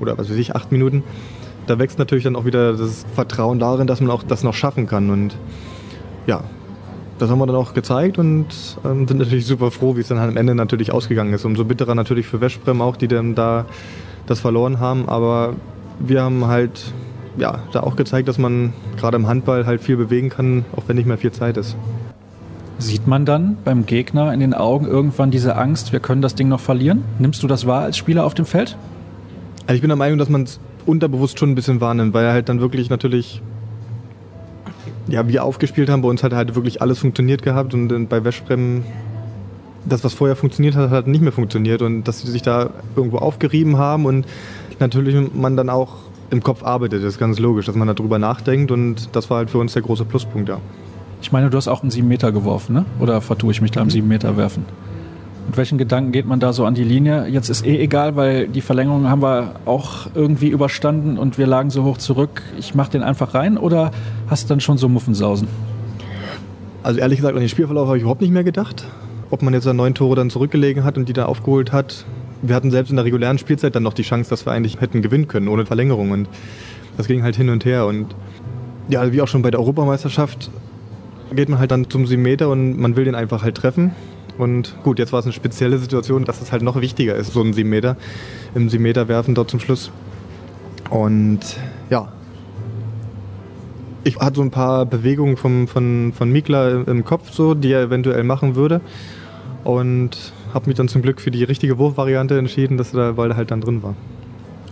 oder 0.00 0.16
was 0.16 0.30
weiß 0.30 0.36
ich, 0.36 0.56
acht 0.56 0.72
Minuten 0.72 1.02
da 1.68 1.78
wächst 1.78 1.98
natürlich 1.98 2.24
dann 2.24 2.36
auch 2.36 2.44
wieder 2.44 2.76
das 2.76 3.04
Vertrauen 3.14 3.58
darin, 3.58 3.86
dass 3.86 4.00
man 4.00 4.10
auch 4.10 4.22
das 4.22 4.42
noch 4.42 4.54
schaffen 4.54 4.86
kann. 4.86 5.10
Und 5.10 5.36
ja, 6.26 6.42
das 7.18 7.30
haben 7.30 7.38
wir 7.38 7.46
dann 7.46 7.56
auch 7.56 7.74
gezeigt 7.74 8.18
und 8.18 8.46
ähm, 8.84 9.06
sind 9.06 9.18
natürlich 9.18 9.46
super 9.46 9.70
froh, 9.70 9.96
wie 9.96 10.00
es 10.00 10.08
dann 10.08 10.18
am 10.18 10.36
Ende 10.36 10.54
natürlich 10.54 10.92
ausgegangen 10.92 11.32
ist. 11.32 11.44
Umso 11.44 11.64
bitterer 11.64 11.94
natürlich 11.94 12.26
für 12.26 12.40
Westbrem 12.40 12.80
auch, 12.80 12.96
die 12.96 13.08
dann 13.08 13.34
da 13.34 13.66
das 14.26 14.40
verloren 14.40 14.78
haben. 14.80 15.08
Aber 15.08 15.54
wir 15.98 16.22
haben 16.22 16.46
halt 16.46 16.92
ja, 17.38 17.60
da 17.72 17.80
auch 17.80 17.96
gezeigt, 17.96 18.28
dass 18.28 18.38
man 18.38 18.72
gerade 18.96 19.16
im 19.16 19.26
Handball 19.26 19.66
halt 19.66 19.80
viel 19.80 19.96
bewegen 19.96 20.28
kann, 20.28 20.64
auch 20.76 20.84
wenn 20.86 20.96
nicht 20.96 21.06
mehr 21.06 21.18
viel 21.18 21.32
Zeit 21.32 21.56
ist. 21.56 21.76
Sieht 22.78 23.08
man 23.08 23.24
dann 23.24 23.56
beim 23.64 23.86
Gegner 23.86 24.32
in 24.32 24.38
den 24.38 24.54
Augen 24.54 24.86
irgendwann 24.86 25.32
diese 25.32 25.56
Angst, 25.56 25.92
wir 25.92 25.98
können 25.98 26.22
das 26.22 26.36
Ding 26.36 26.48
noch 26.48 26.60
verlieren? 26.60 27.02
Nimmst 27.18 27.42
du 27.42 27.48
das 27.48 27.66
wahr 27.66 27.82
als 27.82 27.96
Spieler 27.96 28.24
auf 28.24 28.34
dem 28.34 28.44
Feld? 28.44 28.76
Also 29.66 29.74
ich 29.74 29.80
bin 29.80 29.88
der 29.88 29.96
Meinung, 29.96 30.18
dass 30.18 30.28
man 30.28 30.44
es 30.44 30.60
unterbewusst 30.88 31.38
schon 31.38 31.50
ein 31.50 31.54
bisschen 31.54 31.80
wahrnimmt, 31.80 32.14
weil 32.14 32.24
er 32.24 32.32
halt 32.32 32.48
dann 32.48 32.60
wirklich 32.60 32.88
natürlich, 32.88 33.42
ja, 35.06 35.28
wir 35.28 35.44
aufgespielt 35.44 35.90
haben, 35.90 36.02
bei 36.02 36.08
uns 36.08 36.22
hat 36.22 36.32
halt 36.32 36.54
wirklich 36.54 36.80
alles 36.80 36.98
funktioniert 36.98 37.42
gehabt 37.42 37.74
und 37.74 38.08
bei 38.08 38.24
Wäschbremmen 38.24 38.84
das, 39.84 40.02
was 40.02 40.14
vorher 40.14 40.36
funktioniert 40.36 40.74
hat, 40.74 40.90
hat 40.90 41.06
nicht 41.06 41.20
mehr 41.20 41.32
funktioniert 41.32 41.82
und 41.82 42.04
dass 42.04 42.20
sie 42.20 42.30
sich 42.30 42.42
da 42.42 42.70
irgendwo 42.96 43.18
aufgerieben 43.18 43.76
haben 43.76 44.06
und 44.06 44.26
natürlich 44.80 45.14
man 45.34 45.56
dann 45.56 45.68
auch 45.68 45.96
im 46.30 46.42
Kopf 46.42 46.62
arbeitet, 46.62 47.02
das 47.02 47.14
ist 47.14 47.18
ganz 47.18 47.38
logisch, 47.38 47.66
dass 47.66 47.74
man 47.74 47.88
darüber 47.88 48.18
nachdenkt 48.18 48.70
und 48.70 49.10
das 49.12 49.30
war 49.30 49.38
halt 49.38 49.50
für 49.50 49.58
uns 49.58 49.74
der 49.74 49.82
große 49.82 50.04
Pluspunkt, 50.04 50.48
ja. 50.48 50.58
Ich 51.20 51.32
meine, 51.32 51.50
du 51.50 51.56
hast 51.56 51.68
auch 51.68 51.82
einen 51.82 51.90
7 51.90 52.06
Meter 52.06 52.32
geworfen, 52.32 52.74
ne? 52.74 52.84
Oder 53.00 53.20
vertue 53.20 53.50
ich 53.50 53.60
mich 53.60 53.72
da 53.72 53.82
im 53.82 53.90
7 53.90 54.06
Meter 54.06 54.36
werfen? 54.36 54.64
Mit 55.48 55.56
welchen 55.56 55.78
Gedanken 55.78 56.12
geht 56.12 56.26
man 56.26 56.40
da 56.40 56.52
so 56.52 56.66
an 56.66 56.74
die 56.74 56.84
Linie? 56.84 57.26
Jetzt 57.26 57.48
ist 57.48 57.64
eh 57.64 57.78
egal, 57.78 58.16
weil 58.16 58.48
die 58.48 58.60
Verlängerung 58.60 59.08
haben 59.08 59.22
wir 59.22 59.54
auch 59.64 60.06
irgendwie 60.14 60.48
überstanden 60.48 61.16
und 61.16 61.38
wir 61.38 61.46
lagen 61.46 61.70
so 61.70 61.84
hoch 61.84 61.96
zurück. 61.96 62.42
Ich 62.58 62.74
mache 62.74 62.90
den 62.90 63.02
einfach 63.02 63.32
rein 63.32 63.56
oder 63.56 63.90
hast 64.28 64.44
du 64.44 64.48
dann 64.50 64.60
schon 64.60 64.76
so 64.76 64.90
Muffensausen? 64.90 65.48
Also 66.82 67.00
ehrlich 67.00 67.20
gesagt, 67.20 67.34
an 67.34 67.40
den 67.40 67.48
Spielverlauf 67.48 67.86
habe 67.86 67.96
ich 67.96 68.02
überhaupt 68.02 68.20
nicht 68.20 68.30
mehr 68.30 68.44
gedacht. 68.44 68.84
Ob 69.30 69.40
man 69.40 69.54
jetzt 69.54 69.66
da 69.66 69.72
neun 69.72 69.94
Tore 69.94 70.16
dann 70.16 70.28
zurückgelegen 70.28 70.84
hat 70.84 70.98
und 70.98 71.08
die 71.08 71.14
da 71.14 71.24
aufgeholt 71.24 71.72
hat. 71.72 72.04
Wir 72.42 72.54
hatten 72.54 72.70
selbst 72.70 72.90
in 72.90 72.96
der 72.96 73.06
regulären 73.06 73.38
Spielzeit 73.38 73.74
dann 73.74 73.84
noch 73.84 73.94
die 73.94 74.02
Chance, 74.02 74.28
dass 74.28 74.44
wir 74.44 74.52
eigentlich 74.52 74.82
hätten 74.82 75.00
gewinnen 75.00 75.28
können, 75.28 75.48
ohne 75.48 75.64
Verlängerung. 75.64 76.10
Und 76.10 76.28
das 76.98 77.06
ging 77.06 77.22
halt 77.22 77.36
hin 77.36 77.48
und 77.48 77.64
her. 77.64 77.86
Und 77.86 78.14
ja, 78.90 79.10
wie 79.14 79.22
auch 79.22 79.28
schon 79.28 79.40
bei 79.40 79.50
der 79.50 79.60
Europameisterschaft 79.60 80.50
geht 81.34 81.48
man 81.48 81.58
halt 81.58 81.70
dann 81.70 81.88
zum 81.88 82.06
7 82.06 82.20
Meter 82.20 82.50
und 82.50 82.78
man 82.78 82.96
will 82.96 83.06
den 83.06 83.14
einfach 83.14 83.42
halt 83.42 83.54
treffen. 83.54 83.92
Und 84.38 84.76
gut, 84.84 84.98
jetzt 84.98 85.12
war 85.12 85.18
es 85.18 85.26
eine 85.26 85.32
spezielle 85.32 85.78
Situation, 85.78 86.24
dass 86.24 86.40
es 86.40 86.52
halt 86.52 86.62
noch 86.62 86.80
wichtiger 86.80 87.16
ist, 87.16 87.32
so 87.32 87.42
ein 87.42 87.52
7 87.52 87.68
Meter, 87.68 87.96
im 88.54 88.68
7 88.68 88.82
Meter 88.82 89.08
werfen 89.08 89.34
dort 89.34 89.50
zum 89.50 89.60
Schluss. 89.60 89.90
Und 90.90 91.40
ja, 91.90 92.12
ich 94.04 94.16
hatte 94.16 94.36
so 94.36 94.42
ein 94.42 94.50
paar 94.50 94.86
Bewegungen 94.86 95.36
vom, 95.36 95.68
von, 95.68 96.12
von 96.16 96.30
Mikla 96.30 96.82
im 96.82 97.04
Kopf, 97.04 97.30
so, 97.32 97.54
die 97.54 97.72
er 97.72 97.82
eventuell 97.82 98.22
machen 98.22 98.54
würde. 98.54 98.80
Und 99.64 100.32
habe 100.54 100.66
mich 100.66 100.76
dann 100.76 100.88
zum 100.88 101.02
Glück 101.02 101.20
für 101.20 101.30
die 101.30 101.44
richtige 101.44 101.76
Wurfvariante 101.76 102.38
entschieden, 102.38 102.78
dass 102.78 102.94
er 102.94 103.06
der 103.06 103.12
Ball 103.14 103.36
halt 103.36 103.50
dann 103.50 103.60
drin 103.60 103.82
war. 103.82 103.94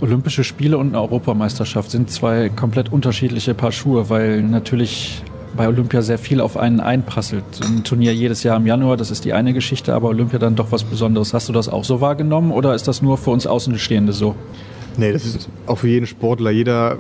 Olympische 0.01 0.45
Spiele 0.45 0.79
und 0.79 0.89
eine 0.89 1.01
Europameisterschaft 1.01 1.91
sind 1.91 2.11
zwei 2.11 2.51
komplett 2.51 2.93
unterschiedliche 2.93 3.55
Paar 3.55 3.73
Schuhe, 3.73 4.09
weil 4.09 4.43
natürlich 4.43 5.23
bei 5.57 5.69
Olympia 5.69 6.03
sehr 6.03 6.19
viel 6.19 6.41
auf 6.41 6.57
einen 6.57 6.81
einprasselt. 6.81 7.45
Ein 7.63 7.85
Turnier 7.85 8.15
jedes 8.15 8.43
Jahr 8.43 8.57
im 8.57 8.67
Januar, 8.67 8.97
das 8.97 9.11
ist 9.11 9.25
die 9.25 9.33
eine 9.33 9.53
Geschichte, 9.53 9.95
aber 9.95 10.09
Olympia 10.09 10.39
dann 10.39 10.57
doch 10.57 10.73
was 10.73 10.85
Besonderes. 10.85 11.35
Hast 11.35 11.49
du 11.49 11.53
das 11.53 11.69
auch 11.69 11.85
so 11.85 12.01
wahrgenommen 12.01 12.53
oder 12.53 12.75
ist 12.75 12.89
das 12.89 13.03
nur 13.03 13.19
für 13.19 13.31
uns 13.31 13.47
Außenstehende 13.47 14.13
so? 14.13 14.35
Nee, 14.97 15.13
das 15.13 15.27
ist 15.27 15.49
auch 15.67 15.79
für 15.79 15.89
jeden 15.89 16.07
Sportler. 16.07 16.51
Jeder, 16.51 16.97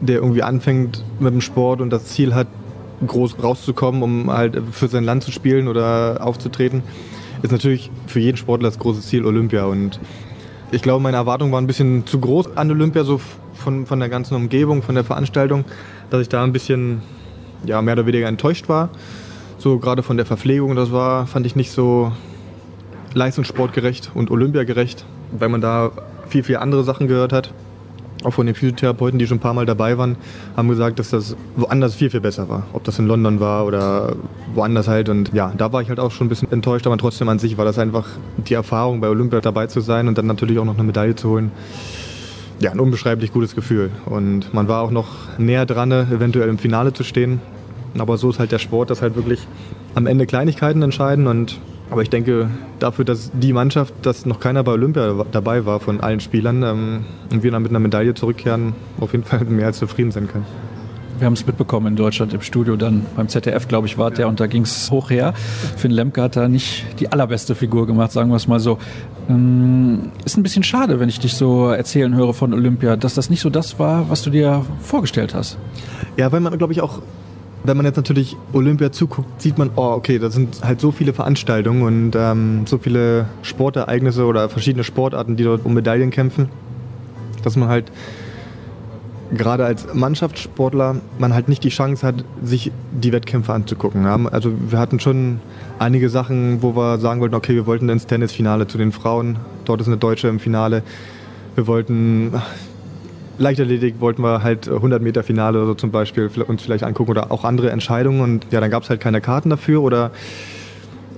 der 0.00 0.16
irgendwie 0.16 0.42
anfängt 0.42 1.04
mit 1.20 1.32
dem 1.32 1.40
Sport 1.40 1.80
und 1.80 1.90
das 1.90 2.06
Ziel 2.06 2.34
hat, 2.34 2.46
groß 3.06 3.42
rauszukommen, 3.42 4.02
um 4.02 4.30
halt 4.30 4.60
für 4.70 4.88
sein 4.88 5.04
Land 5.04 5.24
zu 5.24 5.30
spielen 5.30 5.68
oder 5.68 6.18
aufzutreten, 6.20 6.82
ist 7.42 7.50
natürlich 7.50 7.90
für 8.06 8.20
jeden 8.20 8.36
Sportler 8.36 8.68
das 8.68 8.78
große 8.78 9.02
Ziel 9.02 9.26
Olympia. 9.26 9.64
Und 9.64 10.00
ich 10.70 10.82
glaube, 10.82 11.02
meine 11.02 11.16
Erwartungen 11.16 11.52
waren 11.52 11.64
ein 11.64 11.66
bisschen 11.66 12.06
zu 12.06 12.18
groß 12.18 12.56
an 12.56 12.70
Olympia, 12.70 13.04
so 13.04 13.20
von, 13.54 13.86
von 13.86 14.00
der 14.00 14.08
ganzen 14.08 14.34
Umgebung, 14.34 14.82
von 14.82 14.94
der 14.94 15.04
Veranstaltung, 15.04 15.64
dass 16.10 16.22
ich 16.22 16.28
da 16.28 16.42
ein 16.42 16.52
bisschen 16.52 17.02
ja, 17.66 17.80
mehr 17.82 17.94
oder 17.94 18.06
weniger 18.06 18.28
enttäuscht 18.28 18.68
war. 18.68 18.90
So 19.58 19.78
gerade 19.78 20.02
von 20.02 20.16
der 20.16 20.26
Verpflegung, 20.26 20.76
das 20.76 20.92
war, 20.92 21.26
fand 21.26 21.46
ich 21.46 21.56
nicht 21.56 21.70
so 21.70 22.12
leistungssportgerecht 23.14 24.10
und 24.14 24.30
olympiagerecht, 24.30 25.04
weil 25.32 25.48
man 25.48 25.60
da 25.60 25.92
viel, 26.28 26.42
viel 26.42 26.56
andere 26.56 26.84
Sachen 26.84 27.08
gehört 27.08 27.32
hat. 27.32 27.52
Auch 28.24 28.32
von 28.32 28.46
den 28.46 28.54
Physiotherapeuten, 28.54 29.18
die 29.18 29.26
schon 29.26 29.36
ein 29.36 29.40
paar 29.40 29.52
Mal 29.52 29.66
dabei 29.66 29.98
waren, 29.98 30.16
haben 30.56 30.68
gesagt, 30.68 30.98
dass 30.98 31.10
das 31.10 31.36
woanders 31.56 31.94
viel, 31.94 32.08
viel 32.08 32.20
besser 32.20 32.48
war. 32.48 32.66
Ob 32.72 32.82
das 32.84 32.98
in 32.98 33.06
London 33.06 33.38
war 33.38 33.66
oder 33.66 34.16
woanders 34.54 34.88
halt. 34.88 35.10
Und 35.10 35.34
ja, 35.34 35.52
da 35.56 35.72
war 35.72 35.82
ich 35.82 35.90
halt 35.90 36.00
auch 36.00 36.10
schon 36.10 36.26
ein 36.26 36.30
bisschen 36.30 36.50
enttäuscht, 36.50 36.86
aber 36.86 36.96
trotzdem 36.96 37.28
an 37.28 37.38
sich 37.38 37.58
war 37.58 37.66
das 37.66 37.78
einfach 37.78 38.08
die 38.38 38.54
Erfahrung, 38.54 39.00
bei 39.00 39.08
Olympia 39.08 39.40
dabei 39.40 39.66
zu 39.66 39.80
sein 39.80 40.08
und 40.08 40.16
dann 40.16 40.26
natürlich 40.26 40.58
auch 40.58 40.64
noch 40.64 40.74
eine 40.74 40.84
Medaille 40.84 41.14
zu 41.14 41.28
holen 41.28 41.52
ja, 42.60 42.70
ein 42.70 42.80
unbeschreiblich 42.80 43.32
gutes 43.32 43.54
Gefühl. 43.54 43.90
Und 44.06 44.54
man 44.54 44.68
war 44.68 44.82
auch 44.82 44.90
noch 44.90 45.38
näher 45.38 45.66
dran, 45.66 45.92
eventuell 45.92 46.48
im 46.48 46.58
Finale 46.58 46.92
zu 46.92 47.04
stehen. 47.04 47.40
Aber 47.98 48.16
so 48.16 48.30
ist 48.30 48.38
halt 48.38 48.52
der 48.52 48.58
Sport, 48.58 48.90
dass 48.90 49.02
halt 49.02 49.14
wirklich 49.14 49.46
am 49.94 50.06
Ende 50.06 50.26
Kleinigkeiten 50.26 50.82
entscheiden. 50.82 51.26
Und, 51.26 51.60
aber 51.90 52.02
ich 52.02 52.10
denke, 52.10 52.50
dafür, 52.78 53.04
dass 53.04 53.30
die 53.32 53.52
Mannschaft, 53.52 53.94
dass 54.02 54.26
noch 54.26 54.40
keiner 54.40 54.64
bei 54.64 54.72
Olympia 54.72 55.24
dabei 55.30 55.64
war 55.64 55.80
von 55.80 56.00
allen 56.00 56.20
Spielern 56.20 56.62
ähm, 56.62 57.04
und 57.30 57.42
wir 57.42 57.50
dann 57.50 57.62
mit 57.62 57.70
einer 57.70 57.80
Medaille 57.80 58.14
zurückkehren, 58.14 58.74
auf 59.00 59.12
jeden 59.12 59.24
Fall 59.24 59.44
mehr 59.44 59.66
als 59.66 59.78
zufrieden 59.78 60.10
sein 60.10 60.28
können. 60.28 60.46
Wir 61.16 61.26
haben 61.26 61.34
es 61.34 61.46
mitbekommen 61.46 61.86
in 61.86 61.96
Deutschland 61.96 62.34
im 62.34 62.40
Studio, 62.40 62.74
dann 62.74 63.06
beim 63.14 63.28
ZDF, 63.28 63.68
glaube 63.68 63.86
ich, 63.86 63.96
war 63.98 64.10
der 64.10 64.26
und 64.26 64.40
da 64.40 64.48
ging 64.48 64.62
es 64.62 64.90
hoch 64.90 65.10
her. 65.10 65.32
Finn 65.76 65.92
Lemke 65.92 66.20
hat 66.20 66.34
da 66.34 66.48
nicht 66.48 66.84
die 66.98 67.12
allerbeste 67.12 67.54
Figur 67.54 67.86
gemacht, 67.86 68.10
sagen 68.10 68.30
wir 68.30 68.36
es 68.36 68.48
mal 68.48 68.58
so. 68.58 68.78
Ähm, 69.28 70.10
ist 70.24 70.36
ein 70.36 70.42
bisschen 70.42 70.64
schade, 70.64 70.98
wenn 70.98 71.08
ich 71.08 71.20
dich 71.20 71.34
so 71.34 71.68
erzählen 71.68 72.16
höre 72.16 72.34
von 72.34 72.52
Olympia, 72.52 72.96
dass 72.96 73.14
das 73.14 73.30
nicht 73.30 73.40
so 73.40 73.48
das 73.48 73.78
war, 73.78 74.10
was 74.10 74.22
du 74.22 74.30
dir 74.30 74.66
vorgestellt 74.80 75.34
hast. 75.34 75.56
Ja, 76.16 76.32
weil 76.32 76.40
man, 76.40 76.58
glaube 76.58 76.72
ich, 76.72 76.80
auch 76.80 77.00
wenn 77.64 77.78
man 77.78 77.86
jetzt 77.86 77.96
natürlich 77.96 78.36
Olympia 78.52 78.92
zuguckt, 78.92 79.40
sieht 79.40 79.56
man, 79.56 79.70
oh, 79.74 79.92
okay, 79.96 80.18
da 80.18 80.30
sind 80.30 80.62
halt 80.62 80.80
so 80.80 80.92
viele 80.92 81.14
Veranstaltungen 81.14 81.82
und 81.82 82.12
ähm, 82.14 82.66
so 82.66 82.76
viele 82.76 83.26
Sportereignisse 83.42 84.26
oder 84.26 84.50
verschiedene 84.50 84.84
Sportarten, 84.84 85.36
die 85.36 85.44
dort 85.44 85.64
um 85.64 85.72
Medaillen 85.72 86.10
kämpfen, 86.10 86.50
dass 87.42 87.56
man 87.56 87.70
halt 87.70 87.90
gerade 89.32 89.64
als 89.64 89.92
Mannschaftssportler 89.94 90.96
man 91.18 91.32
halt 91.32 91.48
nicht 91.48 91.64
die 91.64 91.70
Chance 91.70 92.06
hat, 92.06 92.24
sich 92.42 92.70
die 92.92 93.12
Wettkämpfe 93.12 93.54
anzugucken. 93.54 94.06
Also 94.06 94.52
wir 94.68 94.78
hatten 94.78 95.00
schon 95.00 95.40
einige 95.78 96.10
Sachen, 96.10 96.62
wo 96.62 96.76
wir 96.76 96.98
sagen 96.98 97.20
wollten, 97.22 97.34
okay, 97.34 97.54
wir 97.54 97.66
wollten 97.66 97.88
ins 97.88 98.06
Tennisfinale 98.06 98.66
zu 98.66 98.76
den 98.76 98.92
Frauen, 98.92 99.38
dort 99.64 99.80
ist 99.80 99.86
eine 99.86 99.96
Deutsche 99.96 100.28
im 100.28 100.38
Finale. 100.38 100.82
Wir 101.54 101.66
wollten 101.66 102.32
Leichtathletik 103.38 104.00
wollten 104.00 104.22
wir 104.22 104.42
halt 104.42 104.68
100 104.68 105.02
Meter 105.02 105.22
Finale 105.22 105.58
oder 105.58 105.68
so 105.68 105.74
zum 105.74 105.90
Beispiel 105.90 106.30
uns 106.46 106.62
vielleicht 106.62 106.84
angucken 106.84 107.10
oder 107.10 107.32
auch 107.32 107.44
andere 107.44 107.70
Entscheidungen 107.70 108.20
und 108.20 108.46
ja, 108.50 108.60
dann 108.60 108.70
gab 108.70 108.82
es 108.84 108.90
halt 108.90 109.00
keine 109.00 109.20
Karten 109.20 109.50
dafür 109.50 109.82
oder 109.82 110.10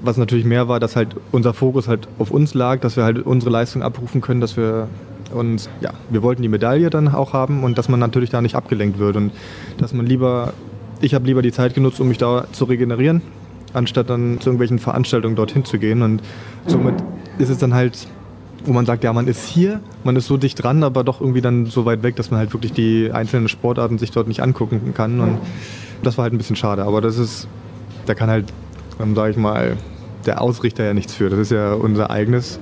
was 0.02 0.16
natürlich 0.16 0.44
mehr 0.44 0.68
war, 0.68 0.80
dass 0.80 0.96
halt 0.96 1.16
unser 1.32 1.52
Fokus 1.54 1.88
halt 1.88 2.08
auf 2.18 2.30
uns 2.30 2.54
lag, 2.54 2.80
dass 2.80 2.96
wir 2.96 3.04
halt 3.04 3.18
unsere 3.24 3.50
Leistung 3.50 3.82
abrufen 3.82 4.20
können, 4.20 4.40
dass 4.40 4.56
wir 4.56 4.88
uns, 5.34 5.68
ja, 5.80 5.90
wir 6.10 6.22
wollten 6.22 6.42
die 6.42 6.48
Medaille 6.48 6.90
dann 6.90 7.08
auch 7.08 7.32
haben 7.32 7.64
und 7.64 7.78
dass 7.78 7.88
man 7.88 8.00
natürlich 8.00 8.30
da 8.30 8.40
nicht 8.40 8.54
abgelenkt 8.54 8.98
wird 8.98 9.16
und 9.16 9.32
dass 9.78 9.92
man 9.92 10.06
lieber, 10.06 10.52
ich 11.00 11.14
habe 11.14 11.26
lieber 11.26 11.42
die 11.42 11.52
Zeit 11.52 11.74
genutzt, 11.74 12.00
um 12.00 12.08
mich 12.08 12.18
da 12.18 12.46
zu 12.52 12.64
regenerieren, 12.64 13.22
anstatt 13.72 14.08
dann 14.10 14.40
zu 14.40 14.50
irgendwelchen 14.50 14.78
Veranstaltungen 14.78 15.36
dorthin 15.36 15.64
zu 15.64 15.78
gehen 15.78 16.02
und 16.02 16.22
somit 16.66 16.94
ist 17.38 17.50
es 17.50 17.58
dann 17.58 17.74
halt 17.74 18.06
wo 18.66 18.72
man 18.72 18.84
sagt, 18.84 19.04
ja, 19.04 19.12
man 19.12 19.28
ist 19.28 19.46
hier, 19.46 19.80
man 20.04 20.16
ist 20.16 20.26
so 20.26 20.36
dicht 20.36 20.62
dran, 20.62 20.82
aber 20.82 21.04
doch 21.04 21.20
irgendwie 21.20 21.40
dann 21.40 21.66
so 21.66 21.84
weit 21.84 22.02
weg, 22.02 22.16
dass 22.16 22.30
man 22.30 22.38
halt 22.38 22.52
wirklich 22.52 22.72
die 22.72 23.10
einzelnen 23.12 23.48
Sportarten 23.48 23.98
sich 23.98 24.10
dort 24.10 24.28
nicht 24.28 24.42
angucken 24.42 24.92
kann. 24.94 25.20
Und 25.20 25.38
das 26.02 26.18
war 26.18 26.24
halt 26.24 26.34
ein 26.34 26.38
bisschen 26.38 26.56
schade. 26.56 26.84
Aber 26.84 27.00
das 27.00 27.16
ist, 27.18 27.48
da 28.06 28.14
kann 28.14 28.28
halt, 28.28 28.52
sage 29.14 29.30
ich 29.30 29.36
mal, 29.36 29.76
der 30.26 30.40
Ausrichter 30.40 30.84
ja 30.84 30.94
nichts 30.94 31.14
für. 31.14 31.30
Das 31.30 31.38
ist 31.38 31.52
ja 31.52 31.72
unser 31.74 32.10
eigenes. 32.10 32.58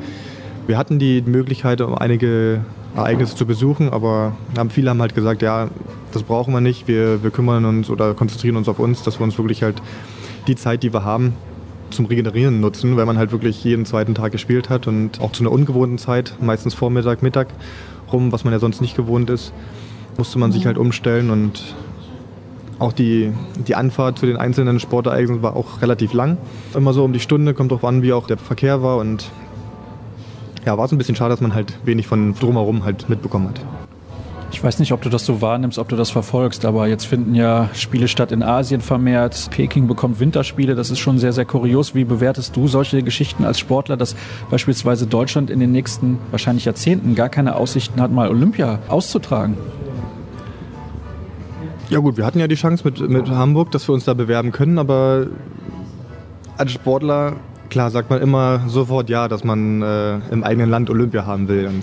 Wir 0.67 0.79
hatten 0.79 0.99
die 0.99 1.23
Möglichkeit, 1.23 1.81
um 1.81 1.95
einige 1.95 2.61
Ereignisse 2.95 3.35
zu 3.35 3.47
besuchen, 3.47 3.91
aber 3.91 4.37
haben, 4.57 4.71
viele 4.71 4.91
haben 4.91 5.01
halt 5.01 5.15
gesagt, 5.15 5.43
ja, 5.43 5.69
das 6.13 6.23
brauchen 6.23 6.55
wir 6.55 6.61
nicht, 6.61 6.87
wir, 6.87 7.23
wir 7.23 7.31
kümmern 7.31 7.65
uns 7.65 7.91
oder 7.91 8.15
konzentrieren 8.15 8.57
uns 8.57 8.69
auf 8.69 8.79
uns, 8.79 9.03
dass 9.03 9.19
wir 9.19 9.25
uns 9.25 9.37
wirklich 9.37 9.63
halt 9.63 9.83
die 10.47 10.55
Zeit, 10.55 10.83
die 10.83 10.93
wir 10.93 11.05
haben, 11.05 11.35
zum 11.95 12.07
Regenerieren 12.07 12.61
nutzen, 12.61 12.97
weil 12.97 13.07
man 13.07 13.19
halt 13.19 13.33
wirklich 13.33 13.63
jeden 13.65 13.87
zweiten 13.87 14.15
Tag 14.15 14.33
gespielt 14.33 14.71
hat 14.71 14.87
und 14.87 15.21
auch 15.21 15.33
zu 15.33 15.43
einer 15.43 15.53
ungewohnten 15.53 15.99
Zeit, 15.99 16.35
meistens 16.41 16.75
Vormittag, 16.75 17.23
Mittag 17.23 17.49
rum, 18.13 18.33
was 18.33 18.45
man 18.45 18.53
ja 18.53 18.59
sonst 18.59 18.81
nicht 18.81 18.97
gewohnt 18.97 19.31
ist, 19.31 19.53
musste 20.17 20.39
man 20.39 20.53
sich 20.53 20.67
halt 20.67 20.79
umstellen 20.79 21.31
und 21.31 21.75
auch 22.79 22.93
die, 22.93 23.33
die 23.67 23.75
Anfahrt 23.75 24.19
zu 24.19 24.27
den 24.27 24.37
einzelnen 24.37 24.81
Sportereignissen 24.81 25.43
war 25.43 25.57
auch 25.57 25.81
relativ 25.81 26.13
lang. 26.13 26.39
Immer 26.75 26.93
so 26.93 27.05
um 27.05 27.13
die 27.13 27.21
Stunde, 27.21 27.55
kommt 27.55 27.71
drauf 27.71 27.85
an, 27.85 28.03
wie 28.03 28.13
auch 28.13 28.27
der 28.27 28.37
Verkehr 28.37 28.83
war 28.83 28.99
und 28.99 29.31
ja, 30.67 30.77
war 30.79 30.87
es 30.87 30.93
ein 30.93 30.99
bisschen 30.99 31.17
schade, 31.17 31.31
dass 31.31 31.41
man 31.41 31.55
halt 31.55 31.79
wenig 31.85 32.07
von 32.07 32.35
drumherum 32.35 32.85
halt 32.85 33.09
mitbekommen 33.09 33.49
hat. 33.49 33.61
Ich 34.55 34.63
weiß 34.63 34.79
nicht, 34.79 34.93
ob 34.93 35.03
du 35.03 35.09
das 35.09 35.27
so 35.27 35.43
wahrnimmst, 35.43 35.81
ob 35.81 35.89
du 35.89 35.97
das 35.97 36.11
verfolgst, 36.11 36.65
aber 36.65 36.87
jetzt 36.87 37.07
finden 37.07 37.35
ja 37.35 37.71
Spiele 37.75 38.07
statt 38.07 38.31
in 38.31 38.45
Asien 38.45 38.81
vermehrt. 38.81 39.49
Peking 39.51 39.89
bekommt 39.89 40.21
Winterspiele, 40.21 40.77
das 40.77 40.93
ist 40.93 41.01
schon 41.01 41.19
sehr, 41.19 41.33
sehr 41.33 41.45
kurios. 41.45 41.97
Wie 41.97 42.05
bewertest 42.05 42.55
du 42.55 42.69
solche 42.69 43.03
Geschichten 43.03 43.45
als 43.45 43.59
Sportler, 43.59 43.97
dass 43.97 44.15
beispielsweise 44.53 45.09
Deutschland 45.09 45.51
in 45.51 45.59
den 45.59 45.73
nächsten 45.73 46.21
wahrscheinlich 46.31 46.67
Jahrzehnten 46.67 47.17
gar 47.17 47.31
keine 47.31 47.57
Aussichten 47.57 48.01
hat, 48.01 48.13
mal 48.13 48.29
Olympia 48.29 48.79
auszutragen? 48.87 49.57
Ja 51.91 51.99
gut, 51.99 52.17
wir 52.17 52.25
hatten 52.25 52.39
ja 52.39 52.47
die 52.47 52.55
Chance 52.55 52.85
mit, 52.85 53.01
mit 53.01 53.29
Hamburg, 53.29 53.73
dass 53.73 53.89
wir 53.89 53.93
uns 53.93 54.05
da 54.05 54.15
bewerben 54.15 54.53
können, 54.53 54.79
aber 54.79 55.27
als 56.57 56.71
Sportler, 56.71 57.35
klar, 57.71 57.91
sagt 57.91 58.09
man 58.09 58.23
immer 58.23 58.61
sofort 58.69 59.11
ja, 59.11 59.27
dass 59.27 59.43
man 59.43 59.83
äh, 59.83 60.19
im 60.31 60.45
eigenen 60.45 60.71
Land 60.71 60.91
Olympia 60.91 61.27
haben 61.27 61.49
will. 61.49 61.67
Und 61.67 61.83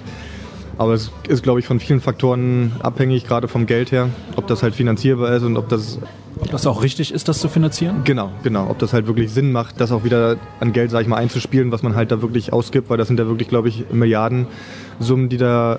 aber 0.77 0.93
es 0.93 1.11
ist, 1.27 1.43
glaube 1.43 1.59
ich, 1.59 1.65
von 1.65 1.79
vielen 1.79 2.01
Faktoren 2.01 2.73
abhängig, 2.81 3.27
gerade 3.27 3.47
vom 3.47 3.65
Geld 3.65 3.91
her, 3.91 4.09
ob 4.35 4.47
das 4.47 4.63
halt 4.63 4.75
finanzierbar 4.75 5.33
ist 5.35 5.43
und 5.43 5.57
ob 5.57 5.69
das. 5.69 5.99
Ob 6.39 6.49
das 6.49 6.65
auch 6.65 6.81
richtig 6.81 7.13
ist, 7.13 7.27
das 7.27 7.39
zu 7.39 7.49
finanzieren? 7.49 8.01
Genau, 8.03 8.31
genau. 8.41 8.69
Ob 8.69 8.79
das 8.79 8.93
halt 8.93 9.05
wirklich 9.05 9.31
Sinn 9.31 9.51
macht, 9.51 9.79
das 9.79 9.91
auch 9.91 10.03
wieder 10.03 10.37
an 10.59 10.73
Geld, 10.73 10.89
sage 10.89 11.03
ich 11.03 11.07
mal, 11.07 11.17
einzuspielen, 11.17 11.71
was 11.71 11.83
man 11.83 11.95
halt 11.95 12.11
da 12.11 12.21
wirklich 12.21 12.51
ausgibt, 12.51 12.89
weil 12.89 12.97
das 12.97 13.07
sind 13.07 13.19
ja 13.19 13.27
wirklich, 13.27 13.47
glaube 13.47 13.67
ich, 13.69 13.85
Milliardensummen, 13.91 15.29
die 15.29 15.37
da 15.37 15.77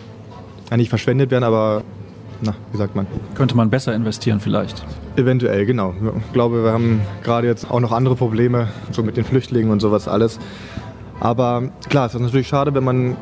eigentlich 0.71 0.89
verschwendet 0.89 1.31
werden, 1.31 1.45
aber 1.45 1.83
na, 2.43 2.55
wie 2.73 2.77
sagt 2.77 2.97
man? 2.97 3.07
Könnte 3.35 3.57
man 3.57 3.71
besser 3.71 3.95
investieren 3.95 4.41
vielleicht? 4.41 4.85
Eventuell, 5.17 5.65
genau. 5.65 5.95
Ich 6.27 6.33
glaube, 6.33 6.65
wir 6.65 6.73
haben 6.73 7.01
gerade 7.23 7.47
jetzt 7.47 7.71
auch 7.71 7.81
noch 7.81 7.93
andere 7.93 8.17
Probleme, 8.17 8.69
so 8.91 9.03
mit 9.03 9.17
den 9.17 9.25
Flüchtlingen 9.25 9.71
und 9.71 9.81
sowas 9.81 10.09
alles. 10.09 10.39
Aber 11.21 11.71
klar, 11.89 12.07
es 12.07 12.15
ist 12.15 12.21
natürlich 12.21 12.49
schade, 12.49 12.75
wenn 12.75 12.83
man 12.83 13.17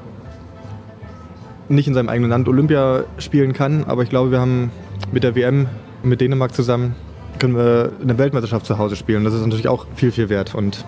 nicht 1.70 1.88
in 1.88 1.94
seinem 1.94 2.08
eigenen 2.08 2.30
Land 2.30 2.48
Olympia 2.48 3.04
spielen 3.18 3.52
kann. 3.52 3.84
Aber 3.84 4.02
ich 4.02 4.10
glaube, 4.10 4.30
wir 4.30 4.40
haben 4.40 4.70
mit 5.12 5.22
der 5.22 5.34
WM 5.34 5.66
mit 6.02 6.20
Dänemark 6.20 6.54
zusammen 6.54 6.94
können 7.40 7.56
wir 7.56 7.92
eine 8.00 8.18
Weltmeisterschaft 8.18 8.66
zu 8.66 8.78
Hause 8.78 8.94
spielen. 8.94 9.24
Das 9.24 9.34
ist 9.34 9.40
natürlich 9.40 9.66
auch 9.66 9.86
viel, 9.96 10.12
viel 10.12 10.28
wert. 10.28 10.54
Und, 10.54 10.84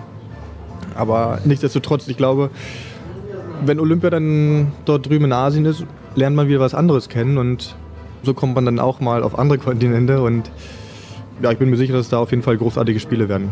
aber 0.95 1.39
nichtsdestotrotz, 1.43 2.07
ich 2.07 2.15
glaube, 2.15 2.51
wenn 3.65 3.79
Olympia 3.79 4.09
dann 4.09 4.71
dort 4.85 5.09
drüben 5.09 5.25
in 5.25 5.33
Asien 5.33 5.65
ist, 5.65 5.83
lernt 6.15 6.35
man 6.35 6.47
wieder 6.47 6.59
was 6.59 6.75
anderes 6.75 7.09
kennen 7.09 7.37
und 7.37 7.75
so 8.21 8.33
kommt 8.33 8.55
man 8.55 8.65
dann 8.65 8.79
auch 8.79 8.99
mal 8.99 9.23
auf 9.23 9.37
andere 9.37 9.57
Kontinente 9.57 10.21
und 10.21 10.49
ja, 11.41 11.51
ich 11.51 11.57
bin 11.57 11.69
mir 11.69 11.77
sicher, 11.77 11.93
dass 11.93 12.09
da 12.09 12.19
auf 12.19 12.29
jeden 12.29 12.43
Fall 12.43 12.57
großartige 12.57 12.99
Spiele 12.99 13.27
werden. 13.27 13.51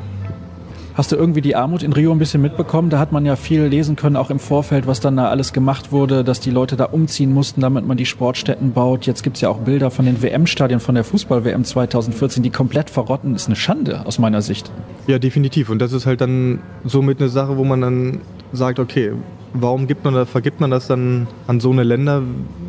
Hast 1.02 1.12
du 1.12 1.16
irgendwie 1.16 1.42
die 1.42 1.56
Armut 1.56 1.82
in 1.82 1.94
Rio 1.94 2.12
ein 2.12 2.20
bisschen 2.20 2.44
mitbekommen? 2.44 2.92
Da 2.92 3.00
hat 3.00 3.12
man 3.12 3.26
ja 3.26 3.36
viel 3.36 3.64
lesen 3.64 3.96
können, 3.96 4.16
auch 4.16 4.30
im 4.30 4.38
Vorfeld, 4.38 4.86
was 4.86 5.00
dann 5.00 5.18
da 5.18 5.30
alles 5.30 5.52
gemacht 5.52 5.92
wurde, 5.92 6.24
dass 6.24 6.42
die 6.42 6.52
Leute 6.52 6.76
da 6.76 6.86
umziehen 6.86 7.34
mussten, 7.34 7.60
damit 7.60 7.88
man 7.88 7.98
die 7.98 8.06
Sportstätten 8.06 8.74
baut. 8.74 9.08
Jetzt 9.08 9.24
gibt 9.24 9.38
es 9.38 9.42
ja 9.42 9.50
auch 9.50 9.62
Bilder 9.62 9.90
von 9.90 10.06
den 10.06 10.22
WM-Stadien 10.22 10.80
von 10.80 10.94
der 10.94 11.04
Fußball-WM 11.04 11.64
2014, 11.64 12.44
die 12.44 12.52
komplett 12.52 12.92
verrotten. 12.92 13.34
Ist 13.34 13.48
eine 13.48 13.56
Schande 13.56 14.06
aus 14.06 14.20
meiner 14.20 14.44
Sicht. 14.44 14.72
Ja, 15.08 15.18
definitiv. 15.18 15.72
Und 15.72 15.80
das 15.80 15.92
ist 15.92 16.06
halt 16.06 16.22
dann 16.22 16.60
somit 16.86 17.20
eine 17.20 17.30
Sache, 17.30 17.58
wo 17.58 17.64
man 17.64 17.82
dann 17.82 18.22
sagt, 18.54 18.78
okay, 18.78 19.14
warum 19.56 19.88
gibt 19.88 20.06
man 20.06 20.14
da, 20.14 20.28
vergibt 20.28 20.60
man 20.62 20.70
das 20.70 20.86
dann 20.86 21.26
an 21.48 21.60
so 21.60 21.72
eine 21.72 21.82
Länder? 21.82 22.22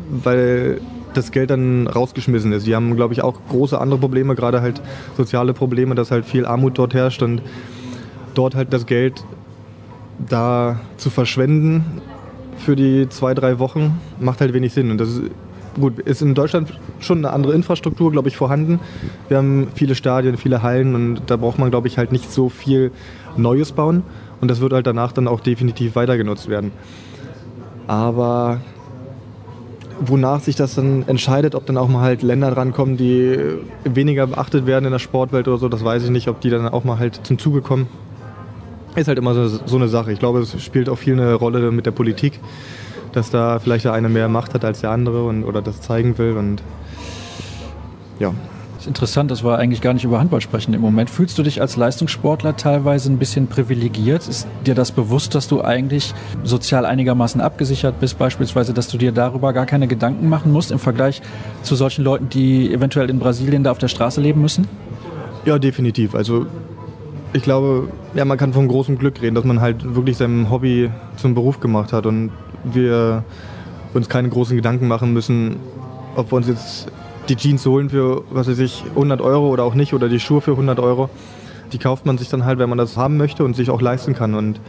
Weil 0.09 0.81
das 1.13 1.31
Geld 1.31 1.51
dann 1.51 1.85
rausgeschmissen 1.85 2.51
ist. 2.51 2.65
Die 2.65 2.75
haben, 2.75 2.95
glaube 2.95 3.13
ich, 3.13 3.21
auch 3.21 3.39
große 3.49 3.79
andere 3.79 3.99
Probleme, 3.99 4.33
gerade 4.33 4.61
halt 4.61 4.81
soziale 5.15 5.53
Probleme, 5.53 5.93
dass 5.93 6.09
halt 6.09 6.25
viel 6.25 6.47
Armut 6.47 6.79
dort 6.79 6.95
herrscht 6.95 7.21
und 7.21 7.43
dort 8.33 8.55
halt 8.55 8.73
das 8.73 8.85
Geld 8.85 9.23
da 10.29 10.79
zu 10.97 11.09
verschwenden 11.09 12.01
für 12.57 12.75
die 12.75 13.09
zwei, 13.09 13.33
drei 13.33 13.59
Wochen 13.59 13.99
macht 14.19 14.41
halt 14.41 14.53
wenig 14.53 14.73
Sinn. 14.73 14.91
Und 14.91 14.99
das 14.99 15.09
ist, 15.09 15.21
gut, 15.79 15.99
ist 15.99 16.21
in 16.21 16.33
Deutschland 16.33 16.79
schon 16.99 17.19
eine 17.19 17.31
andere 17.31 17.53
Infrastruktur, 17.53 18.11
glaube 18.11 18.29
ich, 18.29 18.37
vorhanden. 18.37 18.79
Wir 19.27 19.37
haben 19.37 19.67
viele 19.75 19.95
Stadien, 19.95 20.37
viele 20.37 20.61
Hallen 20.61 20.95
und 20.95 21.21
da 21.27 21.37
braucht 21.37 21.59
man, 21.59 21.71
glaube 21.71 21.87
ich, 21.87 21.97
halt 21.97 22.11
nicht 22.11 22.31
so 22.31 22.49
viel 22.49 22.91
Neues 23.37 23.71
bauen. 23.71 24.03
Und 24.41 24.49
das 24.49 24.59
wird 24.59 24.73
halt 24.73 24.87
danach 24.87 25.11
dann 25.11 25.27
auch 25.27 25.39
definitiv 25.39 25.95
weiter 25.95 26.17
genutzt 26.17 26.49
werden. 26.49 26.71
Aber 27.87 28.61
wonach 29.99 30.41
sich 30.41 30.55
das 30.55 30.75
dann 30.75 31.03
entscheidet, 31.07 31.55
ob 31.55 31.65
dann 31.65 31.77
auch 31.77 31.87
mal 31.87 32.01
halt 32.01 32.23
Länder 32.23 32.51
drankommen, 32.51 32.97
die 32.97 33.37
weniger 33.83 34.27
beachtet 34.27 34.65
werden 34.65 34.85
in 34.85 34.91
der 34.91 34.99
Sportwelt 34.99 35.47
oder 35.47 35.57
so, 35.57 35.69
das 35.69 35.83
weiß 35.83 36.03
ich 36.03 36.09
nicht, 36.09 36.27
ob 36.27 36.41
die 36.41 36.49
dann 36.49 36.67
auch 36.67 36.83
mal 36.83 36.99
halt 36.99 37.21
zum 37.23 37.37
Zuge 37.37 37.61
kommen. 37.61 37.87
Ist 38.95 39.07
halt 39.07 39.17
immer 39.17 39.33
so, 39.33 39.47
so 39.47 39.75
eine 39.75 39.87
Sache. 39.87 40.11
Ich 40.11 40.19
glaube, 40.19 40.39
es 40.39 40.61
spielt 40.63 40.87
auch 40.87 40.97
viel 40.97 41.13
eine 41.13 41.33
Rolle 41.33 41.71
mit 41.71 41.85
der 41.85 41.91
Politik, 41.91 42.39
dass 43.11 43.31
da 43.31 43.59
vielleicht 43.59 43.85
der 43.85 43.93
eine 43.93 44.09
mehr 44.09 44.29
Macht 44.29 44.53
hat 44.53 44.63
als 44.63 44.81
der 44.81 44.91
andere 44.91 45.25
und, 45.25 45.43
oder 45.43 45.61
das 45.61 45.81
zeigen 45.81 46.17
will. 46.17 46.37
Und 46.37 46.61
ja. 48.19 48.33
Interessant, 48.85 49.31
dass 49.31 49.45
wir 49.45 49.57
eigentlich 49.57 49.79
gar 49.79 49.93
nicht 49.93 50.03
über 50.03 50.19
Handball 50.19 50.41
sprechen 50.41 50.73
im 50.73 50.81
Moment. 50.81 51.09
Fühlst 51.09 51.37
du 51.37 51.43
dich 51.43 51.61
als 51.61 51.77
Leistungssportler 51.77 52.57
teilweise 52.57 53.09
ein 53.09 53.17
bisschen 53.17 53.47
privilegiert? 53.47 54.27
Ist 54.27 54.45
dir 54.65 54.75
das 54.75 54.91
bewusst, 54.91 55.35
dass 55.35 55.47
du 55.47 55.61
eigentlich 55.61 56.13
sozial 56.43 56.85
einigermaßen 56.85 57.39
abgesichert 57.39 58.01
bist, 58.01 58.17
beispielsweise, 58.19 58.73
dass 58.73 58.89
du 58.89 58.97
dir 58.97 59.13
darüber 59.13 59.53
gar 59.53 59.65
keine 59.65 59.87
Gedanken 59.87 60.27
machen 60.27 60.51
musst 60.51 60.71
im 60.71 60.79
Vergleich 60.79 61.21
zu 61.61 61.75
solchen 61.75 62.03
Leuten, 62.03 62.27
die 62.27 62.73
eventuell 62.73 63.09
in 63.09 63.19
Brasilien 63.19 63.63
da 63.63 63.71
auf 63.71 63.77
der 63.77 63.87
Straße 63.87 64.19
leben 64.19 64.41
müssen? 64.41 64.67
Ja, 65.45 65.59
definitiv. 65.59 66.13
Also 66.13 66.45
ich 67.33 67.41
glaube, 67.41 67.89
ja, 68.13 68.25
man 68.25 68.37
kann 68.37 68.53
von 68.53 68.67
großem 68.67 68.97
Glück 68.97 69.21
reden, 69.21 69.35
dass 69.35 69.43
man 69.43 69.59
halt 69.59 69.95
wirklich 69.95 70.17
sein 70.17 70.49
Hobby 70.49 70.91
zum 71.17 71.33
Beruf 71.33 71.59
gemacht 71.59 71.91
hat 71.91 72.05
und 72.05 72.31
wir 72.63 73.23
uns 73.93 74.07
keine 74.07 74.29
großen 74.29 74.55
Gedanken 74.55 74.87
machen 74.87 75.13
müssen, 75.13 75.57
ob 76.15 76.31
wir 76.31 76.37
uns 76.37 76.47
jetzt 76.47 76.87
die 77.29 77.35
Jeans 77.35 77.65
holen 77.65 77.89
für, 77.89 78.23
was 78.29 78.47
weiß 78.47 78.59
ich, 78.59 78.83
100 78.89 79.21
Euro 79.21 79.49
oder 79.49 79.63
auch 79.63 79.73
nicht 79.73 79.93
oder 79.93 80.09
die 80.09 80.19
Schuhe 80.19 80.41
für 80.41 80.51
100 80.51 80.79
Euro. 80.79 81.09
Die 81.71 81.79
kauft 81.79 82.05
man 82.05 82.17
sich 82.17 82.29
dann 82.29 82.45
halt, 82.45 82.59
wenn 82.59 82.69
man 82.69 82.77
das 82.77 82.97
haben 82.97 83.17
möchte 83.17 83.43
und 83.43 83.55
sich 83.55 83.69
auch 83.71 83.81
leisten 83.81 84.13
kann. 84.13 84.35
Und 84.35 84.59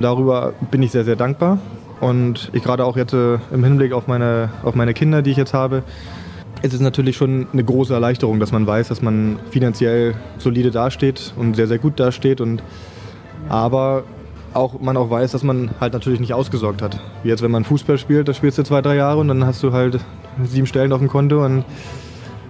darüber 0.00 0.54
bin 0.70 0.82
ich 0.82 0.92
sehr, 0.92 1.04
sehr 1.04 1.16
dankbar. 1.16 1.58
Und 2.00 2.50
ich 2.52 2.62
gerade 2.62 2.84
auch 2.84 2.96
jetzt 2.96 3.12
äh, 3.12 3.38
im 3.52 3.62
Hinblick 3.64 3.92
auf 3.92 4.06
meine, 4.06 4.50
auf 4.62 4.74
meine 4.74 4.94
Kinder, 4.94 5.22
die 5.22 5.30
ich 5.30 5.36
jetzt 5.36 5.54
habe, 5.54 5.82
es 6.62 6.72
ist 6.72 6.80
natürlich 6.80 7.16
schon 7.16 7.48
eine 7.52 7.64
große 7.64 7.92
Erleichterung, 7.92 8.38
dass 8.38 8.52
man 8.52 8.66
weiß, 8.66 8.88
dass 8.88 9.02
man 9.02 9.38
finanziell 9.50 10.14
solide 10.38 10.70
dasteht 10.70 11.34
und 11.36 11.56
sehr, 11.56 11.66
sehr 11.66 11.78
gut 11.78 11.98
dasteht. 11.98 12.40
Und, 12.40 12.62
aber 13.48 14.04
auch 14.54 14.80
man 14.80 14.96
auch 14.96 15.10
weiß, 15.10 15.32
dass 15.32 15.42
man 15.42 15.70
halt 15.80 15.92
natürlich 15.92 16.20
nicht 16.20 16.34
ausgesorgt 16.34 16.80
hat. 16.80 17.00
Wie 17.24 17.30
jetzt, 17.30 17.42
wenn 17.42 17.50
man 17.50 17.64
Fußball 17.64 17.98
spielt, 17.98 18.28
da 18.28 18.34
spielst 18.34 18.58
du 18.58 18.62
zwei, 18.62 18.80
drei 18.80 18.94
Jahre 18.94 19.18
und 19.18 19.28
dann 19.28 19.44
hast 19.44 19.62
du 19.62 19.72
halt 19.72 19.98
sieben 20.44 20.66
Stellen 20.66 20.92
auf 20.92 21.00
dem 21.00 21.08
Konto 21.08 21.44
und 21.44 21.64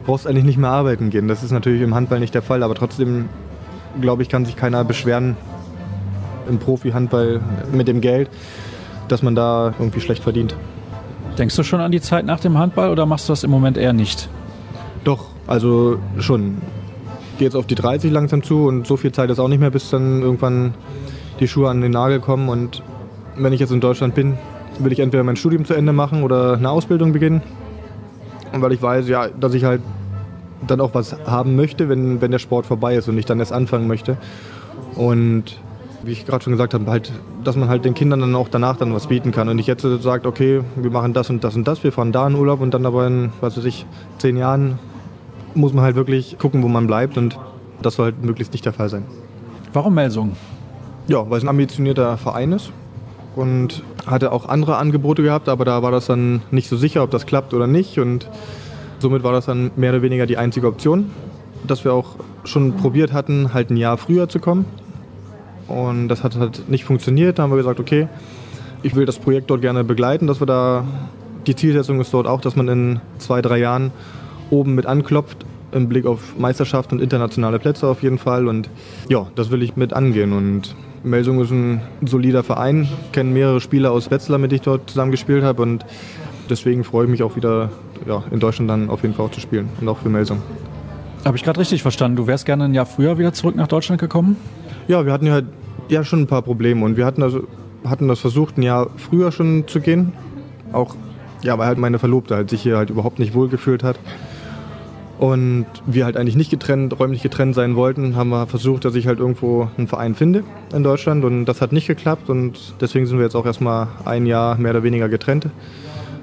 brauchst 0.05 0.27
eigentlich 0.27 0.45
nicht 0.45 0.59
mehr 0.59 0.71
arbeiten 0.71 1.09
gehen. 1.11 1.27
Das 1.27 1.43
ist 1.43 1.51
natürlich 1.51 1.81
im 1.81 1.95
Handball 1.95 2.21
nicht 2.21 2.35
der 2.35 2.43
Fall, 2.43 2.63
aber 2.63 2.75
trotzdem, 2.75 3.29
glaube 4.01 4.23
ich, 4.23 4.29
kann 4.29 4.45
sich 4.45 4.57
keiner 4.57 4.85
beschweren 4.85 5.37
im 6.49 6.59
Profi-Handball 6.59 7.41
mit 7.73 7.89
dem 7.89 8.01
Geld, 8.01 8.29
dass 9.09 9.23
man 9.23 9.35
da 9.35 9.73
irgendwie 9.79 10.01
schlecht 10.01 10.23
verdient. 10.23 10.57
Denkst 11.39 11.57
du 11.57 11.63
schon 11.63 11.81
an 11.81 11.93
die 11.93 12.01
Zeit 12.01 12.27
nach 12.27 12.41
dem 12.41 12.59
Handball 12.59 12.91
oder 12.91 13.07
machst 13.07 13.29
du 13.29 13.33
das 13.33 13.43
im 13.43 13.51
Moment 13.51 13.79
eher 13.79 13.93
nicht? 13.93 14.29
Doch, 15.05 15.27
also 15.47 15.99
schon. 16.19 16.59
Gehe 17.39 17.47
jetzt 17.47 17.55
auf 17.55 17.67
die 17.67 17.75
30 17.75 18.13
langsam 18.13 18.43
zu 18.43 18.67
und 18.67 18.87
so 18.87 18.97
viel 18.97 19.13
Zeit 19.13 19.31
ist 19.31 19.39
auch 19.39 19.49
nicht 19.49 19.61
mehr, 19.61 19.71
bis 19.71 19.91
dann 19.91 20.23
irgendwann 20.23 20.75
die 21.41 21.49
Schuhe 21.49 21.71
an 21.71 21.81
den 21.81 21.93
Nagel 21.93 22.21
kommen. 22.21 22.49
Und 22.49 22.83
wenn 23.37 23.53
ich 23.53 23.61
jetzt 23.61 23.73
in 23.73 23.81
Deutschland 23.81 24.15
bin, 24.15 24.37
will 24.79 24.93
ich 24.93 25.01
entweder 25.01 25.25
mein 25.25 25.37
Studium 25.37 25.65
zu 25.65 25.75
Ende 25.75 25.93
machen 25.93 26.23
oder 26.23 26.55
eine 26.55 26.71
Ausbildung 26.71 27.13
beginnen. 27.13 27.43
Und 28.53 28.61
weil 28.61 28.73
ich 28.73 28.83
weiß, 28.83 29.09
ja, 29.09 29.29
dass 29.29 29.55
ich 29.55 29.65
halt 29.65 29.81
dann 30.67 30.81
auch 30.81 30.95
was 30.95 31.17
haben 31.27 31.57
möchte, 31.57 31.89
wenn, 31.89 32.21
wenn 32.21 32.31
der 32.31 32.39
Sport 32.39 32.67
vorbei 32.67 32.95
ist 32.95 33.09
und 33.09 33.19
ich 33.19 33.25
dann 33.25 33.41
erst 33.41 33.53
anfangen 33.53 33.89
möchte. 33.89 34.19
Und 34.95 35.59
wie 36.05 36.13
ich 36.13 36.27
gerade 36.27 36.43
schon 36.43 36.53
gesagt 36.53 36.75
habe, 36.75 36.91
halt, 36.91 37.13
dass 37.45 37.57
man 37.57 37.69
halt 37.69 37.85
den 37.85 37.95
Kindern 37.95 38.21
dann 38.21 38.35
auch 38.35 38.49
danach 38.49 38.77
dann 38.77 38.95
was 38.95 39.07
bieten 39.07 39.31
kann 39.31 39.49
und 39.49 39.57
nicht 39.57 39.67
jetzt 39.67 39.83
sagt, 39.83 40.27
okay, 40.27 40.63
wir 40.77 40.91
machen 40.91 41.13
das 41.13 41.31
und 41.31 41.45
das 41.45 41.55
und 41.55 41.67
das, 41.67 41.85
wir 41.85 41.93
fahren 41.93 42.13
da 42.13 42.27
in 42.27 42.35
Urlaub 42.35 42.61
und 42.61 42.75
dann 42.75 42.87
aber 42.87 43.07
in, 43.07 43.33
was 43.41 43.57
weiß 43.57 43.65
ich, 43.65 43.87
zehn 44.19 44.37
Jahren 44.37 44.79
muss 45.55 45.73
man 45.73 45.85
halt 45.85 45.97
wirklich 45.97 46.39
gucken, 46.39 46.63
wo 46.63 46.69
man 46.69 46.87
bleibt 46.87 47.17
und 47.17 47.39
das 47.83 47.95
soll 47.95 48.07
halt 48.07 48.25
möglichst 48.25 48.53
nicht 48.53 48.65
der 48.65 48.73
Fall 48.73 48.89
sein. 48.89 49.05
Warum 49.73 49.95
Melsung? 49.95 50.37
Ja, 51.09 51.29
weil 51.29 51.39
es 51.39 51.45
ein 51.45 51.49
ambitionierter 51.49 52.17
Verein 52.17 52.53
ist 52.53 52.73
und 53.37 53.83
hatte 54.07 54.33
auch 54.33 54.49
andere 54.49 54.77
Angebote 54.77 55.23
gehabt, 55.23 55.49
aber 55.49 55.65
da 55.65 55.83
war 55.83 55.91
das 55.91 56.07
dann 56.07 56.43
nicht 56.51 56.69
so 56.69 56.77
sicher, 56.77 57.03
ob 57.03 57.11
das 57.11 57.27
klappt 57.27 57.55
oder 57.55 57.67
nicht 57.67 57.99
und 57.99 58.29
somit 58.99 59.23
war 59.23 59.33
das 59.33 59.47
dann 59.47 59.71
mehr 59.77 59.91
oder 59.91 60.03
weniger 60.03 60.27
die 60.27 60.37
einzige 60.37 60.67
Option, 60.67 61.11
dass 61.67 61.85
wir 61.85 61.93
auch 61.93 62.17
schon 62.45 62.73
probiert 62.77 63.13
hatten, 63.13 63.55
halt 63.55 63.71
ein 63.71 63.77
Jahr 63.77 63.97
früher 63.99 64.29
zu 64.29 64.41
kommen 64.41 64.65
und 65.69 66.09
das 66.09 66.23
hat 66.25 66.37
halt 66.37 66.69
nicht 66.69 66.85
funktioniert. 66.85 67.39
Da 67.39 67.45
haben 67.45 67.51
wir 67.51 67.57
gesagt, 67.57 67.81
okay, 67.81 68.09
ich 68.83 68.95
will 68.95 69.07
das 69.07 69.19
Projekt 69.19 69.51
dort 69.51 69.61
gerne 69.61 69.85
begleiten, 69.85 70.27
dass 70.27 70.41
wir 70.41 70.47
da, 70.47 70.85
die 71.47 71.55
Zielsetzung 71.55 72.01
ist 72.01 72.13
dort 72.13 72.27
auch, 72.27 72.41
dass 72.41 72.57
man 72.57 72.69
in 72.69 73.01
zwei, 73.19 73.43
drei 73.43 73.59
Jahren 73.59 73.93
oben 74.51 74.75
mit 74.75 74.87
anklopft, 74.87 75.47
im 75.73 75.89
Blick 75.89 76.07
auf 76.07 76.37
Meisterschaft 76.39 76.93
und 76.93 77.01
internationale 77.01 77.59
Plätze 77.59 77.87
auf 77.87 78.03
jeden 78.03 78.19
Fall. 78.19 78.49
Und 78.49 78.69
ja, 79.09 79.27
das 79.35 79.51
will 79.51 79.63
ich 79.63 79.77
mit 79.77 79.93
angehen. 79.93 80.33
Und 80.33 80.75
Melsung 81.03 81.41
ist 81.41 81.51
ein 81.51 81.81
solider 82.05 82.43
Verein, 82.43 82.89
kenne 83.13 83.31
mehrere 83.31 83.61
Spieler 83.61 83.93
aus 83.93 84.11
Wetzlar, 84.11 84.39
mit 84.39 84.51
denen 84.51 84.57
ich 84.57 84.65
dort 84.65 84.91
zusammen 84.91 85.11
gespielt 85.11 85.43
habe. 85.43 85.63
Und 85.63 85.87
deswegen 86.51 86.85
freue 86.85 87.05
ich 87.05 87.11
mich 87.11 87.23
auch 87.23 87.37
wieder 87.37 87.71
ja, 88.07 88.23
in 88.31 88.41
Deutschland 88.41 88.69
dann 88.69 88.91
auf 88.91 89.03
jeden 89.03 89.15
Fall 89.15 89.27
auch 89.27 89.31
zu 89.31 89.41
spielen 89.41 89.69
und 89.81 89.89
auch 89.89 89.99
für 89.99 90.09
Melsung. 90.09 90.43
Habe 91.25 91.37
ich 91.37 91.45
gerade 91.45 91.61
richtig 91.61 91.83
verstanden? 91.83 92.17
Du 92.17 92.27
wärst 92.27 92.47
gerne 92.47 92.65
ein 92.65 92.75
Jahr 92.75 92.87
früher 92.87 93.17
wieder 93.17 93.33
zurück 93.33 93.55
nach 93.55 93.69
Deutschland 93.69 94.01
gekommen? 94.01 94.37
Ja, 94.89 95.07
wir 95.07 95.13
hatten 95.13 95.27
ja, 95.27 95.43
ja 95.89 96.05
schon 96.05 96.23
ein 96.23 96.27
paar 96.27 96.43
Probleme 96.43 96.85
und 96.85 96.97
wir 96.97 97.07
hatten, 97.07 97.23
also, 97.23 97.47
hatten 97.85 98.09
das 98.09 98.21
versucht, 98.21 98.59
ein 98.59 98.63
Jahr 98.63 98.91
früher 98.97 99.33
schon 99.33 99.65
zu 99.67 99.81
gehen. 99.81 100.13
Auch, 100.73 100.97
ja, 101.43 101.59
weil 101.59 101.67
halt 101.67 101.79
meine 101.79 101.99
Verlobte 101.99 102.35
halt 102.35 102.51
sich 102.51 102.63
hier 102.63 102.77
halt 102.77 102.91
überhaupt 102.91 103.19
nicht 103.19 103.35
wohlgefühlt 103.35 103.83
hat. 103.83 103.99
Und 105.19 105.67
wir 105.87 106.05
halt 106.05 106.17
eigentlich 106.17 106.35
nicht 106.35 106.51
getrennt, 106.51 106.99
räumlich 106.99 107.23
getrennt 107.23 107.55
sein 107.55 107.77
wollten, 107.77 108.17
haben 108.17 108.31
wir 108.31 108.49
versucht, 108.49 108.85
dass 108.85 108.97
ich 108.97 109.07
halt 109.07 109.21
irgendwo 109.21 109.69
einen 109.77 109.87
Verein 109.87 110.17
finde 110.17 110.43
in 110.75 110.83
Deutschland 110.83 111.25
und 111.25 111.45
das 111.45 111.61
hat 111.61 111.71
nicht 111.71 111.87
geklappt 111.87 112.29
und 112.29 112.75
deswegen 112.81 113.07
sind 113.07 113.19
wir 113.19 113.25
jetzt 113.25 113.37
auch 113.37 113.47
erstmal 113.47 113.87
ein 114.05 114.27
Jahr 114.27 114.59
mehr 114.59 114.73
oder 114.73 114.83
weniger 114.83 115.09
getrennt 115.09 115.49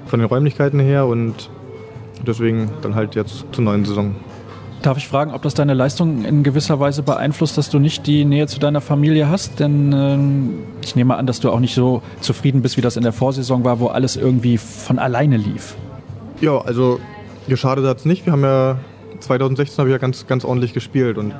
von 0.04 0.20
den 0.20 0.28
Räumlichkeiten 0.28 0.80
her 0.80 1.06
und 1.06 1.48
deswegen 2.26 2.68
dann 2.82 2.94
halt 2.94 3.14
jetzt 3.14 3.46
zur 3.52 3.64
neuen 3.64 3.86
Saison. 3.86 4.14
Darf 4.82 4.96
ich 4.96 5.08
fragen, 5.08 5.32
ob 5.32 5.42
das 5.42 5.54
deine 5.54 5.74
Leistung 5.74 6.24
in 6.24 6.42
gewisser 6.42 6.80
Weise 6.80 7.02
beeinflusst, 7.02 7.58
dass 7.58 7.68
du 7.68 7.78
nicht 7.78 8.06
die 8.06 8.24
Nähe 8.24 8.46
zu 8.46 8.58
deiner 8.58 8.80
Familie 8.80 9.28
hast? 9.28 9.60
Denn 9.60 9.92
ähm, 9.92 10.54
ich 10.80 10.96
nehme 10.96 11.16
an, 11.16 11.26
dass 11.26 11.40
du 11.40 11.50
auch 11.50 11.60
nicht 11.60 11.74
so 11.74 12.02
zufrieden 12.20 12.62
bist, 12.62 12.78
wie 12.78 12.80
das 12.80 12.96
in 12.96 13.02
der 13.02 13.12
Vorsaison 13.12 13.62
war, 13.62 13.78
wo 13.80 13.88
alles 13.88 14.16
irgendwie 14.16 14.56
von 14.56 14.98
alleine 14.98 15.36
lief. 15.36 15.74
Ja, 16.40 16.58
also 16.58 16.98
geschadet 17.46 17.84
hat 17.84 17.98
es 17.98 18.04
nicht. 18.06 18.24
Wir 18.24 18.32
haben 18.32 18.42
ja 18.42 18.78
2016 19.20 19.78
habe 19.78 19.90
ich 19.90 19.92
ja 19.92 19.98
ganz, 19.98 20.26
ganz 20.26 20.44
ordentlich 20.44 20.72
gespielt 20.72 21.18
und 21.18 21.34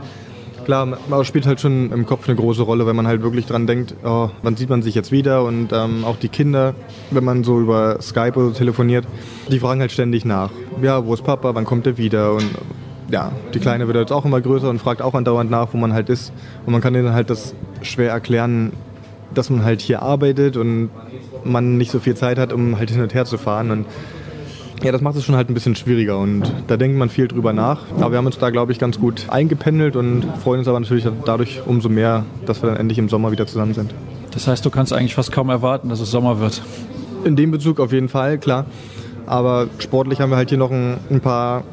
klar, 0.65 0.87
man 1.09 1.25
spielt 1.25 1.47
halt 1.47 1.61
schon 1.61 1.91
im 1.91 2.07
Kopf 2.07 2.29
eine 2.29 2.37
große 2.37 2.63
Rolle, 2.63 2.87
wenn 2.87 2.95
man 2.95 3.07
halt 3.07 3.23
wirklich 3.23 3.47
dran 3.47 3.67
denkt, 3.67 3.95
oh, 4.05 4.31
wann 4.43 4.57
sieht 4.57 4.69
man 4.69 4.83
sich 4.83 4.95
jetzt 4.95 5.11
wieder 5.11 5.45
und 5.45 5.73
ähm, 5.73 6.05
auch 6.05 6.17
die 6.17 6.29
Kinder, 6.29 6.75
wenn 7.11 7.25
man 7.25 7.43
so 7.43 7.59
über 7.59 8.01
Skype 8.01 8.35
oder 8.37 8.49
so 8.49 8.53
telefoniert, 8.53 9.07
die 9.51 9.59
fragen 9.59 9.81
halt 9.81 9.93
ständig 9.93 10.25
nach. 10.25 10.51
Ja, 10.83 11.05
wo 11.05 11.15
ist 11.15 11.25
Papa, 11.25 11.55
wann 11.55 11.65
kommt 11.65 11.87
er 11.87 11.99
wieder 11.99 12.35
und 12.35 12.51
ja, 13.11 13.33
die 13.55 13.59
Kleine 13.59 13.87
wird 13.87 13.97
jetzt 13.97 14.13
auch 14.13 14.25
immer 14.25 14.41
größer 14.41 14.69
und 14.69 14.79
fragt 14.79 15.03
auch 15.03 15.15
andauernd 15.15 15.51
nach, 15.51 15.69
wo 15.73 15.79
man 15.79 15.93
halt 15.93 16.09
ist 16.09 16.33
und 16.67 16.73
man 16.73 16.81
kann 16.81 16.95
denen 16.95 17.13
halt 17.13 17.31
das 17.31 17.55
schwer 17.83 18.11
erklären, 18.11 18.73
dass 19.35 19.51
man 19.51 19.65
halt 19.65 19.81
hier 19.81 20.03
arbeitet 20.03 20.57
und 20.57 20.91
man 21.45 21.77
nicht 21.77 21.91
so 21.91 22.01
viel 22.01 22.15
Zeit 22.15 22.39
hat, 22.39 22.53
um 22.53 22.79
halt 22.79 22.91
hin 22.91 23.03
und 23.03 23.15
her 23.15 23.25
zu 23.25 23.39
fahren 23.39 23.71
und 23.71 23.87
ja, 24.83 24.93
das 24.93 25.03
macht 25.03 25.17
es 25.17 25.25
schon 25.25 25.37
halt 25.37 25.51
ein 25.51 25.55
bisschen 25.55 25.77
schwieriger 25.77 26.19
und 26.19 26.51
da 26.67 26.77
denkt 26.79 26.97
man 26.97 27.11
viel 27.11 27.29
drüber 27.29 27.53
nach. 27.53 27.83
Aber 27.97 28.13
wir 28.13 28.19
haben 28.19 28.27
uns 28.27 28.39
da, 28.39 28.49
glaube 28.49 28.73
ich, 28.73 28.79
ganz 28.79 28.99
gut 28.99 29.27
eingependelt 29.29 29.95
und 29.95 30.25
freuen 30.43 30.61
uns 30.61 30.69
aber 30.69 30.81
natürlich 30.81 31.07
dadurch 31.27 31.61
umso 31.67 31.91
mehr, 31.91 32.25
dass 32.47 32.63
wir 32.63 32.71
dann 32.71 32.79
endlich 32.79 32.99
im 32.99 33.11
Sommer 33.11 33.31
wieder 33.31 33.47
zusammen 33.47 33.75
sind. 33.75 33.93
Das 34.31 34.47
heißt, 34.47 34.65
du 34.65 34.71
kannst 34.71 34.93
eigentlich 34.93 35.15
fast 35.15 35.33
kaum 35.33 35.51
erwarten, 35.51 35.91
dass 35.91 36.01
es 36.01 36.11
Sommer 36.11 36.41
wird. 36.41 36.63
In 37.25 37.37
dem 37.37 37.51
Bezug 37.51 37.79
auf 37.79 37.93
jeden 37.93 38.09
Fall, 38.09 38.39
klar. 38.39 38.65
Aber 39.27 39.69
sportlich 39.79 40.21
haben 40.21 40.31
wir 40.31 40.37
halt 40.37 40.49
hier 40.49 40.59
noch 40.59 40.71
ein, 40.71 40.97
ein 41.11 41.21
paar, 41.21 41.65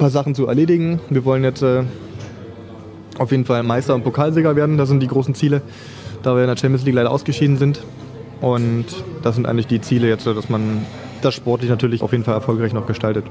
paar 0.00 0.10
Sachen 0.10 0.34
zu 0.34 0.46
erledigen. 0.46 0.98
Wir 1.10 1.24
wollen 1.24 1.44
jetzt 1.44 1.62
äh, 1.62 1.84
auf 3.18 3.30
jeden 3.30 3.44
Fall 3.44 3.62
Meister 3.62 3.94
und 3.94 4.02
Pokalsieger 4.02 4.56
werden. 4.56 4.78
Das 4.78 4.88
sind 4.88 5.00
die 5.00 5.06
großen 5.06 5.34
Ziele, 5.34 5.60
da 6.22 6.34
wir 6.34 6.42
in 6.42 6.48
der 6.48 6.56
Champions 6.56 6.84
League 6.84 6.94
leider 6.94 7.10
ausgeschieden 7.10 7.58
sind. 7.58 7.82
Und 8.40 8.86
das 9.22 9.34
sind 9.34 9.46
eigentlich 9.46 9.66
die 9.66 9.82
Ziele 9.82 10.08
jetzt, 10.08 10.26
dass 10.26 10.48
man 10.48 10.86
das 11.20 11.34
sportlich 11.34 11.68
natürlich 11.68 12.02
auf 12.02 12.12
jeden 12.12 12.24
Fall 12.24 12.32
erfolgreich 12.32 12.72
noch 12.72 12.86
gestaltet. 12.86 13.26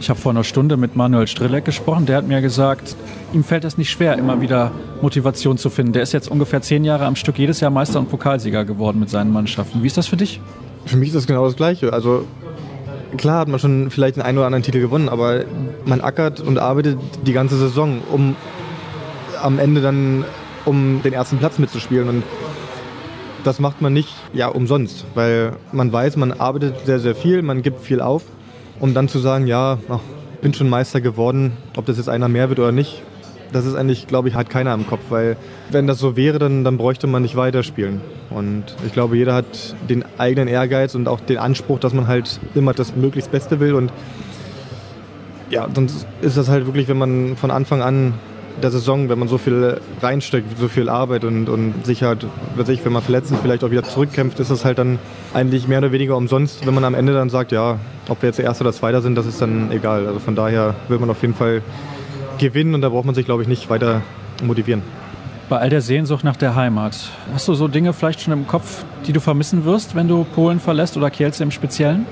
Ich 0.00 0.10
habe 0.10 0.18
vor 0.18 0.32
einer 0.32 0.42
Stunde 0.42 0.76
mit 0.76 0.96
Manuel 0.96 1.28
Strelek 1.28 1.64
gesprochen. 1.64 2.06
Der 2.06 2.16
hat 2.16 2.26
mir 2.26 2.40
gesagt, 2.40 2.96
ihm 3.32 3.44
fällt 3.44 3.64
es 3.64 3.78
nicht 3.78 3.90
schwer, 3.90 4.18
immer 4.18 4.40
wieder 4.40 4.72
Motivation 5.02 5.58
zu 5.58 5.70
finden. 5.70 5.92
Der 5.92 6.02
ist 6.02 6.12
jetzt 6.12 6.28
ungefähr 6.28 6.60
zehn 6.60 6.84
Jahre 6.84 7.06
am 7.06 7.14
Stück 7.14 7.38
jedes 7.38 7.60
Jahr 7.60 7.70
Meister 7.70 8.00
und 8.00 8.10
Pokalsieger 8.10 8.64
geworden 8.64 8.98
mit 8.98 9.10
seinen 9.10 9.32
Mannschaften. 9.32 9.84
Wie 9.84 9.86
ist 9.86 9.96
das 9.96 10.08
für 10.08 10.16
dich? 10.16 10.40
Für 10.86 10.96
mich 10.96 11.10
ist 11.10 11.14
das 11.14 11.28
genau 11.28 11.44
das 11.44 11.54
Gleiche. 11.54 11.92
Also 11.92 12.24
klar 13.16 13.40
hat 13.40 13.48
man 13.48 13.60
schon 13.60 13.90
vielleicht 13.90 14.16
den 14.16 14.22
einen 14.22 14.38
oder 14.38 14.46
anderen 14.46 14.62
Titel 14.62 14.80
gewonnen, 14.80 15.08
aber 15.08 15.44
man 15.84 16.00
ackert 16.00 16.40
und 16.40 16.58
arbeitet 16.58 16.98
die 17.26 17.32
ganze 17.32 17.56
Saison, 17.56 18.00
um 18.10 18.36
am 19.42 19.58
Ende 19.58 19.80
dann 19.80 20.24
um 20.64 21.00
den 21.02 21.12
ersten 21.12 21.38
Platz 21.38 21.58
mitzuspielen. 21.58 22.08
Und 22.08 22.22
das 23.44 23.58
macht 23.58 23.80
man 23.80 23.92
nicht 23.92 24.14
ja, 24.32 24.48
umsonst, 24.48 25.04
weil 25.14 25.52
man 25.72 25.92
weiß, 25.92 26.16
man 26.16 26.32
arbeitet 26.32 26.74
sehr, 26.84 27.00
sehr 27.00 27.14
viel, 27.14 27.42
man 27.42 27.62
gibt 27.62 27.80
viel 27.80 28.00
auf, 28.00 28.22
um 28.78 28.94
dann 28.94 29.08
zu 29.08 29.18
sagen, 29.18 29.46
ja, 29.46 29.78
ach, 29.88 30.00
bin 30.40 30.54
schon 30.54 30.68
Meister 30.68 31.00
geworden, 31.00 31.56
ob 31.76 31.86
das 31.86 31.96
jetzt 31.96 32.08
einer 32.08 32.28
mehr 32.28 32.48
wird 32.48 32.58
oder 32.58 32.72
nicht, 32.72 33.02
das 33.52 33.66
ist 33.66 33.74
eigentlich, 33.74 34.06
glaube 34.06 34.28
ich, 34.28 34.34
hat 34.34 34.50
keiner 34.50 34.74
im 34.74 34.86
Kopf, 34.86 35.02
weil 35.10 35.36
wenn 35.70 35.86
das 35.86 35.98
so 35.98 36.16
wäre, 36.16 36.38
dann, 36.38 36.64
dann 36.64 36.76
bräuchte 36.76 37.06
man 37.06 37.22
nicht 37.22 37.36
weiterspielen. 37.36 38.00
Und 38.30 38.64
ich 38.86 38.92
glaube, 38.92 39.16
jeder 39.16 39.34
hat 39.34 39.74
den 39.88 40.04
eigenen 40.18 40.48
Ehrgeiz 40.48 40.94
und 40.94 41.08
auch 41.08 41.20
den 41.20 41.38
Anspruch, 41.38 41.78
dass 41.78 41.94
man 41.94 42.06
halt 42.06 42.40
immer 42.54 42.72
das 42.72 42.94
möglichst 42.94 43.32
Beste 43.32 43.60
will. 43.60 43.74
Und 43.74 43.92
ja, 45.50 45.68
sonst 45.74 46.06
ist 46.22 46.36
das 46.36 46.48
halt 46.48 46.66
wirklich, 46.66 46.88
wenn 46.88 46.98
man 46.98 47.36
von 47.36 47.50
Anfang 47.50 47.82
an 47.82 48.14
der 48.62 48.70
Saison, 48.70 49.08
wenn 49.08 49.18
man 49.18 49.28
so 49.28 49.38
viel 49.38 49.80
reinsteckt, 50.02 50.58
so 50.58 50.68
viel 50.68 50.88
Arbeit 50.88 51.24
und, 51.24 51.48
und 51.48 51.86
sich 51.86 52.02
halt, 52.02 52.26
weiß 52.56 52.68
ich, 52.68 52.84
wenn 52.84 52.92
man 52.92 53.02
verletzt 53.02 53.30
ist, 53.30 53.40
vielleicht 53.40 53.64
auch 53.64 53.70
wieder 53.70 53.82
zurückkämpft, 53.82 54.38
ist 54.40 54.50
das 54.50 54.64
halt 54.64 54.78
dann 54.78 54.98
eigentlich 55.34 55.66
mehr 55.66 55.78
oder 55.78 55.92
weniger 55.92 56.16
umsonst, 56.16 56.66
wenn 56.66 56.74
man 56.74 56.84
am 56.84 56.94
Ende 56.94 57.14
dann 57.14 57.30
sagt, 57.30 57.52
ja, 57.52 57.78
ob 58.08 58.22
wir 58.22 58.28
jetzt 58.28 58.38
der 58.38 58.44
Erste 58.44 58.64
oder 58.64 58.72
Zweiter 58.72 59.00
sind, 59.00 59.14
das 59.16 59.26
ist 59.26 59.40
dann 59.40 59.70
egal. 59.72 60.06
Also 60.06 60.18
von 60.18 60.34
daher 60.34 60.74
will 60.88 60.98
man 60.98 61.10
auf 61.10 61.22
jeden 61.22 61.34
Fall 61.34 61.62
gewinnen 62.40 62.74
und 62.74 62.80
da 62.80 62.88
braucht 62.88 63.04
man 63.04 63.14
sich, 63.14 63.24
glaube 63.24 63.42
ich, 63.42 63.48
nicht 63.48 63.70
weiter 63.70 64.02
motivieren. 64.42 64.82
Bei 65.48 65.58
all 65.58 65.70
der 65.70 65.80
Sehnsucht 65.80 66.24
nach 66.24 66.36
der 66.36 66.54
Heimat, 66.54 66.96
hast 67.32 67.48
du 67.48 67.54
so 67.54 67.68
Dinge 67.68 67.92
vielleicht 67.92 68.20
schon 68.20 68.32
im 68.32 68.46
Kopf, 68.46 68.84
die 69.06 69.12
du 69.12 69.20
vermissen 69.20 69.64
wirst, 69.64 69.94
wenn 69.94 70.08
du 70.08 70.24
Polen 70.24 70.60
verlässt 70.60 70.96
oder 70.96 71.10
Kielce 71.10 71.42
im 71.42 71.50
Speziellen? 71.50 72.06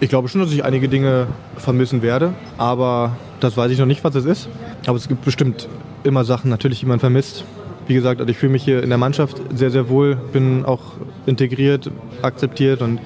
Ich 0.00 0.08
glaube 0.08 0.28
schon, 0.28 0.40
dass 0.40 0.52
ich 0.52 0.64
einige 0.64 0.88
Dinge 0.88 1.26
vermissen 1.56 2.02
werde, 2.02 2.34
aber 2.58 3.16
das 3.40 3.56
weiß 3.56 3.70
ich 3.70 3.78
noch 3.78 3.86
nicht, 3.86 4.04
was 4.04 4.14
es 4.14 4.24
ist. 4.24 4.48
Aber 4.86 4.96
es 4.96 5.08
gibt 5.08 5.24
bestimmt 5.24 5.68
immer 6.04 6.24
Sachen, 6.24 6.50
natürlich, 6.50 6.80
die 6.80 6.86
man 6.86 7.00
vermisst. 7.00 7.44
Wie 7.86 7.94
gesagt, 7.94 8.20
also 8.20 8.30
ich 8.30 8.36
fühle 8.36 8.52
mich 8.52 8.64
hier 8.64 8.82
in 8.82 8.88
der 8.88 8.98
Mannschaft 8.98 9.40
sehr, 9.54 9.70
sehr 9.70 9.88
wohl, 9.88 10.16
bin 10.16 10.64
auch 10.64 10.82
integriert, 11.26 11.90
akzeptiert 12.22 12.82
und 12.82 13.00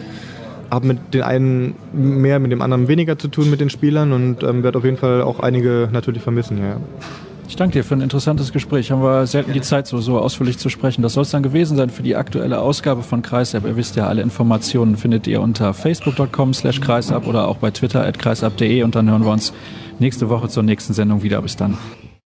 habe 0.71 0.87
mit 0.87 1.15
den 1.15 1.23
einen 1.23 1.75
mehr, 1.93 2.39
mit 2.39 2.53
dem 2.53 2.63
anderen 2.63 2.89
weniger 2.89 3.19
zu 3.19 3.29
tun 3.29 3.51
mit 3.51 3.61
den 3.61 3.71
Spielern 3.71 4.13
und 4.13 4.43
ähm, 4.43 4.63
werde 4.63 4.79
auf 4.79 4.85
jeden 4.85 4.97
Fall 4.97 5.23
auch 5.23 5.41
einige 5.41 5.89
natürlich 5.93 6.23
vermissen. 6.23 6.59
Ja. 6.59 6.77
Ich 7.51 7.57
danke 7.57 7.73
dir 7.73 7.85
für 7.85 7.95
ein 7.95 8.01
interessantes 8.01 8.53
Gespräch. 8.53 8.93
Haben 8.93 9.03
wir 9.03 9.27
selten 9.27 9.53
die 9.53 9.61
Zeit, 9.61 9.89
so, 9.89 9.99
so 9.99 10.21
ausführlich 10.21 10.59
zu 10.59 10.69
sprechen. 10.69 11.03
Das 11.03 11.15
soll 11.15 11.23
es 11.23 11.31
dann 11.31 11.43
gewesen 11.43 11.77
sein 11.77 11.91
für 11.91 12.05
die 12.05 12.15
aktuelle 12.15 12.61
Ausgabe 12.61 13.03
von 13.03 13.23
Kreisab. 13.23 13.67
Ihr 13.67 13.77
wisst 13.77 13.97
ja, 13.97 14.07
alle 14.07 14.23
Informationen 14.23 14.97
findet 14.97 15.27
ihr 15.27 15.41
unter 15.41 15.75
facebook.com 15.75 16.55
slash 16.55 16.81
kreisab 16.81 17.27
oder 17.27 17.49
auch 17.49 17.57
bei 17.57 17.73
twitter 17.73 18.07
at 18.07 18.21
kreisab.de 18.21 18.85
und 18.85 18.95
dann 18.95 19.11
hören 19.11 19.25
wir 19.25 19.33
uns 19.33 19.53
nächste 19.99 20.29
Woche 20.29 20.49
zur 20.49 20.63
nächsten 20.63 20.95
Sendung 20.95 21.25
wieder. 21.25 21.43
Bis 21.43 21.57
dann. 21.57 21.77